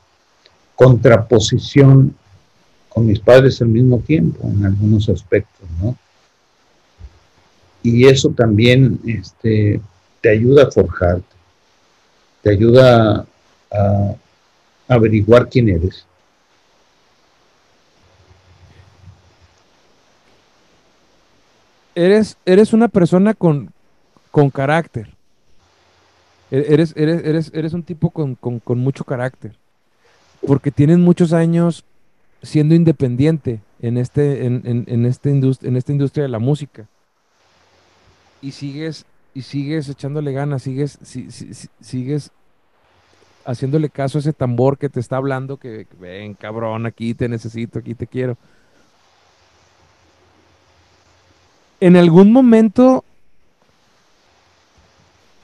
contraposición 0.74 2.14
con 2.88 3.06
mis 3.06 3.20
padres 3.20 3.60
al 3.60 3.68
mismo 3.68 3.98
tiempo 4.00 4.48
en 4.48 4.64
algunos 4.64 5.08
aspectos, 5.08 5.68
¿no? 5.80 5.96
y 7.82 8.06
eso 8.06 8.30
también 8.30 9.00
este, 9.06 9.80
te 10.20 10.30
ayuda 10.30 10.64
a 10.64 10.70
forjarte, 10.70 11.36
te 12.42 12.50
ayuda 12.50 13.26
a, 13.70 14.14
averiguar 14.88 15.48
quién 15.48 15.68
eres. 15.68 16.06
Eres, 21.94 22.38
eres 22.46 22.72
una 22.72 22.88
persona 22.88 23.34
con, 23.34 23.70
con 24.30 24.48
carácter. 24.50 25.17
E-, 26.50 26.66
eres, 26.68 26.94
eres, 26.96 27.24
eres, 27.24 27.50
eres 27.54 27.72
un 27.72 27.82
tipo 27.82 28.10
con, 28.10 28.34
con, 28.34 28.78
mucho 28.78 29.04
carácter. 29.04 29.56
Porque 30.46 30.70
tienes 30.70 30.98
muchos 30.98 31.32
años 31.32 31.84
siendo 32.42 32.74
independiente 32.74 33.60
en, 33.80 33.98
este, 33.98 34.46
en, 34.46 34.62
en, 34.64 34.84
en, 34.86 35.06
este 35.06 35.30
en 35.30 35.76
esta 35.76 35.92
industria 35.92 36.22
de 36.22 36.28
la 36.28 36.38
música 36.38 36.86
y 38.40 38.52
sigues 38.52 39.04
y 39.34 39.42
sigues 39.42 39.88
echándole 39.88 40.32
ganas, 40.32 40.62
sigues 40.62 40.98
sigues 41.80 42.30
haciéndole 43.44 43.88
caso 43.88 44.18
a 44.18 44.20
ese 44.20 44.32
tambor 44.32 44.78
que 44.78 44.88
te 44.88 45.00
está 45.00 45.16
hablando 45.16 45.56
que 45.56 45.86
ven, 45.98 46.34
cabrón, 46.34 46.86
aquí 46.86 47.14
te 47.14 47.28
necesito, 47.28 47.78
aquí 47.78 47.94
te 47.94 48.06
quiero. 48.06 48.36
En 51.80 51.96
algún 51.96 52.32
momento 52.32 53.04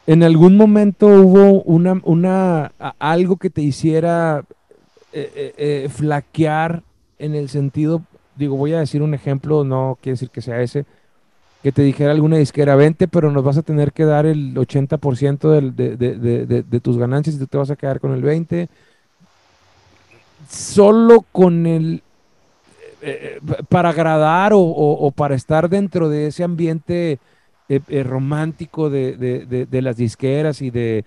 en 0.06 0.22
algún 0.22 0.56
momento 0.56 1.06
hubo 1.06 1.62
una, 1.62 2.00
una 2.04 2.72
algo 2.98 3.36
que 3.36 3.50
te 3.50 3.62
hiciera 3.62 4.44
eh, 5.12 5.32
eh, 5.34 5.54
eh, 5.56 5.88
flaquear 5.88 6.82
en 7.18 7.34
el 7.34 7.48
sentido, 7.48 8.02
digo, 8.36 8.56
voy 8.56 8.74
a 8.74 8.80
decir 8.80 9.00
un 9.00 9.14
ejemplo, 9.14 9.62
no 9.62 9.96
quiere 10.02 10.14
decir 10.14 10.30
que 10.30 10.42
sea 10.42 10.60
ese, 10.60 10.84
que 11.62 11.72
te 11.72 11.82
dijera 11.82 12.10
alguna 12.10 12.36
disquera, 12.36 12.74
vente, 12.74 13.08
pero 13.08 13.30
nos 13.30 13.44
vas 13.44 13.56
a 13.56 13.62
tener 13.62 13.92
que 13.92 14.04
dar 14.04 14.26
el 14.26 14.54
80% 14.54 15.72
de, 15.72 16.80
tus 16.80 16.98
ganancias 16.98 17.36
y 17.36 17.38
tú 17.38 17.46
te 17.46 17.56
vas 17.56 17.70
a 17.70 17.76
quedar 17.76 18.00
con 18.00 18.12
el 18.12 18.22
20%. 18.22 18.68
Solo 20.50 21.24
con 21.32 21.66
el... 21.66 22.02
Para 23.68 23.90
agradar 23.90 24.52
o, 24.54 25.12
para 25.14 25.34
estar 25.34 25.68
dentro 25.68 26.08
de 26.08 26.26
ese 26.26 26.42
ambiente 26.42 27.18
eh, 27.68 28.02
romántico 28.02 28.90
de, 28.90 29.68
las 29.70 29.96
disqueras 29.96 30.62
y 30.62 30.70
de, 30.70 31.04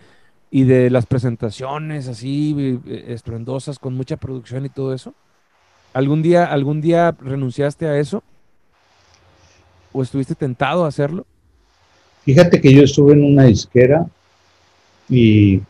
y 0.52 0.64
de 0.64 0.90
las 0.90 1.06
presentaciones 1.06 2.08
así 2.08 2.80
estruendosas 3.08 3.80
con 3.80 3.96
mucha 3.96 4.18
producción 4.18 4.66
y 4.66 4.70
todo 4.70 4.94
eso. 4.94 5.14
¿Algún 5.94 6.22
día, 6.22 6.46
algún 6.46 6.82
día 6.82 7.16
renunciaste 7.20 7.88
a 7.88 7.98
eso? 7.98 8.24
o 9.98 10.04
estuviste 10.04 10.36
tentado 10.36 10.86
a 10.86 10.88
hacerlo? 10.88 11.26
Fíjate 12.24 12.60
que 12.62 12.74
yo 12.74 12.84
estuve 12.84 13.14
en 13.14 13.24
una 13.24 13.46
disquera 13.46 14.06
y 15.10 15.62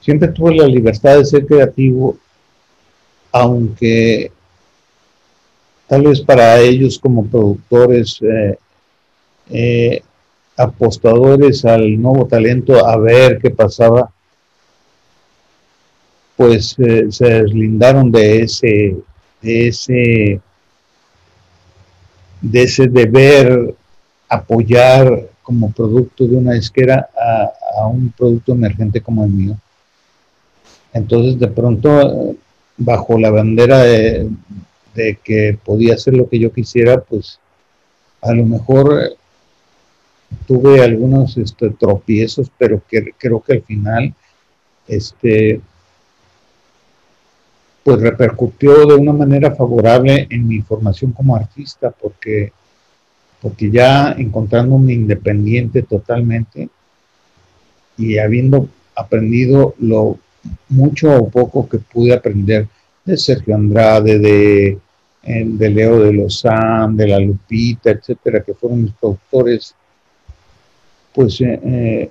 siempre 0.00 0.28
tuve 0.28 0.54
la 0.54 0.66
libertad 0.66 1.16
de 1.16 1.24
ser 1.24 1.46
creativo, 1.46 2.16
aunque 3.32 4.30
tal 5.88 6.02
vez 6.02 6.20
para 6.20 6.60
ellos 6.60 6.98
como 6.98 7.26
productores, 7.26 8.20
eh, 8.22 8.58
eh, 9.50 10.02
apostadores 10.56 11.64
al 11.64 12.00
nuevo 12.00 12.26
talento, 12.26 12.86
a 12.86 12.96
ver 12.96 13.38
qué 13.40 13.50
pasaba, 13.50 14.10
pues 16.36 16.76
eh, 16.78 17.06
se 17.10 17.26
deslindaron 17.26 18.10
de 18.10 18.42
ese, 18.42 18.96
de 19.40 19.68
ese 19.68 20.40
de 22.44 22.62
ese 22.62 22.88
deber 22.88 23.74
apoyar 24.28 25.28
como 25.42 25.72
producto 25.72 26.26
de 26.26 26.36
una 26.36 26.52
disquera 26.52 27.08
a, 27.78 27.86
un 27.86 28.12
producto 28.16 28.52
emergente 28.52 29.00
como 29.00 29.24
el 29.24 29.30
mío. 29.30 29.56
Entonces, 30.92 31.38
de 31.38 31.48
pronto, 31.48 32.36
bajo 32.76 33.18
la 33.18 33.30
bandera 33.30 33.78
de, 33.78 34.28
que 35.24 35.58
podía 35.64 35.94
hacer 35.94 36.14
lo 36.14 36.28
que 36.28 36.38
yo 36.38 36.52
quisiera, 36.52 37.00
pues 37.00 37.40
a 38.20 38.32
lo 38.32 38.44
mejor 38.44 39.16
tuve 40.46 40.82
algunos 40.82 41.36
este, 41.36 41.70
tropiezos, 41.70 42.50
pero 42.58 42.82
que, 42.88 43.12
creo 43.18 43.40
que 43.40 43.54
al 43.54 43.62
final 43.62 44.14
este, 44.86 45.60
pues 47.82 48.00
repercutió 48.00 48.86
de 48.86 48.94
una 48.94 49.12
manera 49.12 49.54
favorable 49.54 50.26
en 50.30 50.48
mi 50.48 50.62
formación 50.62 51.12
como 51.12 51.36
artista, 51.36 51.90
porque, 51.90 52.52
porque 53.40 53.70
ya 53.70 54.12
encontrándome 54.12 54.94
independiente 54.94 55.82
totalmente 55.82 56.68
y 57.96 58.18
habiendo 58.18 58.68
aprendido 58.96 59.74
lo 59.78 60.18
mucho 60.68 61.14
o 61.14 61.28
poco 61.28 61.68
que 61.68 61.78
pude 61.78 62.14
aprender 62.14 62.68
de 63.04 63.16
Sergio 63.16 63.54
Andrade, 63.54 64.18
de, 64.18 64.78
eh, 65.22 65.44
de 65.46 65.70
Leo 65.70 66.00
de 66.00 66.12
Lozán, 66.12 66.96
de 66.96 67.08
La 67.08 67.18
Lupita, 67.18 67.90
etcétera, 67.90 68.42
que 68.42 68.54
fueron 68.54 68.82
mis 68.82 68.92
productores, 68.92 69.74
pues 71.14 71.40
eh, 71.40 71.60
eh, 71.64 72.10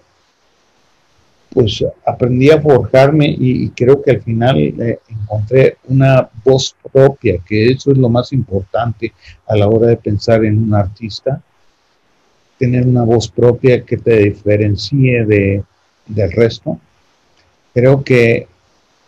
pues 1.54 1.86
aprendí 2.06 2.49
a 2.49 2.60
forjarme 2.60 3.28
y, 3.28 3.70
creo 3.70 4.01
que 4.01 4.12
al 4.12 4.24
final 4.24 4.58
eh, 4.58 4.99
encontré 5.08 5.78
una 5.88 6.28
voz 6.43 6.76
propia, 6.91 7.38
que 7.45 7.68
eso 7.68 7.91
es 7.91 7.97
lo 7.97 8.10
más 8.10 8.34
importante 8.34 9.14
a 9.45 9.56
la 9.56 9.68
hora 9.68 9.88
de 9.88 9.97
pensar 9.97 10.43
en 10.45 10.58
un 10.58 10.74
artista, 10.74 11.41
tener 12.58 12.88
una 12.88 13.04
voz 13.04 13.28
propia 13.28 13.84
que 13.84 13.97
te 13.97 14.18
diferencie 14.18 15.26
de, 15.26 15.64
del 16.08 16.32
resto. 16.32 16.80
Creo 17.72 18.04
que 18.04 18.47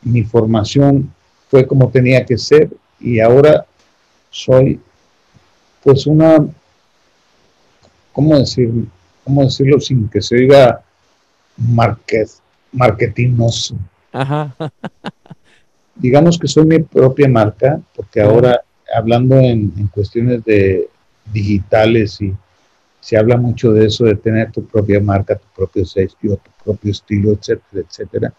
mi 0.03 0.23
formación 0.23 1.11
fue 1.49 1.65
como 1.65 1.89
tenía 1.89 2.25
que 2.25 2.37
ser 2.37 2.69
y 2.99 3.19
ahora 3.19 3.65
soy 4.29 4.79
pues 5.83 6.05
una, 6.05 6.45
¿cómo, 8.11 8.37
decir, 8.37 8.71
cómo 9.25 9.43
decirlo 9.43 9.81
sin 9.81 10.07
que 10.07 10.21
se 10.21 10.35
oiga 10.35 10.81
market, 11.57 12.29
marketingnoso. 12.71 13.75
Digamos 15.95 16.37
que 16.37 16.47
soy 16.47 16.65
mi 16.65 16.79
propia 16.79 17.27
marca, 17.27 17.81
porque 17.95 18.21
ahora 18.21 18.61
hablando 18.95 19.35
en, 19.39 19.71
cuestiones 19.87 20.45
de 20.45 20.87
digitales 21.33 22.21
y 22.21 22.33
se 23.01 23.17
habla 23.17 23.35
mucho 23.37 23.73
de 23.73 23.87
eso, 23.87 24.05
de 24.05 24.15
tener 24.15 24.51
tu 24.51 24.65
propia 24.65 24.99
marca, 24.99 25.35
tu 25.35 25.47
propio 25.55 25.85
sello, 25.85 26.15
tu 26.21 26.51
propio 26.63 26.91
estilo, 26.91 27.31
etcétera, 27.31 27.85
etcétera. 27.87 28.33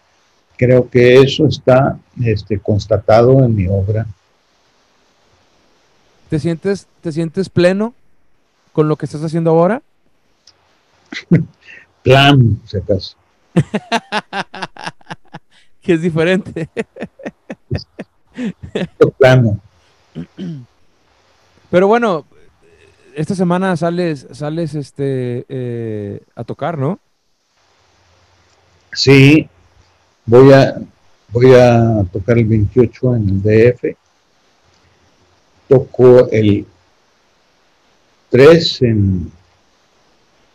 Creo 0.55 0.89
que 0.89 1.17
eso 1.17 1.45
está 1.47 1.99
este, 2.23 2.59
constatado 2.59 3.43
en 3.43 3.55
mi 3.55 3.67
obra. 3.67 4.05
¿Te 6.29 6.39
sientes, 6.39 6.87
¿Te 7.01 7.11
sientes 7.11 7.49
pleno 7.49 7.93
con 8.73 8.87
lo 8.87 8.95
que 8.95 9.05
estás 9.05 9.23
haciendo 9.23 9.51
ahora? 9.51 9.81
Plan, 12.03 12.61
si 12.65 12.77
acaso. 12.77 13.17
que 15.81 15.93
es 15.93 16.01
diferente. 16.01 16.69
plano. 19.17 19.59
Pero 21.69 21.87
bueno, 21.87 22.25
esta 23.15 23.35
semana 23.35 23.75
sales, 23.75 24.27
sales 24.31 24.75
este, 24.75 25.45
eh, 25.49 26.21
a 26.35 26.43
tocar, 26.43 26.77
¿no? 26.77 26.99
Sí, 28.93 29.49
voy 30.25 30.53
a, 30.53 30.79
voy 31.29 31.53
a 31.53 32.05
tocar 32.11 32.37
el 32.37 32.45
28 32.45 33.15
en 33.15 33.29
el 33.29 33.41
DF. 33.41 33.97
Toco 35.67 36.29
el 36.31 36.65
3 38.29 38.81
en, 38.83 39.31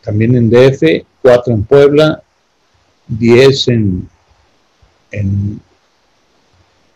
también 0.03 0.35
en 0.35 0.49
DF, 0.49 1.05
4 1.21 1.53
en 1.53 1.63
Puebla, 1.63 2.21
10 3.07 3.67
en, 3.69 4.09
en, 5.11 5.61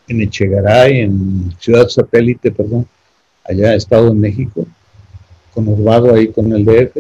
en 0.08 0.22
Echegaray, 0.22 1.01
en 1.01 1.55
Ciudad 1.60 1.88
Satélite, 1.88 2.51
perdón, 2.51 2.88
allá 3.45 3.76
Estado 3.76 4.10
de 4.10 4.16
México, 4.16 4.66
conurbado 5.53 6.14
ahí 6.14 6.28
con 6.28 6.51
el 6.53 6.66
DF. 6.66 6.97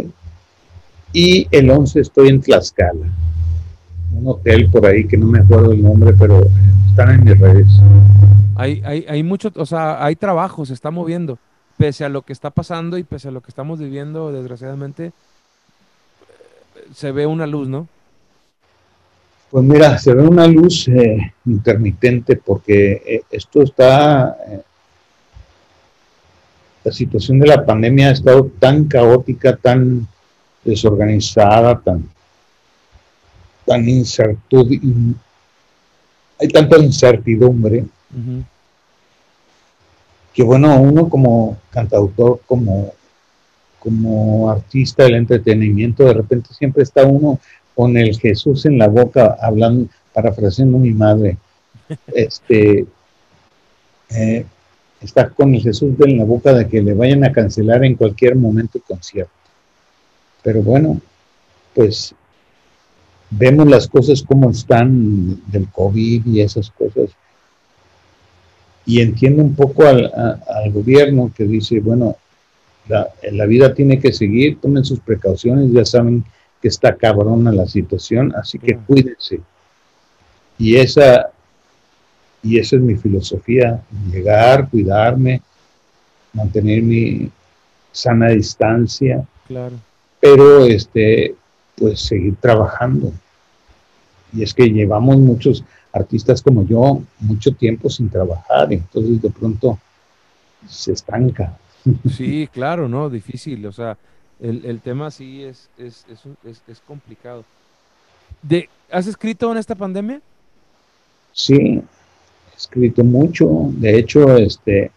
Y 1.13 1.47
el 1.51 1.69
11 1.69 2.01
estoy 2.01 2.29
en 2.29 2.41
Tlaxcala, 2.41 3.07
un 4.13 4.27
hotel 4.27 4.69
por 4.69 4.85
ahí 4.85 5.05
que 5.07 5.17
no 5.17 5.27
me 5.27 5.39
acuerdo 5.39 5.71
el 5.71 5.81
nombre, 5.81 6.13
pero 6.17 6.41
están 6.89 7.11
en 7.11 7.23
mis 7.23 7.39
redes. 7.39 7.67
Hay, 8.55 8.81
hay, 8.85 9.05
hay 9.07 9.23
mucho, 9.23 9.51
o 9.55 9.65
sea, 9.65 10.03
hay 10.03 10.15
trabajo, 10.15 10.65
se 10.65 10.73
está 10.73 10.89
moviendo, 10.89 11.37
pese 11.77 12.05
a 12.05 12.09
lo 12.09 12.23
que 12.23 12.33
está 12.33 12.49
pasando 12.49 12.97
y 12.97 13.03
pese 13.03 13.27
a 13.27 13.31
lo 13.31 13.41
que 13.41 13.51
estamos 13.51 13.79
viviendo, 13.79 14.31
desgraciadamente, 14.31 15.11
se 16.93 17.11
ve 17.11 17.25
una 17.25 17.47
luz, 17.47 17.67
¿no? 17.67 17.87
Pues 19.49 19.63
mira, 19.63 19.97
se 19.97 20.13
ve 20.13 20.23
una 20.23 20.45
luz 20.45 20.87
eh, 20.89 21.33
intermitente 21.45 22.35
porque 22.35 23.01
eh, 23.05 23.21
esto 23.31 23.61
está, 23.61 24.37
eh, 24.45 24.61
la 26.83 26.91
situación 26.91 27.39
de 27.39 27.47
la 27.47 27.65
pandemia 27.65 28.09
ha 28.09 28.11
estado 28.11 28.51
tan 28.59 28.85
caótica, 28.85 29.55
tan 29.55 30.05
desorganizada, 30.65 31.79
tan, 31.79 32.09
tan 33.65 33.87
incertidumbre, 33.87 35.17
hay 36.39 36.47
tanta 36.49 36.77
incertidumbre, 36.77 37.85
que 40.33 40.43
bueno, 40.43 40.79
uno 40.79 41.09
como 41.09 41.57
cantautor, 41.71 42.41
como 42.45 42.93
como 43.87 44.49
artista 44.49 45.03
del 45.03 45.15
entretenimiento, 45.15 46.03
de 46.03 46.13
repente 46.13 46.53
siempre 46.53 46.83
está 46.83 47.05
uno 47.05 47.39
con 47.73 47.95
el 47.95 48.19
Jesús 48.19 48.65
en 48.65 48.77
la 48.77 48.89
boca, 48.89 49.37
hablando, 49.41 49.87
parafraseando 50.13 50.75
a 50.77 50.81
mi 50.81 50.91
madre, 50.91 51.37
este, 52.07 52.85
eh, 54.09 54.45
está 54.99 55.29
con 55.29 55.55
el 55.55 55.61
Jesús 55.61 55.95
en 56.01 56.17
la 56.17 56.25
boca 56.25 56.53
de 56.53 56.67
que 56.67 56.81
le 56.81 56.93
vayan 56.93 57.23
a 57.23 57.31
cancelar 57.31 57.85
en 57.85 57.95
cualquier 57.95 58.35
momento 58.35 58.77
el 58.77 58.83
concierto. 58.83 59.31
Pero 60.43 60.61
bueno, 60.61 60.99
pues 61.73 62.13
vemos 63.29 63.67
las 63.67 63.87
cosas 63.87 64.21
como 64.21 64.49
están 64.49 65.41
del 65.49 65.69
COVID 65.69 66.25
y 66.25 66.41
esas 66.41 66.71
cosas. 66.71 67.11
Y 68.85 68.99
entiendo 68.99 69.43
un 69.43 69.55
poco 69.55 69.85
al, 69.85 70.11
al 70.13 70.71
gobierno 70.73 71.31
que 71.33 71.45
dice, 71.45 71.79
bueno, 71.79 72.17
la, 72.87 73.45
vida 73.45 73.73
tiene 73.73 73.99
que 73.99 74.13
seguir, 74.13 74.59
tomen 74.59 74.85
sus 74.85 74.99
precauciones, 74.99 75.71
ya 75.71 75.85
saben 75.85 76.23
que 76.61 76.67
está 76.67 76.95
cabrona 76.95 77.51
la 77.51 77.67
situación, 77.67 78.33
así 78.35 78.59
que 78.59 78.77
cuídense. 78.77 79.41
Y 80.57 80.75
esa, 80.77 81.29
y 82.41 82.57
esa 82.57 82.75
es 82.77 82.81
mi 82.81 82.95
filosofía, 82.95 83.81
llegar, 84.11 84.69
cuidarme, 84.69 85.41
mantener 86.33 86.81
mi 86.81 87.29
sana 87.91 88.29
distancia, 88.29 89.25
claro. 89.47 89.75
pero 90.19 90.65
este, 90.65 91.35
pues 91.75 91.99
seguir 92.01 92.35
trabajando. 92.37 93.11
Y 94.33 94.43
es 94.43 94.53
que 94.53 94.67
llevamos 94.67 95.17
muchos 95.17 95.63
artistas 95.93 96.41
como 96.41 96.65
yo 96.65 97.01
mucho 97.19 97.51
tiempo 97.53 97.89
sin 97.89 98.09
trabajar, 98.09 98.71
entonces 98.71 99.21
de 99.21 99.29
pronto 99.29 99.79
se 100.67 100.93
estanca. 100.93 101.57
Sí, 102.15 102.47
claro, 102.51 102.87
¿no? 102.87 103.09
Difícil, 103.09 103.65
o 103.65 103.71
sea, 103.71 103.97
el, 104.39 104.79
tema 104.81 105.11
sí 105.11 105.43
es, 105.43 105.69
es, 105.77 106.05
es, 106.07 106.79
complicado. 106.85 107.43
De, 108.41 108.69
¿Has 108.91 109.07
escrito 109.07 109.51
en 109.51 109.57
esta 109.57 109.75
pandemia? 109.75 110.21
Sí, 111.33 111.55
he 111.55 112.55
escrito 112.55 113.03
mucho. 113.03 113.69
De 113.71 113.97
hecho, 113.97 114.37
este, 114.37 114.91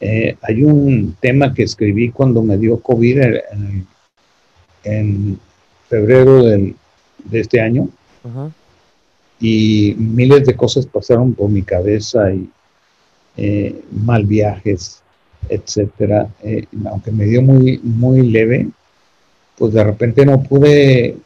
eh, 0.00 0.36
hay 0.42 0.64
un 0.64 1.16
tema 1.20 1.54
que 1.54 1.62
escribí 1.62 2.10
cuando 2.10 2.42
me 2.42 2.58
dio 2.58 2.80
COVID 2.80 3.18
en, 3.18 3.86
en 4.84 5.40
febrero 5.88 6.44
del, 6.44 6.76
de 7.24 7.40
este 7.40 7.60
año. 7.60 7.88
Y 9.40 9.94
miles 9.96 10.44
de 10.44 10.56
cosas 10.56 10.86
pasaron 10.86 11.32
por 11.32 11.48
mi 11.48 11.62
cabeza 11.62 12.32
y 12.32 12.50
eh, 13.36 13.80
mal 13.92 14.24
viajes, 14.26 15.02
etcétera, 15.48 16.28
eh, 16.42 16.66
aunque 16.86 17.10
me 17.10 17.24
dio 17.24 17.42
muy, 17.42 17.78
muy 17.82 18.22
leve, 18.28 18.68
pues 19.56 19.72
de 19.74 19.84
repente 19.84 20.24
no 20.24 20.42
pude 20.42 21.16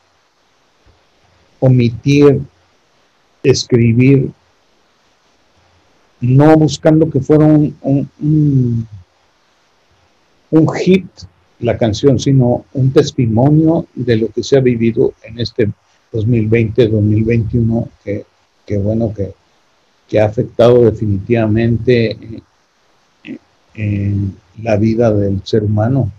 omitir 1.60 2.40
escribir, 3.42 4.30
no 6.20 6.56
buscando 6.56 7.10
que 7.10 7.20
fuera 7.20 7.44
un, 7.44 7.76
un, 10.50 10.68
hit 10.74 11.06
la 11.60 11.76
canción, 11.76 12.18
sino 12.18 12.64
un 12.72 12.92
testimonio 12.92 13.86
de 13.94 14.16
lo 14.16 14.28
que 14.28 14.42
se 14.42 14.56
ha 14.56 14.60
vivido 14.60 15.14
en 15.22 15.40
este 15.40 15.70
2020-2021, 16.12 17.88
que, 18.04 18.24
que, 18.66 18.78
bueno, 18.78 19.12
que, 19.14 19.32
que, 20.08 20.20
ha 20.20 20.26
afectado 20.26 20.84
definitivamente 20.84 22.12
eh, 22.12 22.42
en 23.74 24.36
la 24.62 24.76
vida 24.76 25.12
del 25.12 25.40
ser 25.44 25.64
humano. 25.64 26.10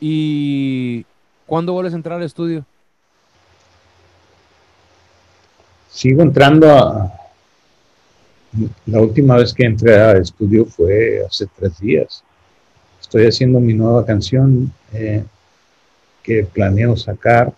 ¿Y 0.00 1.06
cuándo 1.46 1.72
vuelves 1.72 1.92
a 1.92 1.96
entrar 1.96 2.18
al 2.18 2.24
estudio? 2.24 2.64
Sigo 5.90 6.22
entrando 6.22 6.68
a... 6.70 7.12
La 8.86 9.00
última 9.00 9.36
vez 9.36 9.54
que 9.54 9.64
entré 9.64 9.98
al 9.98 10.22
estudio 10.22 10.66
fue 10.66 11.24
hace 11.24 11.46
tres 11.56 11.78
días. 11.78 12.24
Estoy 13.00 13.26
haciendo 13.26 13.60
mi 13.60 13.74
nueva 13.74 14.04
canción 14.04 14.72
eh, 14.92 15.24
que 16.22 16.44
planeo 16.44 16.96
sacar. 16.96 17.52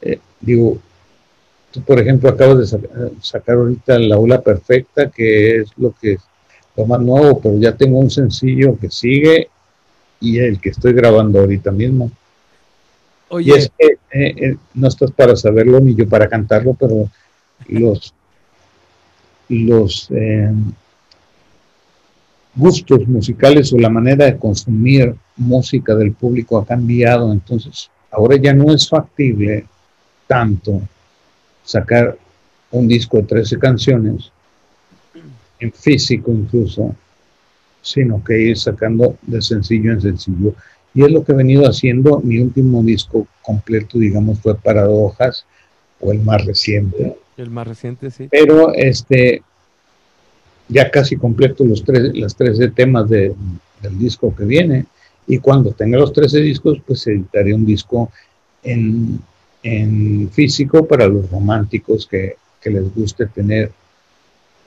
Eh, 0.00 0.18
digo, 0.40 0.78
tú 1.70 1.80
por 1.82 1.98
ejemplo 1.98 2.28
acabas 2.30 2.70
de 2.70 3.10
sacar 3.20 3.56
ahorita 3.56 3.98
La 3.98 4.16
Aula 4.16 4.40
Perfecta, 4.40 5.10
que 5.10 5.60
es 5.60 5.70
lo 5.76 5.94
que 6.00 6.18
lo 6.76 6.86
más 6.86 7.00
nuevo, 7.00 7.40
pero 7.40 7.58
ya 7.58 7.76
tengo 7.76 7.98
un 7.98 8.10
sencillo 8.10 8.78
que 8.78 8.90
sigue 8.90 9.48
y 10.20 10.38
el 10.38 10.60
que 10.60 10.70
estoy 10.70 10.92
grabando 10.92 11.40
ahorita 11.40 11.70
mismo. 11.70 12.10
Oye. 13.28 13.50
Y 13.50 13.58
es 13.58 13.70
que 13.76 13.86
eh, 13.86 14.34
eh, 14.36 14.56
no 14.74 14.88
estás 14.88 15.10
para 15.12 15.36
saberlo 15.36 15.80
ni 15.80 15.94
yo 15.94 16.08
para 16.08 16.28
cantarlo, 16.28 16.74
pero 16.74 17.08
los, 17.68 18.12
los 19.48 20.08
eh, 20.10 20.52
gustos 22.54 23.06
musicales 23.06 23.72
o 23.72 23.78
la 23.78 23.90
manera 23.90 24.26
de 24.26 24.36
consumir 24.36 25.14
música 25.36 25.94
del 25.94 26.12
público 26.12 26.58
ha 26.58 26.66
cambiado, 26.66 27.32
entonces 27.32 27.90
ahora 28.10 28.36
ya 28.36 28.52
no 28.52 28.72
es 28.74 28.88
factible 28.88 29.66
tanto 30.26 30.82
sacar 31.70 32.18
un 32.72 32.88
disco 32.88 33.18
de 33.18 33.22
13 33.24 33.58
canciones, 33.58 34.32
en 35.60 35.72
físico 35.72 36.32
incluso, 36.32 36.96
sino 37.80 38.24
que 38.24 38.40
ir 38.40 38.58
sacando 38.58 39.16
de 39.22 39.40
sencillo 39.40 39.92
en 39.92 40.00
sencillo. 40.00 40.54
Y 40.94 41.04
es 41.04 41.12
lo 41.12 41.22
que 41.22 41.32
he 41.32 41.36
venido 41.36 41.64
haciendo. 41.68 42.18
Mi 42.20 42.38
último 42.38 42.82
disco 42.82 43.28
completo, 43.42 43.98
digamos, 43.98 44.40
fue 44.40 44.56
Paradojas, 44.56 45.46
o 46.00 46.10
el 46.10 46.20
más 46.20 46.44
reciente. 46.44 47.16
El 47.36 47.50
más 47.50 47.68
reciente, 47.68 48.10
sí. 48.10 48.26
Pero 48.28 48.74
este, 48.74 49.42
ya 50.68 50.90
casi 50.90 51.16
completo 51.16 51.64
los 51.64 51.84
tres, 51.84 52.16
las 52.16 52.34
13 52.34 52.70
temas 52.70 53.08
de, 53.08 53.32
del 53.80 53.98
disco 53.98 54.34
que 54.34 54.44
viene. 54.44 54.86
Y 55.28 55.38
cuando 55.38 55.70
tenga 55.72 55.98
los 55.98 56.12
13 56.12 56.40
discos, 56.40 56.78
pues 56.84 57.06
editaré 57.06 57.54
un 57.54 57.64
disco 57.64 58.10
en, 58.64 59.20
en 59.62 60.30
físico 60.30 60.86
para 60.86 61.06
los 61.06 61.30
románticos 61.30 62.06
que, 62.06 62.36
que, 62.60 62.70
les 62.70 62.94
guste 62.94 63.26
tener 63.26 63.72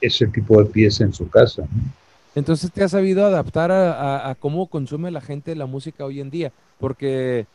ese 0.02 0.28
tipo 0.28 0.62
de 0.62 0.70
pieza 0.70 1.04
en 1.04 1.14
su 1.14 1.30
casa. 1.30 1.64
Entonces 2.36 2.72
te 2.72 2.84
has 2.84 2.92
sabido 2.92 3.26
adaptar 3.26 3.72
a, 3.72 4.36
cómo 4.40 4.68
consume 4.68 5.12
la 5.12 5.22
gente 5.22 5.56
la 5.56 5.66
música 5.66 6.06
hoy 6.06 6.20
en 6.20 6.30
día, 6.30 6.52
porque 6.80 7.46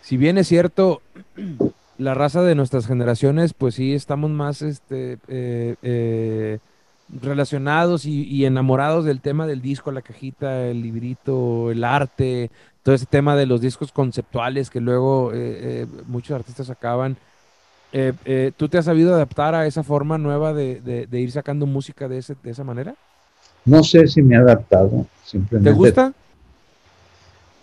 si 0.00 0.16
bien 0.16 0.38
es 0.38 0.48
cierto, 0.48 1.02
la 1.98 2.14
raza 2.14 2.42
de 2.42 2.54
nuestras 2.54 2.86
generaciones, 2.86 3.52
pues 3.52 3.74
sí 3.74 3.94
estamos 3.94 4.30
más 4.30 4.62
este, 4.62 5.18
eh, 5.28 5.76
eh, 5.82 6.58
relacionados 7.08 8.04
y, 8.06 8.44
enamorados 8.44 9.04
del 9.04 9.20
tema 9.20 9.46
del 9.46 9.60
disco, 9.60 9.92
la 9.92 10.02
cajita, 10.02 10.66
el 10.66 10.82
librito, 10.82 11.70
el 11.70 11.84
arte, 11.84 12.50
todo 12.82 12.94
ese 12.94 13.06
tema 13.06 13.36
de 13.36 13.46
los 13.46 13.60
discos 13.60 13.92
conceptuales 13.92 14.70
que 14.70 14.80
luego 14.80 15.30
eh, 15.34 15.86
muchos 16.06 16.34
artistas 16.34 16.70
acaban. 16.70 17.16
¿Tú 18.56 18.68
te 18.68 18.78
has 18.78 18.86
sabido 18.86 19.14
adaptar 19.14 19.54
a 19.54 19.66
esa 19.66 19.82
forma 19.82 20.16
nueva 20.16 20.54
de, 20.54 21.06
de 21.08 21.20
ir 21.20 21.30
sacando 21.30 21.66
música 21.66 22.08
de, 22.08 22.18
ese, 22.18 22.34
de 22.42 22.50
esa 22.50 22.64
manera? 22.64 22.94
No 23.64 23.84
sé 23.84 24.08
si 24.08 24.22
me 24.22 24.34
he 24.34 24.38
adaptado, 24.38 25.06
simplemente. 25.24 25.70
¿Te 25.70 25.76
gusta? 25.76 26.12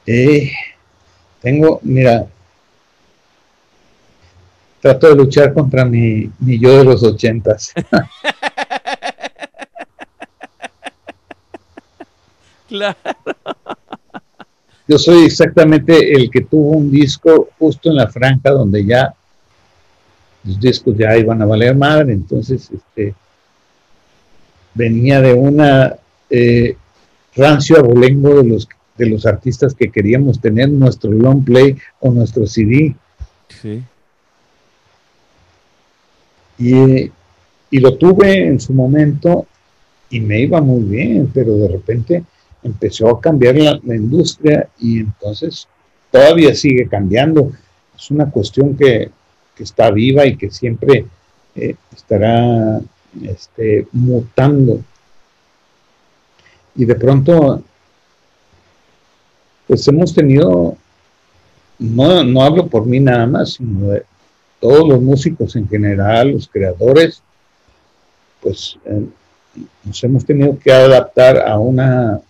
Eh, 0.05 0.51
tengo, 1.41 1.79
mira, 1.83 2.25
trato 4.81 5.09
de 5.09 5.15
luchar 5.15 5.53
contra 5.53 5.83
mi, 5.83 6.31
mi 6.39 6.57
yo 6.57 6.77
de 6.77 6.85
los 6.85 7.03
ochentas. 7.03 7.73
claro. 12.69 12.97
Yo 14.87 14.97
soy 14.97 15.25
exactamente 15.25 16.13
el 16.13 16.31
que 16.31 16.41
tuvo 16.41 16.71
un 16.71 16.89
disco 16.89 17.49
justo 17.59 17.89
en 17.89 17.97
la 17.97 18.07
franja 18.07 18.49
donde 18.49 18.85
ya 18.85 19.13
los 20.43 20.59
discos 20.59 20.97
ya 20.97 21.17
iban 21.17 21.41
a 21.41 21.45
valer 21.45 21.75
madre, 21.75 22.13
entonces 22.13 22.71
este 22.71 23.13
venía 24.73 25.21
de 25.21 25.33
una 25.33 25.95
eh, 26.29 26.75
rancio 27.35 27.77
abolengo 27.77 28.41
de 28.41 28.47
los, 28.47 28.67
de 28.97 29.05
los 29.07 29.25
artistas 29.25 29.73
que 29.73 29.91
queríamos 29.91 30.39
tener 30.39 30.69
nuestro 30.69 31.11
long 31.11 31.43
play 31.43 31.75
o 31.99 32.11
nuestro 32.11 32.47
CD. 32.47 32.95
Sí. 33.61 33.83
Y, 36.59 37.11
lo 37.71 37.97
tuve 37.97 38.47
en 38.47 38.59
su 38.59 38.73
momento 38.73 39.45
y 40.09 40.19
me 40.19 40.41
iba 40.41 40.59
muy 40.59 40.81
bien, 40.83 41.29
pero 41.33 41.55
de 41.55 41.67
repente 41.67 42.23
empezó 42.63 43.09
a 43.09 43.21
cambiar 43.21 43.55
la, 43.55 43.95
industria 43.95 44.69
y 44.79 44.99
entonces 44.99 45.67
todavía 46.11 46.53
sigue 46.55 46.87
cambiando. 46.87 47.51
Es 47.95 48.11
una 48.11 48.29
cuestión 48.29 48.75
que, 48.75 49.11
está 49.57 49.91
viva 49.91 50.25
y 50.25 50.37
que 50.37 50.49
siempre 50.49 51.05
eh, 51.53 51.75
estará 51.93 52.79
este, 53.21 53.85
mutando. 53.91 54.79
Y 56.75 56.85
de 56.85 56.95
pronto, 56.95 57.61
pues 59.67 59.85
hemos 59.89 60.15
tenido, 60.15 60.77
no, 61.77 62.23
no 62.23 62.41
hablo 62.41 62.67
por 62.67 62.85
mí 62.85 63.01
nada 63.01 63.27
más, 63.27 63.55
sino 63.55 63.89
de 63.89 64.05
todos 64.61 64.87
los 64.87 65.01
músicos 65.01 65.57
en 65.57 65.67
general, 65.67 66.31
los 66.31 66.47
creadores, 66.47 67.21
pues 68.41 68.77
eh, 68.85 69.05
nos 69.83 70.03
hemos 70.03 70.25
tenido 70.25 70.57
que 70.57 70.71
adaptar 70.71 71.45
a 71.45 71.59
una 71.59 72.21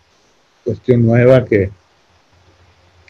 cuestión 0.63 1.05
nueva 1.05 1.45
que, 1.45 1.71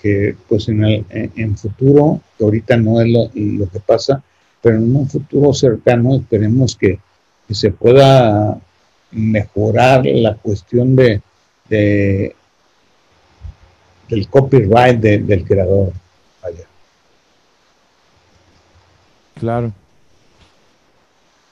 que 0.02 0.36
pues 0.48 0.70
en 0.70 0.84
el 0.84 1.06
en, 1.12 1.58
futuro, 1.58 2.22
que 2.38 2.44
ahorita 2.44 2.78
no 2.78 3.02
es 3.02 3.08
lo, 3.10 3.30
lo, 3.34 3.70
que 3.70 3.80
pasa, 3.80 4.24
pero 4.62 4.78
en 4.78 4.96
un 4.96 5.10
futuro 5.10 5.54
cercano 5.54 6.16
esperemos 6.16 6.76
que 6.76 7.00
que 7.50 7.56
se 7.56 7.72
pueda 7.72 8.62
mejorar 9.10 10.06
la 10.06 10.36
cuestión 10.36 10.96
de, 10.96 11.20
del 11.68 12.36
copyright 14.30 15.00
del 15.00 15.44
creador. 15.44 15.92
Claro. 19.34 19.74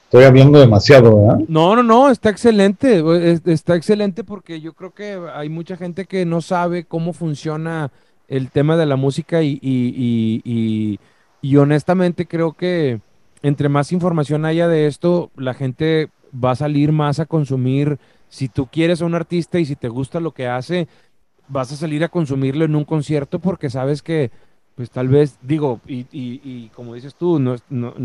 Estoy 0.08 0.24
hablando 0.24 0.58
demasiado, 0.58 1.20
¿verdad? 1.20 1.38
No, 1.48 1.76
no, 1.76 1.82
no, 1.82 2.08
está 2.08 2.30
excelente. 2.30 3.04
Está 3.44 3.76
excelente 3.76 4.24
porque 4.24 4.58
yo 4.58 4.72
creo 4.72 4.92
que 4.92 5.20
hay 5.34 5.50
mucha 5.50 5.76
gente 5.76 6.06
que 6.06 6.24
no 6.24 6.40
sabe 6.40 6.84
cómo 6.84 7.12
funciona 7.12 7.92
el 8.26 8.50
tema 8.50 8.78
de 8.78 8.86
la 8.86 8.96
música 8.96 9.42
y, 9.42 9.58
y, 9.60 10.98
y 11.42 11.56
honestamente 11.58 12.26
creo 12.26 12.54
que 12.54 13.00
entre 13.42 13.68
más 13.68 13.92
información 13.92 14.46
haya 14.46 14.66
de 14.66 14.86
esto, 14.86 15.30
la 15.36 15.52
gente 15.52 16.08
va 16.32 16.52
a 16.52 16.56
salir 16.56 16.90
más 16.90 17.20
a 17.20 17.26
consumir. 17.26 17.98
Si 18.30 18.48
tú 18.48 18.66
quieres 18.66 19.02
a 19.02 19.04
un 19.04 19.14
artista 19.14 19.58
y 19.58 19.66
si 19.66 19.76
te 19.76 19.88
gusta 19.88 20.20
lo 20.20 20.32
que 20.32 20.46
hace, 20.46 20.88
vas 21.48 21.70
a 21.70 21.76
salir 21.76 22.02
a 22.02 22.08
consumirlo 22.08 22.64
en 22.64 22.76
un 22.76 22.84
concierto 22.84 23.40
porque 23.40 23.68
sabes 23.68 24.00
que, 24.00 24.30
pues 24.78 24.92
tal 24.92 25.08
vez, 25.08 25.40
digo, 25.42 25.80
y, 25.88 26.06
y, 26.12 26.68
como 26.68 26.94
dices 26.94 27.16
tú, 27.16 27.40
no, 27.40 27.56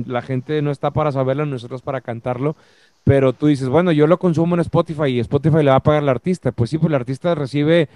la 0.08 0.24
gente 0.24 0.60
no 0.64 0.72
está 0.72 0.90
para 0.90 1.12
saberlo, 1.12 1.46
nosotros 1.46 1.84
para 1.84 2.02
cantarlo, 2.02 2.56
pero 3.04 3.32
tú 3.34 3.46
dices, 3.46 3.70
bueno, 3.70 3.92
yo 3.92 4.08
lo 4.08 4.18
consumo 4.18 4.56
en 4.56 4.62
Spotify 4.62 5.10
y 5.10 5.20
Spotify 5.20 5.58
le 5.58 5.70
va 5.70 5.76
a 5.76 5.84
pagar 5.84 6.02
al 6.02 6.10
artista. 6.10 6.52
Pues 6.52 6.72
sí, 6.72 6.80
pues 6.80 6.90
el 6.90 6.96
artista 6.96 7.36
recibe 7.36 7.90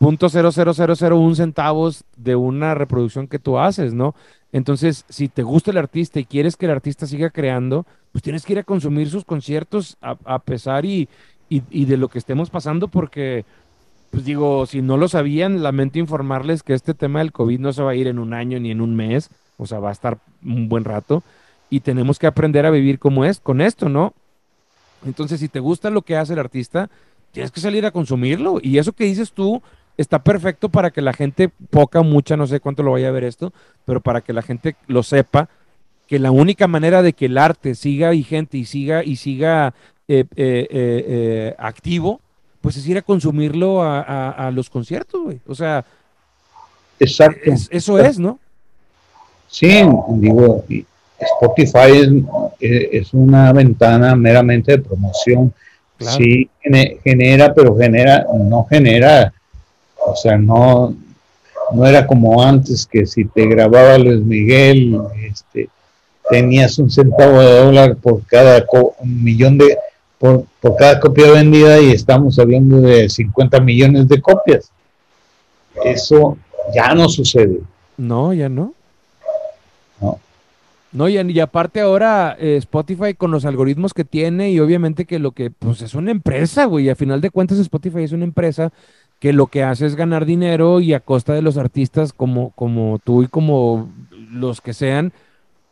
.00001 0.00 1.34
centavos 1.34 2.04
de 2.14 2.36
una 2.36 2.74
reproducción 2.74 3.26
que 3.26 3.38
tú 3.38 3.58
haces, 3.58 3.94
¿no? 3.94 4.14
Entonces, 4.52 5.06
si 5.08 5.28
te 5.28 5.42
gusta 5.42 5.70
el 5.70 5.78
artista 5.78 6.20
y 6.20 6.26
quieres 6.26 6.58
que 6.58 6.66
el 6.66 6.72
artista 6.72 7.06
siga 7.06 7.30
creando, 7.30 7.86
pues 8.12 8.22
tienes 8.22 8.44
que 8.44 8.52
ir 8.52 8.58
a 8.58 8.64
consumir 8.64 9.08
sus 9.08 9.24
conciertos 9.24 9.96
a, 10.02 10.40
pesar 10.40 10.84
y, 10.84 11.08
de 11.48 11.96
lo 11.96 12.08
que 12.08 12.18
estemos 12.18 12.50
pasando, 12.50 12.88
porque, 12.88 13.46
pues 14.10 14.24
digo, 14.24 14.66
si 14.66 14.82
no 14.82 14.96
lo 14.96 15.08
sabían, 15.08 15.62
lamento 15.62 15.98
informarles 15.98 16.62
que 16.62 16.74
este 16.74 16.94
tema 16.94 17.20
del 17.20 17.32
COVID 17.32 17.60
no 17.60 17.72
se 17.72 17.82
va 17.82 17.92
a 17.92 17.94
ir 17.94 18.08
en 18.08 18.18
un 18.18 18.34
año 18.34 18.58
ni 18.58 18.70
en 18.70 18.80
un 18.80 18.96
mes, 18.96 19.30
o 19.56 19.66
sea, 19.66 19.78
va 19.78 19.90
a 19.90 19.92
estar 19.92 20.18
un 20.44 20.68
buen 20.68 20.84
rato, 20.84 21.22
y 21.70 21.80
tenemos 21.80 22.18
que 22.18 22.26
aprender 22.26 22.66
a 22.66 22.70
vivir 22.70 22.98
como 22.98 23.24
es, 23.24 23.38
con 23.38 23.60
esto, 23.60 23.88
¿no? 23.88 24.12
Entonces, 25.06 25.40
si 25.40 25.48
te 25.48 25.60
gusta 25.60 25.90
lo 25.90 26.02
que 26.02 26.16
hace 26.16 26.32
el 26.32 26.40
artista, 26.40 26.90
tienes 27.32 27.50
que 27.50 27.60
salir 27.60 27.86
a 27.86 27.90
consumirlo. 27.90 28.58
Y 28.60 28.78
eso 28.78 28.92
que 28.92 29.04
dices 29.04 29.32
tú 29.32 29.62
está 29.96 30.22
perfecto 30.22 30.68
para 30.68 30.90
que 30.90 31.00
la 31.00 31.12
gente, 31.12 31.48
poca 31.48 32.02
mucha, 32.02 32.36
no 32.36 32.46
sé 32.46 32.60
cuánto 32.60 32.82
lo 32.82 32.92
vaya 32.92 33.08
a 33.08 33.12
ver 33.12 33.24
esto, 33.24 33.52
pero 33.84 34.00
para 34.00 34.20
que 34.20 34.32
la 34.32 34.42
gente 34.42 34.76
lo 34.86 35.02
sepa, 35.02 35.48
que 36.06 36.18
la 36.18 36.30
única 36.30 36.66
manera 36.66 37.02
de 37.02 37.12
que 37.12 37.26
el 37.26 37.38
arte 37.38 37.74
siga 37.74 38.10
vigente 38.10 38.58
y 38.58 38.64
siga 38.64 39.04
y 39.04 39.16
siga 39.16 39.74
eh, 40.08 40.24
eh, 40.34 40.66
eh, 40.70 41.54
activo, 41.58 42.20
pues 42.60 42.76
es 42.76 42.86
ir 42.86 42.98
a 42.98 43.02
consumirlo 43.02 43.82
a, 43.82 44.50
los 44.52 44.68
conciertos, 44.68 45.22
güey. 45.22 45.40
O 45.46 45.54
sea, 45.54 45.84
Exacto. 46.98 47.52
eso 47.70 47.98
es, 47.98 48.18
¿no? 48.18 48.38
Sí, 49.48 49.82
digo, 50.10 50.64
Spotify 51.18 52.24
es, 52.60 53.12
una 53.12 53.52
ventana 53.52 54.14
meramente 54.14 54.72
de 54.72 54.78
promoción. 54.78 55.52
Sí, 55.98 56.48
genera, 57.02 57.52
pero 57.52 57.76
genera, 57.76 58.26
no 58.32 58.64
genera, 58.64 59.32
o 60.06 60.16
sea, 60.16 60.38
no, 60.38 60.94
no 61.74 61.86
era 61.86 62.06
como 62.06 62.42
antes 62.42 62.86
que 62.86 63.04
si 63.04 63.26
te 63.26 63.46
grababa 63.46 63.98
Luis 63.98 64.22
Miguel, 64.22 64.98
este, 65.22 65.68
tenías 66.30 66.78
un 66.78 66.90
centavo 66.90 67.40
de 67.40 67.58
dólar 67.58 67.96
por 67.96 68.24
cada 68.24 68.64
millón 69.02 69.58
de, 69.58 69.76
por, 70.20 70.44
por 70.60 70.76
cada 70.76 71.00
copia 71.00 71.30
vendida 71.30 71.80
y 71.80 71.92
estamos 71.92 72.38
hablando 72.38 72.82
de 72.82 73.08
50 73.08 73.58
millones 73.60 74.06
de 74.06 74.20
copias. 74.20 74.70
Eso 75.82 76.36
ya 76.74 76.94
no 76.94 77.08
sucede. 77.08 77.60
No, 77.96 78.34
ya 78.34 78.50
no. 78.50 78.74
No. 79.98 80.18
No, 80.92 81.08
y, 81.08 81.40
aparte 81.40 81.80
ahora 81.80 82.36
eh, 82.38 82.56
Spotify 82.58 83.14
con 83.14 83.30
los 83.30 83.46
algoritmos 83.46 83.94
que 83.94 84.04
tiene 84.04 84.50
y 84.50 84.60
obviamente 84.60 85.06
que 85.06 85.18
lo 85.18 85.32
que, 85.32 85.50
pues 85.50 85.80
es 85.80 85.94
una 85.94 86.10
empresa, 86.10 86.66
güey, 86.66 86.90
a 86.90 86.96
final 86.96 87.22
de 87.22 87.30
cuentas 87.30 87.58
Spotify 87.58 88.02
es 88.02 88.12
una 88.12 88.24
empresa 88.24 88.72
que 89.20 89.32
lo 89.32 89.46
que 89.46 89.62
hace 89.62 89.86
es 89.86 89.96
ganar 89.96 90.26
dinero 90.26 90.80
y 90.80 90.92
a 90.92 91.00
costa 91.00 91.32
de 91.32 91.40
los 91.40 91.56
artistas 91.56 92.12
como, 92.12 92.50
como 92.50 93.00
tú 93.02 93.22
y 93.22 93.28
como 93.28 93.88
los 94.30 94.60
que 94.60 94.74
sean, 94.74 95.14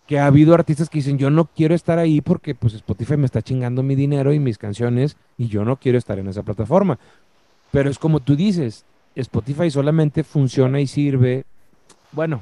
que 0.08 0.18
ha 0.18 0.26
habido 0.26 0.54
artistas 0.54 0.88
que 0.88 0.98
dicen, 0.98 1.18
yo 1.18 1.28
no 1.28 1.44
quiero 1.44 1.74
estar 1.74 1.98
ahí 1.98 2.22
porque 2.22 2.54
pues 2.54 2.72
Spotify 2.72 3.18
me 3.18 3.26
está 3.26 3.42
chingando 3.42 3.82
mi 3.82 3.94
dinero 3.94 4.32
y 4.32 4.38
mis 4.38 4.56
canciones 4.56 5.18
y 5.36 5.48
yo 5.48 5.66
no 5.66 5.76
quiero 5.76 5.98
estar 5.98 6.18
en 6.18 6.28
esa 6.28 6.42
plataforma. 6.42 6.98
Pero 7.70 7.90
es 7.90 7.98
como 7.98 8.20
tú 8.20 8.34
dices, 8.34 8.86
Spotify 9.14 9.70
solamente 9.70 10.24
funciona 10.24 10.80
y 10.80 10.86
sirve, 10.86 11.44
bueno, 12.12 12.40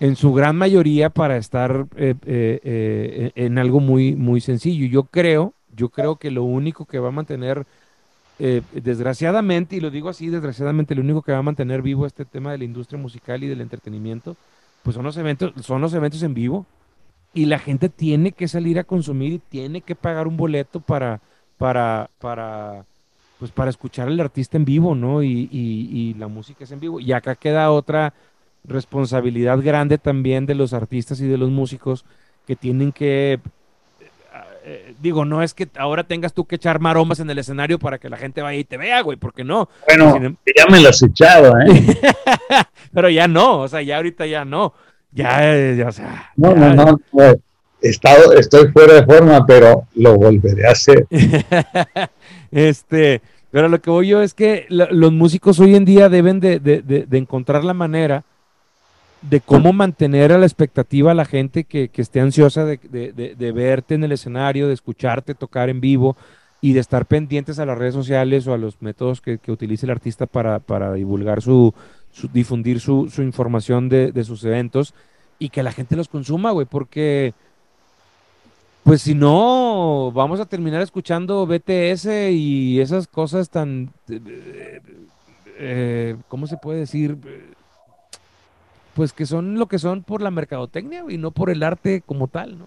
en 0.00 0.16
su 0.16 0.32
gran 0.32 0.56
mayoría 0.56 1.10
para 1.10 1.36
estar 1.36 1.86
eh, 1.94 2.14
eh, 2.24 2.60
eh, 2.64 3.32
en 3.34 3.58
algo 3.58 3.80
muy, 3.80 4.14
muy 4.16 4.40
sencillo. 4.40 4.86
Yo 4.86 5.02
creo, 5.04 5.52
yo 5.76 5.90
creo 5.90 6.16
que 6.16 6.30
lo 6.30 6.44
único 6.44 6.86
que 6.86 6.98
va 6.98 7.08
a 7.08 7.12
mantener, 7.12 7.66
desgraciadamente, 8.72 9.76
y 9.76 9.80
lo 9.80 9.90
digo 9.90 10.08
así, 10.08 10.28
desgraciadamente, 10.28 10.94
lo 10.94 11.02
único 11.02 11.20
que 11.20 11.32
va 11.32 11.38
a 11.38 11.42
mantener 11.42 11.82
vivo 11.82 12.06
este 12.06 12.24
tema 12.24 12.52
de 12.52 12.58
la 12.58 12.64
industria 12.64 12.98
musical 12.98 13.42
y 13.42 13.48
del 13.48 13.60
entretenimiento, 13.60 14.36
pues 14.84 14.94
son 14.94 15.04
los 15.04 15.16
eventos, 15.18 15.52
son 15.66 15.82
los 15.82 15.92
eventos 15.92 16.22
en 16.22 16.32
vivo. 16.32 16.64
Y 17.34 17.46
la 17.46 17.58
gente 17.58 17.88
tiene 17.88 18.32
que 18.32 18.48
salir 18.48 18.78
a 18.78 18.84
consumir 18.84 19.32
y 19.34 19.38
tiene 19.38 19.80
que 19.80 19.94
pagar 19.94 20.26
un 20.26 20.36
boleto 20.36 20.80
para, 20.80 21.20
para, 21.56 22.10
para, 22.20 22.84
pues 23.38 23.50
para 23.50 23.70
escuchar 23.70 24.08
al 24.08 24.18
artista 24.20 24.56
en 24.56 24.64
vivo, 24.64 24.94
¿no? 24.94 25.22
Y, 25.22 25.48
y 25.52 26.14
la 26.14 26.28
música 26.28 26.64
es 26.64 26.72
en 26.72 26.80
vivo. 26.80 27.00
Y 27.00 27.12
acá 27.12 27.34
queda 27.34 27.70
otra 27.70 28.14
responsabilidad 28.64 29.60
grande 29.62 29.98
también 29.98 30.46
de 30.46 30.54
los 30.54 30.72
artistas 30.72 31.20
y 31.20 31.26
de 31.26 31.38
los 31.38 31.50
músicos 31.50 32.04
que 32.46 32.56
tienen 32.56 32.92
que 32.92 33.40
eh, 34.70 34.94
digo, 35.00 35.24
no 35.24 35.42
es 35.42 35.54
que 35.54 35.66
ahora 35.78 36.04
tengas 36.04 36.34
tú 36.34 36.44
que 36.44 36.56
echar 36.56 36.78
maromas 36.78 37.20
en 37.20 37.30
el 37.30 37.38
escenario 37.38 37.78
para 37.78 37.96
que 37.96 38.10
la 38.10 38.18
gente 38.18 38.42
vaya 38.42 38.58
y 38.58 38.64
te 38.64 38.76
vea, 38.76 39.00
güey, 39.00 39.16
porque 39.16 39.42
no. 39.42 39.70
Bueno, 39.86 40.16
em- 40.16 40.36
ya 40.54 40.66
me 40.66 40.78
las 40.78 41.02
echado, 41.02 41.58
¿eh? 41.58 41.96
Pero 42.92 43.08
ya 43.08 43.26
no, 43.26 43.60
o 43.60 43.68
sea, 43.68 43.80
ya 43.80 43.96
ahorita 43.96 44.26
ya 44.26 44.44
no. 44.44 44.74
Ya, 45.12 45.74
ya 45.74 45.88
o 45.88 45.92
sea. 45.92 46.30
No, 46.36 46.54
no, 46.54 46.74
no, 46.74 46.98
estado, 47.80 48.32
estoy 48.34 48.70
fuera 48.72 48.94
de 48.94 49.04
forma, 49.04 49.46
pero 49.46 49.86
lo 49.94 50.16
volveré 50.16 50.66
a 50.66 50.72
hacer. 50.72 51.06
este, 52.50 53.20
pero 53.50 53.68
lo 53.68 53.80
que 53.80 53.90
voy 53.90 54.08
yo 54.08 54.22
es 54.22 54.34
que 54.34 54.66
los 54.68 55.12
músicos 55.12 55.58
hoy 55.60 55.74
en 55.74 55.84
día 55.84 56.08
deben 56.08 56.40
de, 56.40 56.60
de, 56.60 56.82
de 56.82 57.18
encontrar 57.18 57.64
la 57.64 57.74
manera 57.74 58.24
de 59.22 59.40
cómo 59.40 59.72
mantener 59.72 60.32
a 60.32 60.38
la 60.38 60.46
expectativa 60.46 61.10
a 61.10 61.14
la 61.14 61.24
gente 61.24 61.64
que, 61.64 61.90
esté 61.94 62.20
ansiosa 62.20 62.64
de, 62.64 63.52
verte 63.54 63.94
en 63.94 64.04
el 64.04 64.12
escenario, 64.12 64.68
de 64.68 64.74
escucharte 64.74 65.34
tocar 65.34 65.68
en 65.68 65.80
vivo 65.80 66.16
y 66.60 66.72
de 66.72 66.80
estar 66.80 67.06
pendientes 67.06 67.58
a 67.58 67.66
las 67.66 67.78
redes 67.78 67.94
sociales 67.94 68.46
o 68.46 68.54
a 68.54 68.58
los 68.58 68.80
métodos 68.80 69.20
que, 69.20 69.40
utilice 69.48 69.86
el 69.86 69.90
artista 69.90 70.26
para, 70.26 70.92
divulgar 70.92 71.42
su, 71.42 71.74
difundir 72.32 72.80
su, 72.80 73.10
información 73.18 73.88
de, 73.88 74.24
sus 74.24 74.44
eventos 74.44 74.94
y 75.38 75.50
que 75.50 75.62
la 75.62 75.72
gente 75.72 75.96
los 75.96 76.08
consuma, 76.08 76.50
güey, 76.50 76.66
porque 76.66 77.34
pues 78.82 79.02
si 79.02 79.14
no, 79.14 80.10
vamos 80.14 80.40
a 80.40 80.46
terminar 80.46 80.80
escuchando 80.80 81.46
BTS 81.46 82.06
y 82.30 82.80
esas 82.80 83.06
cosas 83.06 83.50
tan, 83.50 83.92
eh, 84.08 84.80
eh, 85.58 86.16
¿cómo 86.28 86.46
se 86.46 86.56
puede 86.56 86.80
decir? 86.80 87.18
pues 88.98 89.12
que 89.12 89.26
son 89.26 89.60
lo 89.60 89.66
que 89.66 89.78
son 89.78 90.02
por 90.02 90.20
la 90.20 90.32
mercadotecnia 90.32 91.04
y 91.08 91.18
no 91.18 91.30
por 91.30 91.50
el 91.50 91.62
arte 91.62 92.02
como 92.04 92.26
tal, 92.26 92.58
¿no? 92.58 92.66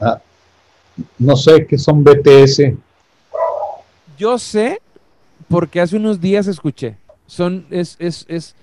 Ah, 0.00 0.20
no 1.16 1.36
sé 1.36 1.64
qué 1.64 1.78
son 1.78 2.02
BTS. 2.02 2.74
Yo 4.18 4.36
sé 4.36 4.82
porque 5.46 5.80
hace 5.80 5.94
unos 5.94 6.20
días 6.20 6.48
escuché. 6.48 6.96
Son, 7.30 7.64
es, 7.70 7.94
es, 8.00 8.26
es, 8.28 8.56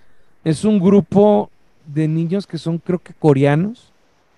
es 0.44 0.66
un 0.66 0.78
grupo 0.78 1.50
de 1.86 2.06
niños 2.06 2.46
que 2.46 2.58
son 2.58 2.80
creo 2.80 3.00
que 3.00 3.14
coreanos, 3.14 3.94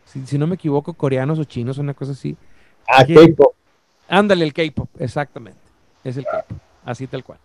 si, 0.06 0.38
no 0.38 0.46
me 0.46 0.54
equivoco, 0.54 0.94
coreanos 0.94 1.40
o 1.40 1.46
chinos, 1.46 1.80
una 1.80 1.96
cosa 1.96 2.12
así. 2.12 2.38
Ah, 2.88 3.04
K-pop. 3.04 3.56
Ándale, 4.08 4.46
el 4.46 4.54
K-pop, 4.54 4.88
exactamente. 5.00 5.60
Es 6.04 6.16
el 6.16 6.26
K-pop, 6.26 6.60
así 6.86 7.08
tal 7.08 7.24
cual. 7.24 7.40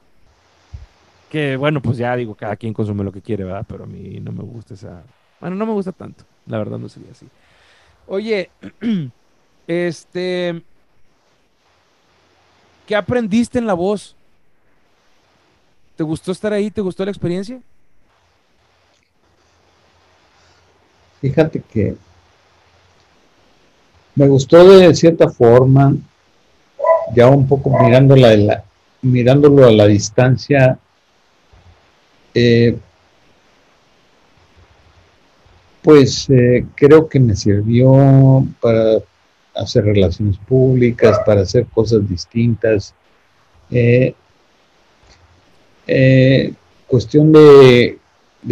Que 1.31 1.57
bueno, 1.57 1.81
pues 1.81 1.97
ya 1.97 2.15
digo, 2.17 2.35
cada 2.35 2.55
quien 2.55 2.75
consume 2.75 3.03
lo 3.03 3.13
que 3.13 3.23
quiere, 3.23 3.45
¿verdad? 3.45 3.65
Pero 3.67 3.85
a 3.85 3.87
mí 3.87 4.21
no 4.21 4.33
me 4.33 4.43
gusta 4.43 4.75
esa. 4.75 5.05
Bueno, 5.41 5.57
no 5.57 5.65
me 5.65 5.73
gusta 5.73 5.93
tanto. 5.93 6.25
La 6.45 6.59
verdad 6.59 6.77
no 6.77 6.91
sería 6.91 7.13
así. 7.13 7.27
Oye, 8.07 8.51
este. 9.67 10.63
¿Qué 12.87 12.95
aprendiste 12.95 13.59
en 13.59 13.67
la 13.67 13.73
voz? 13.73 14.15
¿Te 15.97 16.03
gustó 16.03 16.33
estar 16.33 16.53
ahí? 16.53 16.71
¿Te 16.71 16.81
gustó 16.81 17.05
la 17.05 17.11
experiencia? 17.11 17.61
Fíjate 21.21 21.63
que 21.73 21.97
me 24.15 24.29
gustó 24.29 24.79
de 24.79 24.95
cierta 24.95 25.29
forma, 25.29 25.97
ya 27.15 27.29
un 27.29 27.47
poco 27.49 27.71
mirándola, 27.83 28.65
mirándolo 29.03 29.67
a 29.67 29.73
la 29.73 29.87
distancia, 29.87 30.79
eh, 32.35 32.77
pues 35.83 36.29
eh, 36.31 36.67
creo 36.75 37.09
que 37.09 37.21
me 37.21 37.37
sirvió 37.37 38.45
para 38.61 38.99
hacer 39.55 39.85
relaciones 39.85 40.39
públicas, 40.39 41.21
para 41.25 41.43
hacer 41.43 41.67
cosas 41.67 42.09
distintas. 42.09 42.95
Eh, 43.71 44.15
cuestión 46.87 47.33
de, 47.33 47.99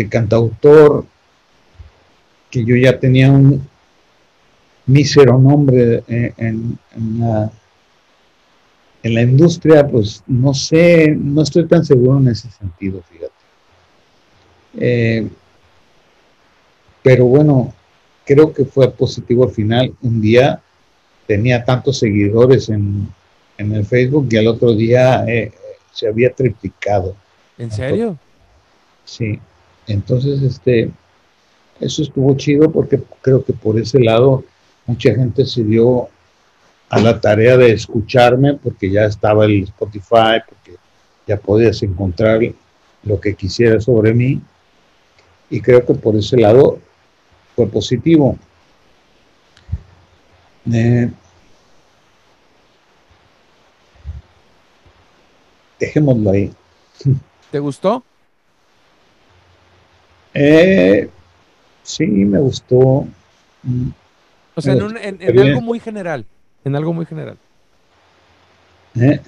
cantautor, 0.08 1.06
que 2.50 2.64
yo 2.64 2.76
ya 2.76 2.98
tenía 2.98 3.30
un 3.30 3.66
mísero 4.86 5.38
nombre 5.38 6.02
en, 6.08 6.78
la, 7.18 7.50
en 9.02 9.14
la 9.14 9.22
industria, 9.22 9.86
pues 9.86 10.22
no 10.26 10.54
sé, 10.54 11.14
no 11.16 11.42
estoy 11.42 11.66
tan 11.66 11.84
seguro 11.84 12.18
en 12.18 12.28
ese 12.28 12.50
sentido, 12.50 13.02
fíjate. 13.10 13.32
Eh, 14.78 15.28
pero 17.02 17.26
bueno, 17.26 17.74
creo 18.24 18.52
que 18.52 18.64
fue 18.64 18.90
positivo 18.90 19.44
al 19.44 19.50
final. 19.50 19.94
Un 20.02 20.20
día 20.20 20.60
tenía 21.26 21.64
tantos 21.64 21.98
seguidores 21.98 22.68
en, 22.68 23.08
el 23.58 23.84
Facebook 23.86 24.26
y 24.30 24.36
al 24.38 24.48
otro 24.48 24.74
día 24.74 25.24
eh, 25.28 25.52
se 25.92 26.08
había 26.08 26.32
triplicado. 26.32 27.14
¿En 27.58 27.70
serio? 27.70 28.18
Sí. 29.04 29.38
Entonces, 29.86 30.42
este, 30.42 30.90
eso 31.80 32.02
estuvo 32.02 32.34
chido 32.36 32.70
porque 32.70 33.00
creo 33.20 33.44
que 33.44 33.52
por 33.52 33.78
ese 33.78 34.00
lado 34.00 34.44
mucha 34.86 35.14
gente 35.14 35.44
se 35.44 35.62
dio 35.62 36.08
a 36.88 37.00
la 37.00 37.20
tarea 37.20 37.56
de 37.56 37.72
escucharme 37.72 38.54
porque 38.54 38.90
ya 38.90 39.04
estaba 39.04 39.44
el 39.46 39.64
Spotify, 39.64 40.40
porque 40.48 40.76
ya 41.26 41.36
podías 41.36 41.82
encontrar 41.82 42.40
lo 43.04 43.20
que 43.20 43.34
quisieras 43.34 43.84
sobre 43.84 44.12
mí 44.12 44.40
y 45.50 45.60
creo 45.60 45.84
que 45.84 45.94
por 45.94 46.16
ese 46.16 46.36
lado 46.36 46.78
fue 47.54 47.66
positivo. 47.66 48.38
Eh, 50.72 51.10
dejémoslo 55.82 56.30
ahí. 56.30 56.52
¿Te 57.50 57.58
gustó? 57.58 58.04
Eh, 60.32 61.10
sí, 61.82 62.06
me 62.06 62.38
gustó. 62.38 63.06
O 64.54 64.60
sea, 64.60 64.74
en, 64.74 64.82
un, 64.82 64.96
en, 64.96 65.38
algo 65.38 65.60
muy 65.60 65.80
general. 65.80 66.24
En 66.64 66.76
algo 66.76 66.92
muy 66.92 67.04
general. 67.04 67.36
¿Eh? 68.94 69.20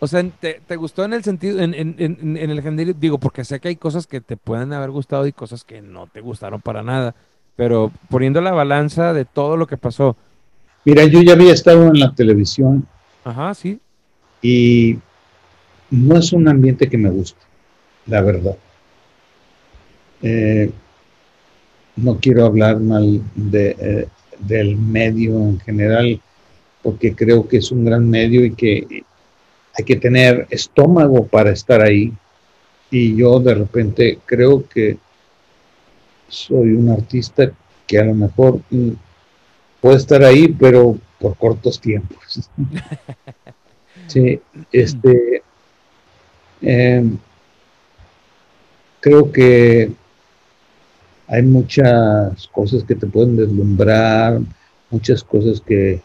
O 0.00 0.06
sea, 0.06 0.24
¿te, 0.40 0.60
¿te, 0.66 0.76
gustó 0.76 1.04
en 1.04 1.12
el 1.12 1.22
sentido, 1.22 1.60
en, 1.60 1.74
en, 1.74 1.94
en, 1.98 2.36
el 2.36 2.62
general? 2.62 2.96
Digo, 2.98 3.18
porque 3.18 3.44
sé 3.44 3.60
que 3.60 3.68
hay 3.68 3.76
cosas 3.76 4.06
que 4.06 4.20
te 4.20 4.36
pueden 4.36 4.72
haber 4.72 4.90
gustado 4.90 5.26
y 5.26 5.32
cosas 5.32 5.62
que 5.62 5.82
no 5.82 6.08
te 6.08 6.20
gustaron 6.20 6.60
para 6.60 6.82
nada. 6.82 7.14
Pero 7.54 7.92
poniendo 8.08 8.40
la 8.40 8.52
balanza 8.52 9.12
de 9.12 9.24
todo 9.24 9.56
lo 9.56 9.66
que 9.68 9.76
pasó. 9.76 10.16
Mira, 10.84 11.04
yo 11.04 11.22
ya 11.22 11.34
había 11.34 11.52
estado 11.52 11.86
en 11.86 12.00
la 12.00 12.12
televisión. 12.12 12.86
Ajá, 13.24 13.54
sí. 13.54 13.78
Y 14.42 14.98
no 15.90 16.16
es 16.16 16.32
un 16.32 16.48
ambiente 16.48 16.88
que 16.88 16.98
me 16.98 17.10
guste, 17.10 17.40
la 18.06 18.20
verdad. 18.22 18.56
Eh, 20.22 20.70
no 21.96 22.18
quiero 22.18 22.46
hablar 22.46 22.78
mal 22.80 23.22
de, 23.34 23.76
eh, 23.78 24.08
del 24.38 24.76
medio 24.76 25.38
en 25.38 25.60
general, 25.60 26.20
porque 26.82 27.14
creo 27.14 27.46
que 27.46 27.58
es 27.58 27.70
un 27.70 27.84
gran 27.84 28.08
medio 28.08 28.44
y 28.44 28.54
que 28.54 29.04
hay 29.74 29.84
que 29.84 29.96
tener 29.96 30.46
estómago 30.50 31.26
para 31.26 31.50
estar 31.50 31.82
ahí. 31.82 32.12
Y 32.90 33.16
yo 33.16 33.38
de 33.40 33.54
repente 33.54 34.18
creo 34.24 34.66
que 34.66 34.98
soy 36.28 36.70
un 36.72 36.88
artista 36.88 37.50
que 37.86 37.98
a 37.98 38.04
lo 38.04 38.14
mejor 38.14 38.60
puede 39.80 39.96
estar 39.96 40.22
ahí, 40.22 40.48
pero 40.48 40.96
por 41.18 41.36
cortos 41.36 41.80
tiempos. 41.80 42.48
sí, 44.06 44.40
este, 44.72 45.42
em, 46.62 47.18
creo 49.00 49.30
que 49.32 49.92
hay 51.26 51.42
muchas 51.42 52.48
cosas 52.48 52.82
que 52.84 52.94
te 52.94 53.06
pueden 53.06 53.36
deslumbrar, 53.36 54.40
muchas 54.90 55.22
cosas 55.22 55.60
que, 55.60 56.00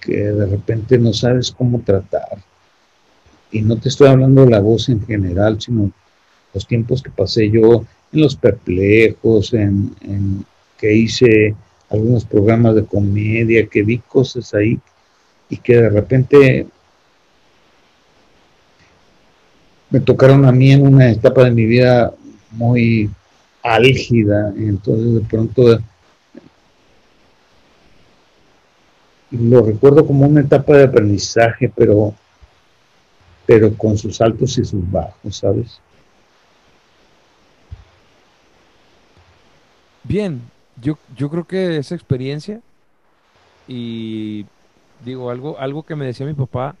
que 0.00 0.16
de 0.16 0.46
repente 0.46 0.98
no 0.98 1.12
sabes 1.12 1.50
cómo 1.50 1.80
tratar. 1.80 2.38
Y 3.52 3.62
no 3.62 3.76
te 3.76 3.88
estoy 3.88 4.08
hablando 4.08 4.44
de 4.44 4.50
la 4.50 4.60
voz 4.60 4.88
en 4.88 5.04
general, 5.04 5.60
sino 5.60 5.90
los 6.54 6.66
tiempos 6.66 7.02
que 7.02 7.10
pasé 7.10 7.50
yo 7.50 7.84
en 8.12 8.20
los 8.20 8.36
perplejos, 8.36 9.52
en, 9.52 9.94
que 10.78 10.94
hice 10.94 11.54
algunos 11.90 12.24
programas 12.24 12.74
de 12.74 12.84
comedia, 12.84 13.66
que 13.66 13.82
vi 13.82 13.98
cosas 13.98 14.54
ahí 14.54 14.78
y 15.50 15.58
que 15.58 15.76
de 15.76 15.90
repente 15.90 16.66
me 19.90 20.00
tocaron 20.00 20.44
a 20.44 20.52
mí 20.52 20.72
en 20.72 20.86
una 20.86 21.10
etapa 21.10 21.44
de 21.44 21.50
mi 21.50 21.66
vida 21.66 22.12
muy 22.52 23.10
álgida, 23.62 24.52
entonces 24.56 25.14
de 25.14 25.20
pronto 25.20 25.78
lo 29.30 29.62
recuerdo 29.62 30.06
como 30.06 30.26
una 30.26 30.40
etapa 30.40 30.76
de 30.76 30.84
aprendizaje, 30.84 31.70
pero, 31.74 32.14
pero 33.46 33.76
con 33.76 33.96
sus 33.96 34.20
altos 34.20 34.58
y 34.58 34.64
sus 34.64 34.90
bajos, 34.90 35.36
¿sabes? 35.36 35.80
Bien, 40.02 40.40
yo, 40.80 40.98
yo 41.16 41.30
creo 41.30 41.46
que 41.46 41.76
esa 41.76 41.94
experiencia 41.94 42.60
y 43.68 44.46
digo 45.04 45.30
algo, 45.30 45.58
algo 45.58 45.84
que 45.84 45.94
me 45.94 46.06
decía 46.06 46.26
mi 46.26 46.34
papá 46.34 46.74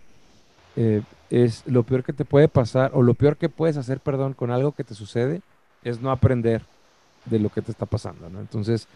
eh, 0.74 1.02
es 1.30 1.62
lo 1.66 1.84
peor 1.84 2.04
que 2.04 2.12
te 2.12 2.24
puede 2.24 2.48
pasar 2.48 2.90
o 2.94 3.02
lo 3.02 3.14
peor 3.14 3.36
que 3.36 3.48
puedes 3.48 3.76
hacer, 3.76 4.00
perdón, 4.00 4.34
con 4.34 4.50
algo 4.50 4.72
que 4.72 4.84
te 4.84 4.94
sucede 4.94 5.40
es 5.84 6.00
no 6.00 6.10
aprender 6.10 6.62
de 7.24 7.38
lo 7.38 7.48
que 7.50 7.62
te 7.62 7.70
está 7.70 7.86
pasando, 7.86 8.28
¿no? 8.28 8.40
Entonces, 8.40 8.88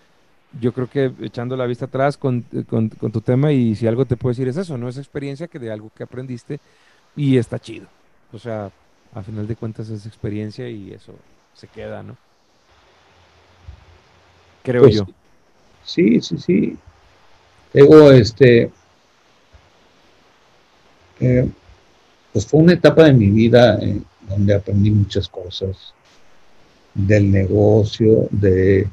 yo 0.60 0.72
creo 0.72 0.88
que 0.88 1.12
echando 1.22 1.56
la 1.56 1.66
vista 1.66 1.86
atrás 1.86 2.16
con, 2.16 2.42
con, 2.68 2.90
tu 2.90 3.20
tema 3.20 3.52
y 3.52 3.74
si 3.74 3.86
algo 3.86 4.04
te 4.04 4.16
puedo 4.16 4.32
decir 4.32 4.48
es 4.48 4.56
eso, 4.56 4.76
¿no? 4.76 4.88
Es 4.88 4.98
experiencia 4.98 5.48
que 5.48 5.58
de 5.58 5.70
algo 5.70 5.90
que 5.96 6.02
aprendiste 6.02 6.60
y 7.16 7.38
está 7.38 7.58
chido. 7.58 7.86
O 8.32 8.38
sea, 8.38 8.70
a 9.14 9.22
final 9.22 9.46
de 9.46 9.56
cuentas 9.56 9.88
es 9.88 10.06
experiencia 10.06 10.68
y 10.68 10.92
eso 10.92 11.14
se 11.54 11.68
queda, 11.68 12.02
¿no? 12.02 12.16
Creo 14.62 14.82
pues 14.82 14.96
yo. 14.96 15.06
Sí, 15.84 16.20
sí, 16.20 16.38
sí. 16.38 16.76
Luego, 17.74 18.12
este, 18.12 18.70
eh, 21.20 21.48
pues 22.34 22.46
fue 22.46 22.60
una 22.60 22.72
etapa 22.72 23.04
de 23.04 23.12
mi 23.12 23.30
vida 23.30 23.78
eh, 23.80 24.02
donde 24.28 24.54
aprendí 24.54 24.90
muchas 24.90 25.28
cosas 25.28 25.94
del 26.92 27.30
negocio, 27.30 28.26
de, 28.32 28.88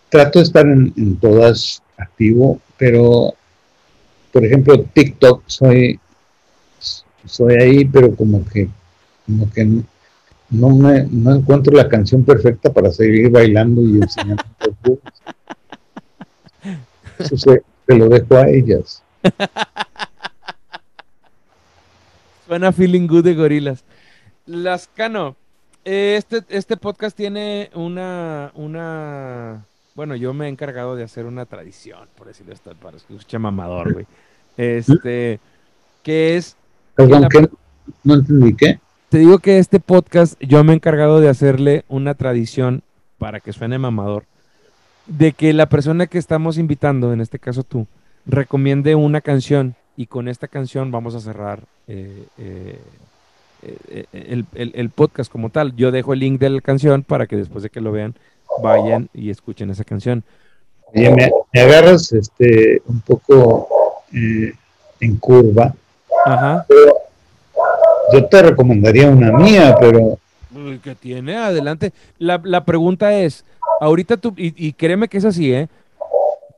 Trato 0.10 0.40
de 0.40 0.46
estar 0.46 0.66
en, 0.66 1.18
todas 1.18 1.84
activo, 1.98 2.60
pero 2.78 3.34
por 4.32 4.46
ejemplo 4.46 4.82
TikTok 4.82 5.44
soy 5.48 6.00
soy 7.26 7.56
ahí, 7.56 7.86
pero 7.86 8.16
como 8.16 8.46
que 8.46 8.70
como 9.26 9.52
que 9.52 9.66
no 10.50 10.70
me 10.70 11.04
no 11.12 11.36
encuentro 11.36 11.76
la 11.76 11.90
canción 11.90 12.24
perfecta 12.24 12.72
para 12.72 12.92
seguir 12.92 13.30
bailando 13.30 13.82
y 13.82 13.98
enseñando. 13.98 14.44
Eso 17.20 17.38
se, 17.38 17.62
lo 17.88 18.08
dejo 18.08 18.36
a 18.36 18.48
ellas. 18.48 19.04
Suena 22.48 22.72
feeling 22.72 23.08
good 23.08 23.26
de 23.26 23.36
gorilas. 23.36 23.84
Lascano, 24.46 25.36
este, 25.84 26.44
este 26.48 26.78
podcast 26.78 27.16
tiene 27.16 27.70
una, 27.76 28.52
una, 28.56 29.66
bueno, 29.96 30.16
yo 30.16 30.34
me 30.34 30.46
he 30.46 30.50
encargado 30.50 30.96
de 30.96 31.04
hacer 31.04 31.26
una 31.26 31.46
tradición, 31.46 32.08
por 32.18 32.28
decirlo 32.28 32.54
esto, 32.54 32.74
para 32.82 32.94
que 32.94 33.14
escuche 33.14 33.38
mamador, 33.38 33.94
güey. 33.94 34.08
Este, 34.56 35.42
que 36.02 36.38
es... 36.38 36.56
Perdón, 36.96 37.28
No 38.04 38.14
entendí, 38.16 38.56
¿qué? 38.56 38.80
Te 39.10 39.18
digo 39.18 39.40
que 39.40 39.60
este 39.60 39.82
podcast 39.82 40.40
yo 40.40 40.64
me 40.64 40.72
he 40.72 40.76
encargado 40.76 41.20
de 41.20 41.28
hacerle 41.28 41.84
una 41.90 42.14
tradición 42.14 42.82
para 43.18 43.42
que 43.42 43.52
suene 43.52 43.78
mamador 43.78 44.24
de 45.10 45.34
que 45.34 45.54
la 45.54 45.68
persona 45.68 46.08
que 46.08 46.18
estamos 46.18 46.58
invitando, 46.58 47.12
en 47.12 47.20
este 47.20 47.40
caso 47.40 47.64
tú, 47.64 47.88
recomiende 48.26 48.96
una 48.96 49.22
canción 49.22 49.76
y 49.98 50.06
con 50.06 50.28
esta 50.28 50.48
canción 50.48 50.92
vamos 50.92 51.16
a 51.16 51.20
cerrar 51.20 51.62
eh, 51.88 52.26
eh, 52.38 52.80
eh, 54.14 54.44
el, 54.54 54.90
podcast 54.92 55.32
como 55.32 55.50
tal. 55.50 55.76
Yo 55.76 55.92
dejo 55.92 56.14
el 56.14 56.20
link 56.20 56.40
de 56.40 56.50
la 56.50 56.62
canción 56.62 57.04
para 57.04 57.28
que 57.28 57.36
después 57.36 57.64
de 57.64 57.70
que 57.70 57.82
lo 57.82 57.92
vean 57.92 58.16
vayan 58.62 59.10
y 59.14 59.30
escuchen 59.30 59.70
esa 59.72 59.84
canción. 59.84 60.24
me, 60.94 61.32
agarras 61.54 62.12
este 62.14 62.82
un 62.86 63.02
poco 63.02 63.68
en 64.12 65.18
curva. 65.18 65.74
Ajá. 66.26 66.66
yo 68.14 68.26
te 68.26 68.42
recomendaría 68.42 69.10
una 69.10 69.32
mía, 69.32 69.76
pero... 69.80 70.20
que 70.84 70.96
tiene? 70.96 71.36
Adelante. 71.36 71.94
La, 72.18 72.40
la 72.44 72.64
pregunta 72.64 73.14
es, 73.14 73.46
ahorita 73.80 74.18
tú, 74.18 74.34
y, 74.38 74.54
y 74.68 74.74
créeme 74.74 75.08
que 75.08 75.18
es 75.18 75.26
así, 75.26 75.54
¿eh? 75.54 75.68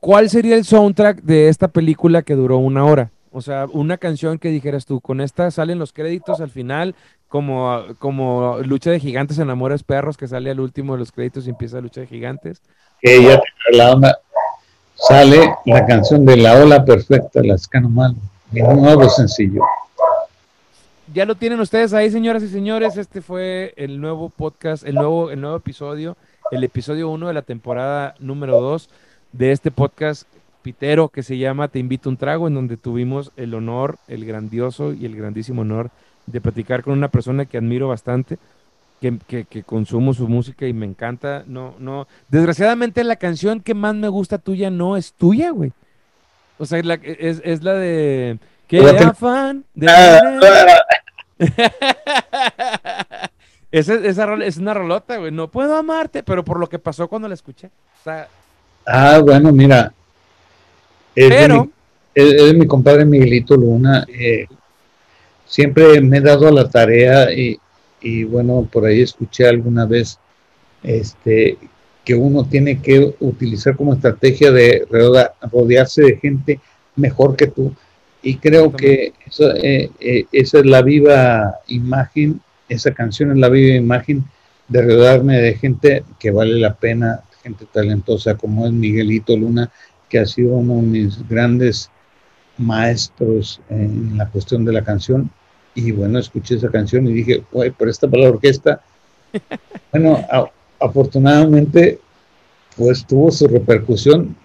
¿Cuál 0.00 0.28
sería 0.30 0.56
el 0.56 0.64
soundtrack 0.64 1.22
de 1.22 1.48
esta 1.48 1.68
película 1.68 2.22
que 2.22 2.34
duró 2.34 2.58
una 2.58 2.84
hora? 2.84 3.10
O 3.30 3.40
sea, 3.40 3.66
una 3.72 3.96
canción 3.96 4.38
que 4.38 4.48
dijeras 4.48 4.84
tú, 4.84 5.00
con 5.00 5.20
esta 5.20 5.50
salen 5.50 5.78
los 5.78 5.92
créditos 5.92 6.40
al 6.40 6.50
final, 6.50 6.94
como, 7.28 7.80
como 7.98 8.58
Lucha 8.64 8.90
de 8.90 9.00
Gigantes 9.00 9.38
en 9.38 9.48
Amores 9.48 9.84
Perros, 9.84 10.16
que 10.18 10.28
sale 10.28 10.50
al 10.50 10.60
último 10.60 10.92
de 10.92 10.98
los 10.98 11.12
créditos 11.12 11.46
y 11.46 11.50
empieza 11.50 11.80
Lucha 11.80 12.02
de 12.02 12.08
Gigantes. 12.08 12.60
Que 13.00 13.22
ya 13.22 13.38
te 13.38 13.76
la 13.76 13.92
onda. 13.92 14.18
Sale 14.96 15.54
la 15.64 15.86
canción 15.86 16.26
de 16.26 16.36
La 16.36 16.62
Ola 16.62 16.84
Perfecta, 16.84 17.40
Las 17.42 17.68
Mal, 17.88 18.14
mi 18.50 18.60
nuevo 18.60 19.08
sencillo. 19.08 19.62
Ya 21.14 21.24
lo 21.24 21.34
tienen 21.34 21.60
ustedes 21.60 21.94
ahí, 21.94 22.10
señoras 22.10 22.42
y 22.42 22.48
señores. 22.48 22.96
Este 22.96 23.22
fue 23.22 23.72
el 23.76 24.00
nuevo 24.00 24.28
podcast, 24.28 24.84
el 24.84 24.96
nuevo, 24.96 25.30
el 25.30 25.40
nuevo 25.40 25.56
episodio, 25.56 26.16
el 26.52 26.64
episodio 26.64 27.08
1 27.08 27.28
de 27.28 27.34
la 27.34 27.42
temporada 27.42 28.14
número 28.18 28.60
2 28.60 28.90
de 29.32 29.52
este 29.52 29.70
podcast 29.70 30.28
pitero 30.60 31.08
que 31.08 31.22
se 31.22 31.38
llama 31.38 31.68
Te 31.68 31.78
invito 31.78 32.08
a 32.08 32.12
un 32.12 32.18
trago, 32.18 32.46
en 32.46 32.54
donde 32.54 32.76
tuvimos 32.76 33.32
el 33.36 33.54
honor, 33.54 33.96
el 34.06 34.26
grandioso 34.26 34.92
y 34.92 35.06
el 35.06 35.16
grandísimo 35.16 35.62
honor 35.62 35.90
de 36.26 36.42
platicar 36.42 36.82
con 36.82 36.92
una 36.92 37.08
persona 37.08 37.46
que 37.46 37.56
admiro 37.56 37.88
bastante, 37.88 38.36
que, 39.00 39.16
que, 39.48 39.62
consumo 39.62 40.12
su 40.12 40.28
música 40.28 40.66
y 40.66 40.74
me 40.74 40.84
encanta. 40.84 41.42
No, 41.46 41.74
no, 41.78 42.06
desgraciadamente 42.28 43.02
la 43.02 43.16
canción 43.16 43.60
que 43.60 43.72
más 43.72 43.94
me 43.94 44.08
gusta 44.08 44.36
tuya 44.36 44.68
no 44.68 44.98
es 44.98 45.14
tuya, 45.14 45.50
güey. 45.52 45.72
O 46.58 46.66
sea, 46.66 46.80
es, 46.80 47.40
es 47.44 47.62
la 47.62 47.72
de 47.72 48.38
que 48.68 48.78
afán 48.86 49.64
de 49.74 49.88
esa, 53.72 53.94
esa 53.94 54.34
es 54.44 54.58
una 54.58 54.74
rolota, 54.74 55.16
güey. 55.16 55.32
No 55.32 55.48
puedo 55.48 55.76
amarte, 55.76 56.22
pero 56.22 56.44
por 56.44 56.60
lo 56.60 56.68
que 56.68 56.78
pasó 56.78 57.08
cuando 57.08 57.26
la 57.26 57.34
escuché. 57.34 57.66
O 57.66 58.04
sea, 58.04 58.28
ah, 58.86 59.20
bueno, 59.24 59.50
mira, 59.50 59.92
es 61.16 61.28
pero. 61.28 61.68
De 62.14 62.52
mi, 62.52 62.60
mi 62.60 62.66
compadre 62.66 63.04
Miguelito 63.04 63.56
Luna. 63.56 64.06
Eh, 64.08 64.46
siempre 65.52 66.00
me 66.00 66.18
he 66.18 66.20
dado 66.20 66.48
a 66.48 66.52
la 66.52 66.68
tarea 66.68 67.28
y, 67.30 68.24
bueno, 68.24 68.68
por 68.72 68.86
ahí 68.86 69.02
escuché 69.02 69.46
alguna 69.46 69.84
vez 69.84 70.18
este, 70.82 71.58
que 72.04 72.14
uno 72.14 72.46
tiene 72.46 72.80
que 72.80 73.14
utilizar 73.20 73.76
como 73.76 73.92
estrategia 73.92 74.50
de 74.50 74.86
rodearse 75.50 76.02
de 76.02 76.16
gente 76.16 76.60
mejor 76.96 77.36
que 77.36 77.48
tú. 77.48 77.74
Y 78.22 78.36
creo 78.36 78.72
que 78.72 79.12
eh, 79.62 79.90
eh, 80.00 80.24
esa 80.32 80.60
es 80.60 80.66
la 80.66 80.80
viva 80.80 81.58
imagen, 81.68 82.40
esa 82.68 82.92
canción 82.92 83.32
es 83.32 83.38
la 83.38 83.48
viva 83.48 83.76
imagen 83.76 84.24
de 84.68 84.82
rodearme 84.82 85.38
de 85.38 85.54
gente 85.54 86.04
que 86.18 86.30
vale 86.30 86.58
la 86.58 86.74
pena, 86.74 87.22
gente 87.42 87.66
talentosa 87.70 88.36
como 88.36 88.66
es 88.66 88.72
Miguelito 88.72 89.36
Luna 89.36 89.70
que 90.08 90.18
ha 90.18 90.26
sido 90.26 90.56
uno 90.56 90.76
de 90.76 90.82
mis 90.82 91.26
grandes 91.26 91.90
maestros 92.58 93.62
en 93.70 94.16
la 94.18 94.28
cuestión 94.28 94.62
de 94.64 94.72
la 94.74 94.84
canción. 94.84 95.30
Y 95.74 95.90
bueno, 95.90 96.18
escuché 96.18 96.56
esa 96.56 96.70
canción 96.70 97.06
y 97.06 97.14
dije, 97.14 97.42
güey, 97.50 97.70
por 97.70 97.88
esta 97.88 98.08
para 98.08 98.24
la 98.24 98.28
orquesta. 98.28 98.82
bueno, 99.90 100.18
afortunadamente, 100.78 101.98
pues 102.76 103.06
tuvo 103.06 103.30
su 103.30 103.48
repercusión 103.48 104.36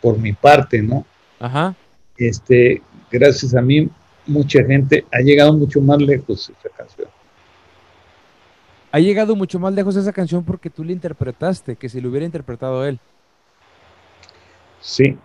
por 0.00 0.18
mi 0.18 0.32
parte, 0.34 0.82
¿no? 0.82 1.04
Ajá. 1.40 1.74
Este, 2.16 2.80
gracias 3.10 3.56
a 3.56 3.60
mí, 3.60 3.88
mucha 4.24 4.62
gente 4.64 5.04
ha 5.12 5.18
llegado 5.18 5.52
mucho 5.52 5.80
más 5.80 6.00
lejos 6.00 6.48
esa 6.48 6.68
canción. 6.76 7.08
Ha 8.90 9.00
llegado 9.00 9.36
mucho 9.36 9.58
más 9.58 9.74
lejos 9.74 9.96
esa 9.96 10.12
canción 10.12 10.44
porque 10.44 10.70
tú 10.70 10.82
la 10.82 10.92
interpretaste, 10.92 11.76
que 11.76 11.88
si 11.88 12.00
lo 12.00 12.08
hubiera 12.08 12.24
interpretado 12.24 12.84
él. 12.86 12.98
Sí, 14.80 15.16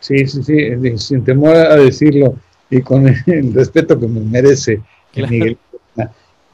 sí, 0.00 0.26
sí, 0.26 0.42
sí, 0.42 0.98
sin 0.98 1.24
temor 1.24 1.54
a 1.54 1.76
decirlo 1.76 2.34
y 2.70 2.80
con 2.80 3.06
el 3.26 3.54
respeto 3.54 3.98
que 3.98 4.08
me 4.08 4.20
merece 4.20 4.80
Miguel. 5.14 5.58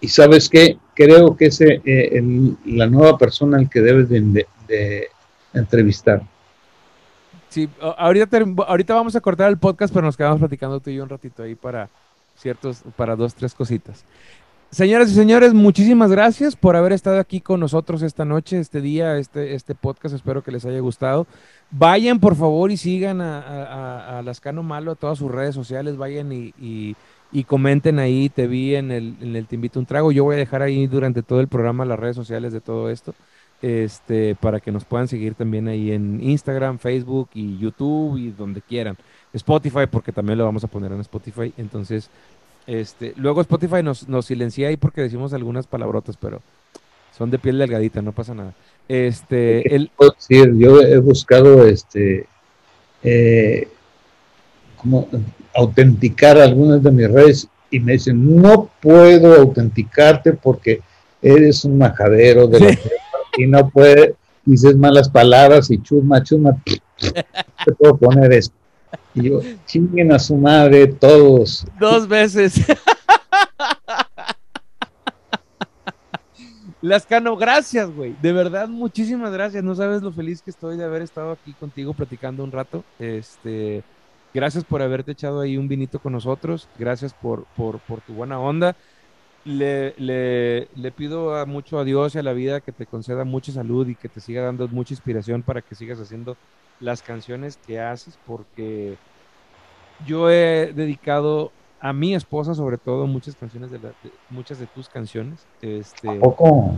Y 0.01 0.09
sabes 0.09 0.48
qué, 0.48 0.78
creo 0.94 1.36
que 1.36 1.47
es 1.47 1.60
eh, 1.60 2.23
la 2.66 2.86
nueva 2.86 3.19
persona 3.19 3.59
al 3.59 3.69
que 3.69 3.81
debes 3.81 4.09
de, 4.09 5.09
entrevistar. 5.55 6.23
Sí, 7.48 7.69
ahorita, 7.81 8.28
ahorita 8.66 8.94
vamos 8.94 9.16
a 9.16 9.20
cortar 9.20 9.48
el 9.48 9.59
podcast, 9.59 9.93
pero 9.93 10.06
nos 10.06 10.16
quedamos 10.16 10.39
platicando 10.39 10.78
tú 10.78 10.90
y 10.90 10.97
yo 10.97 11.02
un 11.02 11.09
ratito 11.09 11.43
ahí 11.43 11.55
para 11.55 11.89
ciertos, 12.36 12.82
para 12.97 13.16
dos, 13.16 13.35
tres 13.35 13.55
cositas. 13.55 14.05
Señoras 14.70 15.11
y 15.11 15.15
señores, 15.15 15.55
muchísimas 15.55 16.11
gracias 16.11 16.55
por 16.55 16.77
haber 16.77 16.93
estado 16.93 17.19
aquí 17.19 17.40
con 17.40 17.59
nosotros 17.59 18.03
esta 18.03 18.27
noche, 18.27 18.59
este 18.59 18.82
día, 18.82 19.16
este, 19.16 19.55
este 19.55 19.74
podcast. 19.74 20.15
Espero 20.15 20.43
que 20.43 20.53
les 20.53 20.66
haya 20.66 20.81
gustado. 20.81 21.27
Vayan 21.70 22.20
por 22.20 22.36
favor 22.36 22.70
y 22.70 22.77
sigan 22.77 23.23
a, 23.23 24.20
Lascano 24.23 24.62
Malo 24.62 24.93
a 24.93 24.95
todas 24.95 25.16
sus 25.16 25.31
redes 25.31 25.55
sociales, 25.55 25.97
vayan 25.97 26.32
y, 26.32 26.95
comenten 27.47 27.99
ahí, 27.99 28.28
te 28.28 28.47
vi 28.47 28.74
en 28.74 28.90
el, 28.90 29.16
en 29.23 29.36
el 29.36 29.47
Te 29.47 29.55
Invito 29.55 29.81
un 29.81 29.86
Trago. 29.86 30.12
Yo 30.12 30.24
voy 30.24 30.35
a 30.35 30.39
dejar 30.39 30.61
ahí 30.61 30.86
durante 30.86 31.23
todo 31.23 31.40
el 31.40 31.49
programa 31.49 31.86
las 31.86 31.99
redes 31.99 32.16
sociales 32.16 32.53
de 32.53 32.61
todo 32.61 32.90
esto, 32.90 33.15
este, 33.62 34.35
para 34.35 34.61
que 34.61 34.70
nos 34.70 34.85
puedan 34.85 35.09
seguir 35.09 35.35
también 35.35 35.66
ahí 35.69 35.93
en 35.93 36.23
Instagram, 36.23 36.78
Facebook 36.78 37.31
y 37.32 37.57
YouTube 37.57 38.19
y 38.19 38.32
donde 38.32 38.61
quieran. 38.61 38.99
Spotify, 39.32 39.86
porque 39.90 40.12
también 40.12 40.39
lo 40.39 40.45
vamos 40.45 40.65
a 40.65 40.69
poner 40.69 40.93
en 40.93 41.01
Spotify. 41.01 41.55
Entonces, 41.57 42.11
este, 42.69 43.15
luego 43.16 43.40
Spotify 43.40 43.82
nos, 43.82 44.09
nos 44.11 44.27
silencia 44.27 44.69
ahí 44.69 44.77
porque 44.77 45.01
decimos 45.01 45.32
algunas 45.32 45.66
palabrotas, 45.66 46.19
pero 46.19 46.43
son 47.16 47.31
de 47.31 47.39
piel 47.39 47.57
delgadita, 47.59 48.03
no 48.03 48.12
pasa 48.12 48.35
nada. 48.35 48.55
Este, 48.86 49.74
el... 49.74 49.90
decir? 49.99 50.55
Yo 50.55 50.82
he 50.82 50.99
buscado 50.99 51.66
este 51.66 52.27
eh, 53.03 53.69
como 54.77 55.09
autenticar 55.55 56.36
algunas 56.36 56.82
de 56.82 56.90
mis 56.90 57.11
redes 57.11 57.49
y 57.70 57.81
me 57.81 57.93
dicen, 57.93 58.36
no 58.36 58.69
puedo 58.82 59.35
autenticarte 59.35 60.35
porque 60.35 60.82
eres 61.23 61.65
un 61.65 61.78
majadero 61.78 62.47
de 62.49 62.61
la 62.61 62.78
y 63.39 63.47
no 63.47 63.70
puedes, 63.70 64.12
dices 64.45 64.77
malas 64.77 65.09
palabras 65.09 65.70
y 65.70 65.81
chusma, 65.82 66.23
chusma, 66.23 66.62
te 66.99 67.73
puedo 67.78 67.97
poner 67.97 68.31
esto. 68.35 68.57
Y 69.15 69.28
yo, 69.28 69.40
chinguen 69.66 70.12
a 70.12 70.19
su 70.19 70.36
madre 70.36 70.86
todos. 70.86 71.66
Dos 71.78 72.06
veces. 72.09 72.60
Lascano, 76.81 77.36
gracias, 77.36 77.90
güey. 77.90 78.15
De 78.23 78.32
verdad, 78.32 78.69
muchísimas 78.69 79.32
gracias. 79.32 79.65
No 79.65 79.74
sabes 79.74 80.01
lo 80.02 80.12
feliz 80.12 80.43
que 80.43 80.51
estoy 80.51 80.77
de 80.77 80.85
haber 80.85 81.02
estado 81.02 81.32
aquí 81.32 81.52
contigo 81.55 81.93
platicando 81.93 82.44
un 82.44 82.52
rato. 82.52 82.85
Este, 83.01 83.82
gracias 84.32 84.62
por 84.62 84.81
haberte 84.81 85.12
echado 85.12 85.40
ahí 85.40 85.56
un 85.56 85.66
vinito 85.66 85.98
con 85.98 86.12
nosotros. 86.12 86.69
Gracias 86.78 87.12
por, 87.12 87.47
por, 87.56 87.81
tu 88.06 88.12
buena 88.12 88.39
onda. 88.39 88.77
Le, 89.44 89.94
le, 89.98 90.69
le, 90.77 90.93
pido 90.93 91.35
a 91.35 91.47
mucho 91.47 91.78
a 91.78 91.85
Dios 91.85 92.15
y 92.15 92.19
a 92.19 92.23
la 92.23 92.32
vida 92.32 92.60
que 92.60 92.70
te 92.70 92.86
conceda 92.86 93.24
mucha 93.24 93.51
salud 93.51 93.89
y 93.89 93.97
que 93.97 94.09
te 94.09 94.20
siga 94.20 94.43
dando 94.43 94.69
mucha 94.69 94.94
inspiración 94.94 95.43
para 95.43 95.62
que 95.62 95.74
sigas 95.74 95.98
haciendo 95.98 96.36
las 96.80 97.02
canciones 97.02 97.59
que 97.66 97.80
haces, 97.80 98.18
porque 98.26 98.96
yo 100.06 100.30
he 100.30 100.72
dedicado 100.74 101.52
a 101.80 101.92
mi 101.92 102.14
esposa, 102.14 102.55
sobre 102.55 102.76
todo, 102.78 103.06
muchas 103.06 103.34
canciones 103.36 103.70
de, 103.70 103.78
muchas 104.30 104.59
de 104.59 104.66
tus 104.66 104.88
canciones. 104.88 105.46
Este, 105.62 106.12
poco? 106.18 106.76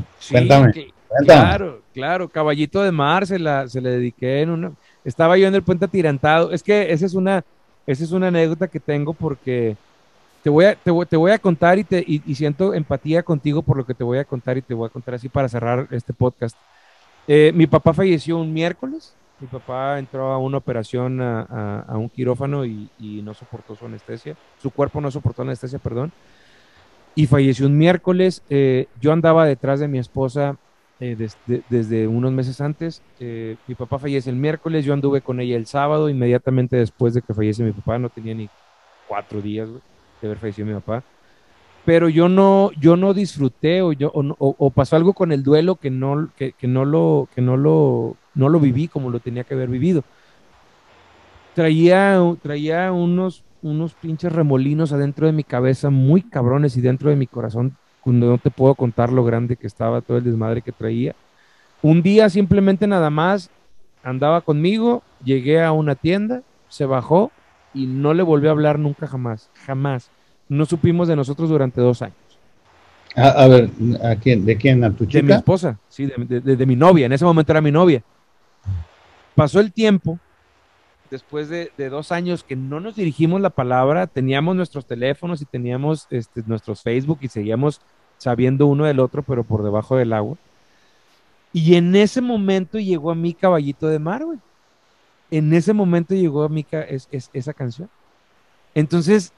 Claro, 1.24 1.82
claro, 1.92 2.28
Caballito 2.28 2.82
de 2.82 2.92
Mar 2.92 3.26
se, 3.26 3.38
la, 3.38 3.68
se 3.68 3.80
le 3.80 3.90
dediqué 3.90 4.42
en 4.42 4.50
una. 4.50 4.72
Estaba 5.04 5.36
yo 5.36 5.48
en 5.48 5.54
el 5.54 5.62
puente 5.62 5.86
atirantado. 5.86 6.52
Es 6.52 6.62
que 6.62 6.92
esa 6.92 7.06
es 7.06 7.14
una, 7.14 7.44
esa 7.86 8.04
es 8.04 8.12
una 8.12 8.28
anécdota 8.28 8.68
que 8.68 8.78
tengo 8.78 9.12
porque 9.12 9.76
te 10.42 10.50
voy 10.50 10.66
a, 10.66 10.74
te 10.76 11.16
voy, 11.16 11.30
a 11.32 11.38
contar 11.38 11.78
y, 11.78 11.84
te, 11.84 12.04
y, 12.06 12.34
siento 12.34 12.72
empatía 12.72 13.22
contigo 13.22 13.62
por 13.62 13.76
lo 13.76 13.84
que 13.84 13.94
te 13.94 14.04
voy 14.04 14.18
a 14.18 14.24
contar 14.24 14.56
y 14.56 14.62
te 14.62 14.72
voy 14.72 14.86
a 14.86 14.92
contar 14.92 15.14
así 15.14 15.28
para 15.28 15.48
cerrar 15.48 15.88
este 15.90 16.12
podcast. 16.12 16.56
Eh, 17.26 17.52
mi 17.54 17.66
papá 17.66 17.92
falleció 17.92 18.38
un 18.38 18.52
miércoles 18.52 19.14
mi 19.40 19.46
papá 19.46 19.98
entró 19.98 20.32
a 20.32 20.38
una 20.38 20.58
operación 20.58 21.20
a, 21.20 21.94
un 21.94 22.08
quirófano 22.08 22.64
y, 22.64 22.90
no 22.98 23.34
soportó 23.34 23.74
su 23.74 23.86
anestesia. 23.86 24.36
Su 24.60 24.70
cuerpo 24.70 25.00
no 25.00 25.10
soportó 25.10 25.42
anestesia, 25.42 25.78
perdón. 25.78 26.12
Y 27.14 27.26
falleció 27.26 27.66
un 27.66 27.76
miércoles. 27.76 28.42
Eh, 28.50 28.86
yo 29.00 29.12
andaba 29.12 29.46
detrás 29.46 29.80
de 29.80 29.88
mi 29.88 29.98
esposa 29.98 30.56
eh, 31.00 31.16
desde, 31.68 32.06
unos 32.06 32.32
meses 32.32 32.60
antes. 32.60 33.02
Eh, 33.18 33.56
mi 33.66 33.74
papá 33.74 33.98
fallece 33.98 34.30
el 34.30 34.36
miércoles. 34.36 34.84
Yo 34.84 34.92
anduve 34.92 35.22
con 35.22 35.40
ella 35.40 35.56
el 35.56 35.66
sábado. 35.66 36.08
Inmediatamente 36.08 36.76
después 36.76 37.14
de 37.14 37.22
que 37.22 37.34
fallece 37.34 37.62
mi 37.62 37.72
papá, 37.72 37.98
no 37.98 38.10
tenía 38.10 38.34
ni 38.34 38.48
cuatro 39.08 39.40
días 39.40 39.68
de 40.20 40.26
haber 40.26 40.38
fallecido 40.38 40.66
mi 40.66 40.74
papá 40.74 41.02
pero 41.84 42.08
yo 42.08 42.28
no, 42.28 42.70
yo 42.78 42.96
no 42.96 43.14
disfruté 43.14 43.80
o, 43.82 44.70
pasó 44.70 44.96
algo 44.96 45.12
con 45.12 45.32
el 45.32 45.42
duelo 45.42 45.76
que 45.76 45.90
no, 45.90 46.28
que, 46.36 46.54
no, 46.62 46.84
lo, 46.84 47.28
que 47.34 47.40
no, 47.40 47.56
lo, 47.56 48.16
no 48.34 48.48
lo 48.48 48.60
viví 48.60 48.88
como 48.88 49.10
lo 49.10 49.20
tenía 49.20 49.44
que 49.44 49.54
haber 49.54 49.68
vivido. 49.68 50.04
Traía, 51.54 52.18
traía 52.42 52.92
unos, 52.92 53.42
unos 53.62 53.94
pinches 53.94 54.32
remolinos 54.32 54.92
adentro 54.92 55.26
de 55.26 55.32
mi 55.32 55.44
cabeza 55.44 55.90
muy 55.90 56.22
cabrones 56.22 56.76
y 56.76 56.80
dentro 56.80 57.10
de 57.10 57.16
mi 57.16 57.26
corazón, 57.26 57.76
cuando 58.00 58.28
no 58.28 58.38
te 58.38 58.50
puedo 58.50 58.74
contar 58.74 59.12
lo 59.12 59.24
grande 59.24 59.56
que 59.56 59.66
estaba 59.66 60.00
todo 60.00 60.18
el 60.18 60.24
desmadre 60.24 60.62
que 60.62 60.72
traía. 60.72 61.14
Un 61.82 62.02
día 62.02 62.28
simplemente 62.28 62.86
nada 62.86 63.10
más 63.10 63.50
andaba 64.02 64.40
conmigo, 64.42 65.02
llegué 65.24 65.62
a 65.62 65.72
una 65.72 65.94
tienda, 65.94 66.42
se 66.68 66.86
bajó 66.86 67.30
y 67.74 67.86
no 67.86 68.14
le 68.14 68.22
volvió 68.22 68.50
a 68.50 68.52
hablar 68.52 68.78
nunca 68.78 69.06
jamás, 69.06 69.50
jamás. 69.66 70.10
No 70.48 70.66
supimos 70.66 71.08
de 71.08 71.16
nosotros 71.16 71.48
durante 71.48 71.80
dos 71.80 72.02
años. 72.02 72.16
A, 73.16 73.48
ver, 73.48 73.70
¿a 74.04 74.14
quién? 74.16 74.44
¿de 74.44 74.56
quién? 74.56 74.84
¿A 74.84 74.90
tu 74.90 75.04
chica? 75.04 75.18
De 75.18 75.22
mi 75.24 75.32
esposa, 75.32 75.78
sí, 75.88 76.06
de, 76.06 76.66
mi 76.66 76.76
novia. 76.76 77.06
En 77.06 77.12
ese 77.12 77.24
momento 77.24 77.52
era 77.52 77.60
mi 77.60 77.72
novia. 77.72 78.02
Pasó 79.34 79.60
el 79.60 79.72
tiempo, 79.72 80.18
después 81.10 81.48
de, 81.48 81.70
dos 81.90 82.12
años 82.12 82.44
que 82.44 82.56
no 82.56 82.80
nos 82.80 82.96
dirigimos 82.96 83.40
la 83.40 83.50
palabra, 83.50 84.06
teníamos 84.06 84.54
nuestros 84.56 84.86
teléfonos 84.86 85.42
y 85.42 85.44
teníamos 85.44 86.06
este, 86.10 86.42
nuestros 86.46 86.82
Facebook 86.82 87.18
y 87.22 87.28
seguíamos 87.28 87.80
sabiendo 88.18 88.66
uno 88.66 88.84
del 88.84 89.00
otro, 89.00 89.22
pero 89.22 89.44
por 89.44 89.62
debajo 89.62 89.96
del 89.96 90.12
agua. 90.12 90.36
Y 91.52 91.74
en 91.74 91.96
ese 91.96 92.20
momento 92.20 92.78
llegó 92.78 93.10
a 93.10 93.14
mí 93.14 93.34
Caballito 93.34 93.88
de 93.88 93.98
Mar, 93.98 94.24
güey. 94.24 94.38
En 95.30 95.52
ese 95.52 95.72
momento 95.72 96.14
llegó 96.14 96.44
a 96.44 96.48
mí 96.48 96.66
es, 96.70 97.08
esa 97.32 97.52
canción. 97.54 97.88
Entonces, 98.74 99.32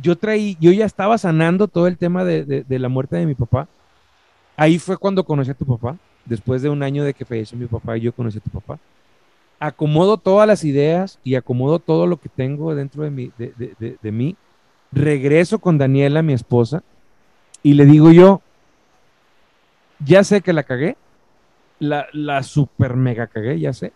yo 0.00 0.16
traí, 0.16 0.56
yo 0.60 0.72
ya 0.72 0.86
estaba 0.86 1.18
sanando 1.18 1.68
todo 1.68 1.86
el 1.86 1.98
tema 1.98 2.24
de, 2.24 2.64
la 2.68 2.88
muerte 2.88 3.16
de 3.16 3.26
mi 3.26 3.34
papá. 3.34 3.68
Ahí 4.56 4.78
fue 4.78 4.96
cuando 4.96 5.24
conocí 5.24 5.50
a 5.50 5.54
tu 5.54 5.66
papá. 5.66 5.96
Después 6.24 6.62
de 6.62 6.68
un 6.68 6.82
año 6.82 7.04
de 7.04 7.14
que 7.14 7.24
falleció 7.24 7.58
mi 7.58 7.66
papá, 7.66 7.96
yo 7.96 8.12
conocí 8.12 8.38
a 8.38 8.40
tu 8.40 8.50
papá. 8.50 8.78
Acomodo 9.60 10.18
todas 10.18 10.46
las 10.46 10.64
ideas 10.64 11.18
y 11.24 11.34
acomodo 11.34 11.78
todo 11.78 12.06
lo 12.06 12.18
que 12.18 12.28
tengo 12.28 12.74
dentro 12.74 13.02
de, 13.02 13.10
mí, 13.10 13.32
de 13.36 14.12
mí. 14.12 14.36
Regreso 14.92 15.58
con 15.58 15.78
Daniela, 15.78 16.22
mi 16.22 16.32
esposa, 16.32 16.82
y 17.62 17.74
le 17.74 17.84
digo 17.84 18.10
yo, 18.12 18.40
ya 20.04 20.22
sé 20.24 20.40
que 20.40 20.52
la 20.52 20.62
cagué, 20.62 20.96
la, 21.80 22.06
la 22.12 22.42
super 22.42 22.94
mega 22.94 23.26
cagué, 23.26 23.58
ya 23.58 23.72
sé. 23.72 23.92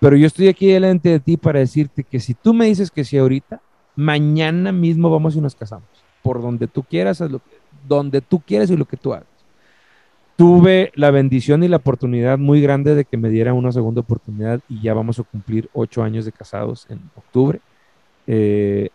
Pero 0.00 0.16
yo 0.16 0.26
estoy 0.26 0.48
aquí 0.48 0.66
delante 0.66 1.10
de 1.10 1.20
ti 1.20 1.36
para 1.36 1.60
decirte 1.60 2.02
que 2.02 2.18
si 2.18 2.34
tú 2.34 2.54
me 2.54 2.66
dices 2.66 2.90
que 2.90 3.04
sí 3.04 3.18
ahorita, 3.18 3.60
mañana 3.94 4.72
mismo 4.72 5.10
vamos 5.10 5.36
y 5.36 5.40
nos 5.40 5.54
casamos. 5.54 5.88
Por 6.22 6.40
donde 6.42 6.66
tú 6.66 6.82
quieras, 6.82 7.22
donde 7.86 8.20
tú 8.20 8.40
quieras 8.40 8.70
y 8.70 8.76
lo 8.76 8.84
que 8.84 8.96
tú 8.96 9.12
hagas. 9.12 9.26
Tuve 10.36 10.92
la 10.94 11.10
bendición 11.10 11.62
y 11.62 11.68
la 11.68 11.76
oportunidad 11.76 12.38
muy 12.38 12.60
grande 12.60 12.94
de 12.94 13.04
que 13.04 13.16
me 13.16 13.28
diera 13.28 13.52
una 13.52 13.70
segunda 13.70 14.00
oportunidad 14.00 14.60
y 14.68 14.80
ya 14.80 14.94
vamos 14.94 15.18
a 15.18 15.22
cumplir 15.22 15.68
ocho 15.72 16.02
años 16.02 16.24
de 16.24 16.32
casados 16.32 16.86
en 16.88 17.00
octubre. 17.14 17.60
Eh, 18.26 18.88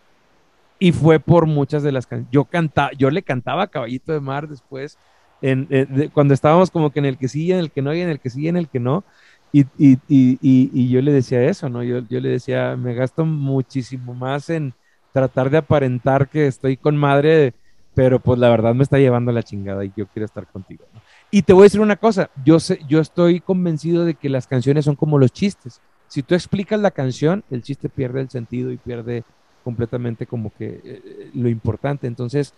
y 0.78 0.92
fue 0.92 1.20
por 1.20 1.46
muchas 1.46 1.82
de 1.82 1.92
las 1.92 2.06
canciones. 2.06 2.32
Yo, 2.32 2.44
cantaba, 2.44 2.90
yo 2.92 3.10
le 3.10 3.22
cantaba 3.22 3.66
Caballito 3.66 4.12
de 4.12 4.20
Mar 4.20 4.48
después 4.48 4.98
eh, 5.40 6.10
cuando 6.12 6.34
estábamos 6.34 6.70
como 6.70 6.90
que 6.90 6.98
en 6.98 7.04
el 7.04 7.16
que 7.16 7.28
sí, 7.28 7.52
en 7.52 7.58
el 7.58 7.70
que 7.70 7.82
no, 7.82 7.94
y 7.94 8.00
en 8.00 8.08
el 8.08 8.20
que 8.20 8.30
sí, 8.30 8.48
en 8.48 8.56
el 8.56 8.68
que 8.68 8.80
no. 8.80 9.04
Y, 9.52 9.62
y, 9.78 9.98
y, 10.08 10.38
y 10.42 10.88
yo 10.90 11.00
le 11.00 11.12
decía 11.12 11.42
eso, 11.44 11.68
¿no? 11.68 11.82
Yo, 11.82 12.00
yo, 12.08 12.20
le 12.20 12.28
decía, 12.28 12.76
me 12.76 12.94
gasto 12.94 13.24
muchísimo 13.24 14.14
más 14.14 14.50
en 14.50 14.74
tratar 15.12 15.50
de 15.50 15.58
aparentar 15.58 16.28
que 16.28 16.46
estoy 16.46 16.76
con 16.76 16.96
madre, 16.96 17.54
pero 17.94 18.20
pues 18.20 18.38
la 18.38 18.50
verdad 18.50 18.74
me 18.74 18.82
está 18.82 18.98
llevando 18.98 19.32
la 19.32 19.42
chingada 19.42 19.84
y 19.84 19.92
yo 19.96 20.06
quiero 20.06 20.26
estar 20.26 20.46
contigo. 20.46 20.84
Y 21.30 21.42
te 21.42 21.52
voy 21.52 21.62
a 21.62 21.64
decir 21.64 21.80
una 21.80 21.96
cosa, 21.96 22.30
yo, 22.44 22.58
sé, 22.58 22.80
yo 22.88 23.00
estoy 23.00 23.40
convencido 23.40 24.04
de 24.04 24.14
que 24.14 24.28
las 24.28 24.46
canciones 24.46 24.84
son 24.84 24.96
como 24.96 25.18
los 25.18 25.32
chistes. 25.32 25.80
Si 26.08 26.22
tú 26.22 26.34
explicas 26.34 26.80
la 26.80 26.90
canción, 26.90 27.44
el 27.50 27.62
chiste 27.62 27.88
pierde 27.88 28.22
el 28.22 28.30
sentido 28.30 28.72
y 28.72 28.78
pierde 28.78 29.24
completamente 29.62 30.26
como 30.26 30.50
que 30.56 30.80
eh, 30.82 31.30
lo 31.34 31.50
importante. 31.50 32.06
Entonces, 32.06 32.54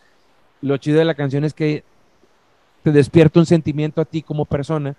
lo 0.63 0.77
chido 0.77 0.99
de 0.99 1.05
la 1.05 1.15
canción 1.15 1.45
es 1.45 1.53
que 1.53 1.83
te 2.85 2.93
despierta 2.93 3.41
un 3.41 3.47
sentimiento 3.47 4.01
a 4.01 4.05
ti 4.05 4.23
como 4.23 4.45
persona 4.45 4.95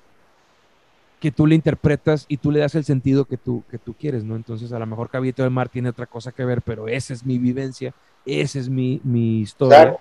que 1.22 1.32
tú 1.32 1.46
le 1.46 1.56
interpretas 1.56 2.26
y 2.28 2.38
tú 2.38 2.52
le 2.52 2.60
das 2.60 2.74
el 2.74 2.84
sentido 2.84 3.26
que 3.26 3.38
tú, 3.38 3.64
que 3.70 3.78
tú 3.78 3.94
quieres, 3.94 4.24
¿no? 4.24 4.36
Entonces, 4.36 4.74
a 4.74 4.80
lo 4.80 4.88
mejor 4.88 5.10
Caballito 5.10 5.44
del 5.44 5.52
Mar 5.52 5.70
tiene 5.70 5.90
otra 5.90 6.08
cosa 6.08 6.32
que 6.32 6.44
ver, 6.44 6.64
pero 6.64 6.88
esa 6.88 7.14
es 7.14 7.24
mi 7.24 7.38
vivencia, 7.38 7.94
esa 8.26 8.58
es 8.58 8.68
mi, 8.68 9.00
mi 9.04 9.42
historia. 9.42 9.98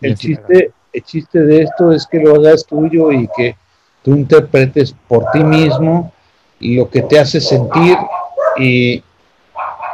El, 0.00 0.16
chiste, 0.16 0.72
el 0.94 1.02
chiste 1.02 1.40
de 1.40 1.62
esto 1.62 1.92
es 1.92 2.06
que 2.06 2.20
lo 2.20 2.36
hagas 2.36 2.64
tuyo 2.64 3.10
y 3.10 3.28
que 3.36 3.56
tú 4.02 4.12
interpretes 4.12 4.94
por 5.08 5.26
ti 5.32 5.42
mismo 5.42 6.12
lo 6.60 6.88
que 6.88 7.02
te 7.02 7.18
hace 7.18 7.40
sentir 7.40 7.98
y 8.56 9.02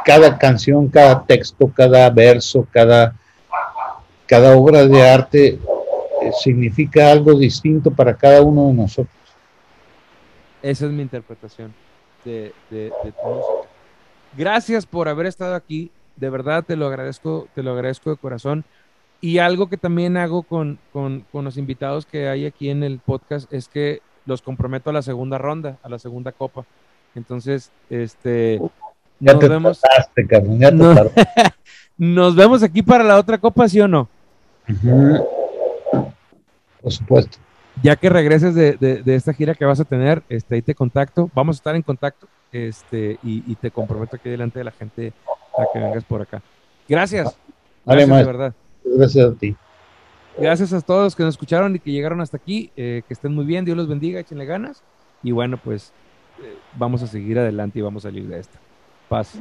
cada 0.05 0.37
canción, 0.37 0.87
cada 0.87 1.23
texto, 1.25 1.71
cada 1.75 2.09
verso, 2.09 2.67
cada, 2.71 3.15
cada 4.27 4.55
obra 4.55 4.85
de 4.85 5.09
arte 5.09 5.59
significa 6.41 7.11
algo 7.11 7.33
distinto 7.33 7.91
para 7.91 8.15
cada 8.15 8.41
uno 8.41 8.67
de 8.67 8.73
nosotros. 8.73 9.15
Esa 10.61 10.85
es 10.85 10.91
mi 10.91 11.01
interpretación 11.01 11.73
de, 12.23 12.53
de, 12.69 12.91
tu 13.01 13.27
música. 13.27 13.69
Gracias 14.37 14.85
por 14.85 15.09
haber 15.09 15.25
estado 15.25 15.55
aquí. 15.55 15.91
De 16.15 16.29
verdad 16.29 16.63
te 16.63 16.75
lo 16.75 16.85
agradezco, 16.85 17.47
te 17.55 17.63
lo 17.63 17.71
agradezco 17.71 18.11
de 18.11 18.17
corazón. 18.17 18.63
Y 19.21 19.37
algo 19.37 19.69
que 19.69 19.77
también 19.77 20.17
hago 20.17 20.41
con, 20.41 20.79
con, 20.91 21.25
con 21.31 21.45
los 21.45 21.57
invitados 21.57 22.07
que 22.07 22.27
hay 22.27 22.45
aquí 22.45 22.69
en 22.69 22.83
el 22.83 22.99
podcast 22.99 23.51
es 23.53 23.67
que 23.67 24.01
los 24.25 24.41
comprometo 24.41 24.89
a 24.89 24.93
la 24.93 25.01
segunda 25.01 25.37
ronda, 25.37 25.77
a 25.83 25.89
la 25.89 25.99
segunda 25.99 26.31
copa. 26.31 26.65
Entonces, 27.15 27.71
este, 27.89 28.59
ya 29.19 29.33
nos 29.33 29.49
vemos. 29.49 29.81
nos 31.97 32.35
vemos 32.35 32.63
aquí 32.63 32.81
para 32.81 33.03
la 33.03 33.17
otra 33.17 33.37
copa, 33.37 33.69
¿sí 33.69 33.79
o 33.79 33.87
no? 33.87 34.09
Por 36.81 36.91
supuesto. 36.91 37.37
Ya 37.83 37.95
que 37.95 38.09
regreses 38.09 38.55
de, 38.55 39.03
esta 39.05 39.33
gira 39.33 39.55
que 39.55 39.65
vas 39.65 39.79
a 39.79 39.85
tener, 39.85 40.23
este, 40.29 40.55
ahí 40.55 40.61
te 40.61 40.75
contacto. 40.75 41.29
Vamos 41.33 41.57
a 41.57 41.59
estar 41.59 41.75
en 41.75 41.83
contacto 41.83 42.27
este, 42.51 43.19
y, 43.23 43.55
te 43.55 43.71
comprometo 43.71 44.15
aquí 44.15 44.29
delante 44.29 44.59
de 44.59 44.65
la 44.65 44.71
gente 44.71 45.13
a 45.57 45.63
que 45.71 45.79
vengas 45.79 46.03
por 46.03 46.21
acá. 46.21 46.41
Gracias. 46.87 47.37
Gracias, 47.85 48.09
de 48.09 48.23
verdad. 48.23 48.53
Gracias 48.83 49.29
a 49.29 49.33
ti. 49.33 49.55
Gracias 50.37 50.73
a 50.73 50.81
todos 50.81 51.03
los 51.03 51.15
que 51.15 51.23
nos 51.23 51.35
escucharon 51.35 51.75
y 51.75 51.79
que 51.79 51.91
llegaron 51.91 52.21
hasta 52.21 52.37
aquí. 52.37 52.71
Eh, 52.75 53.03
que 53.07 53.13
estén 53.13 53.33
muy 53.33 53.45
bien, 53.45 53.65
Dios 53.65 53.77
los 53.77 53.87
bendiga, 53.87 54.19
échenle 54.19 54.45
ganas. 54.45 54.83
Y 55.23 55.31
bueno, 55.31 55.59
pues 55.61 55.91
eh, 56.41 56.55
vamos 56.77 57.03
a 57.03 57.07
seguir 57.07 57.37
adelante 57.37 57.79
y 57.79 57.81
vamos 57.81 58.05
a 58.05 58.09
salir 58.09 58.27
de 58.27 58.39
esta. 58.39 58.59
Paz. 59.09 59.37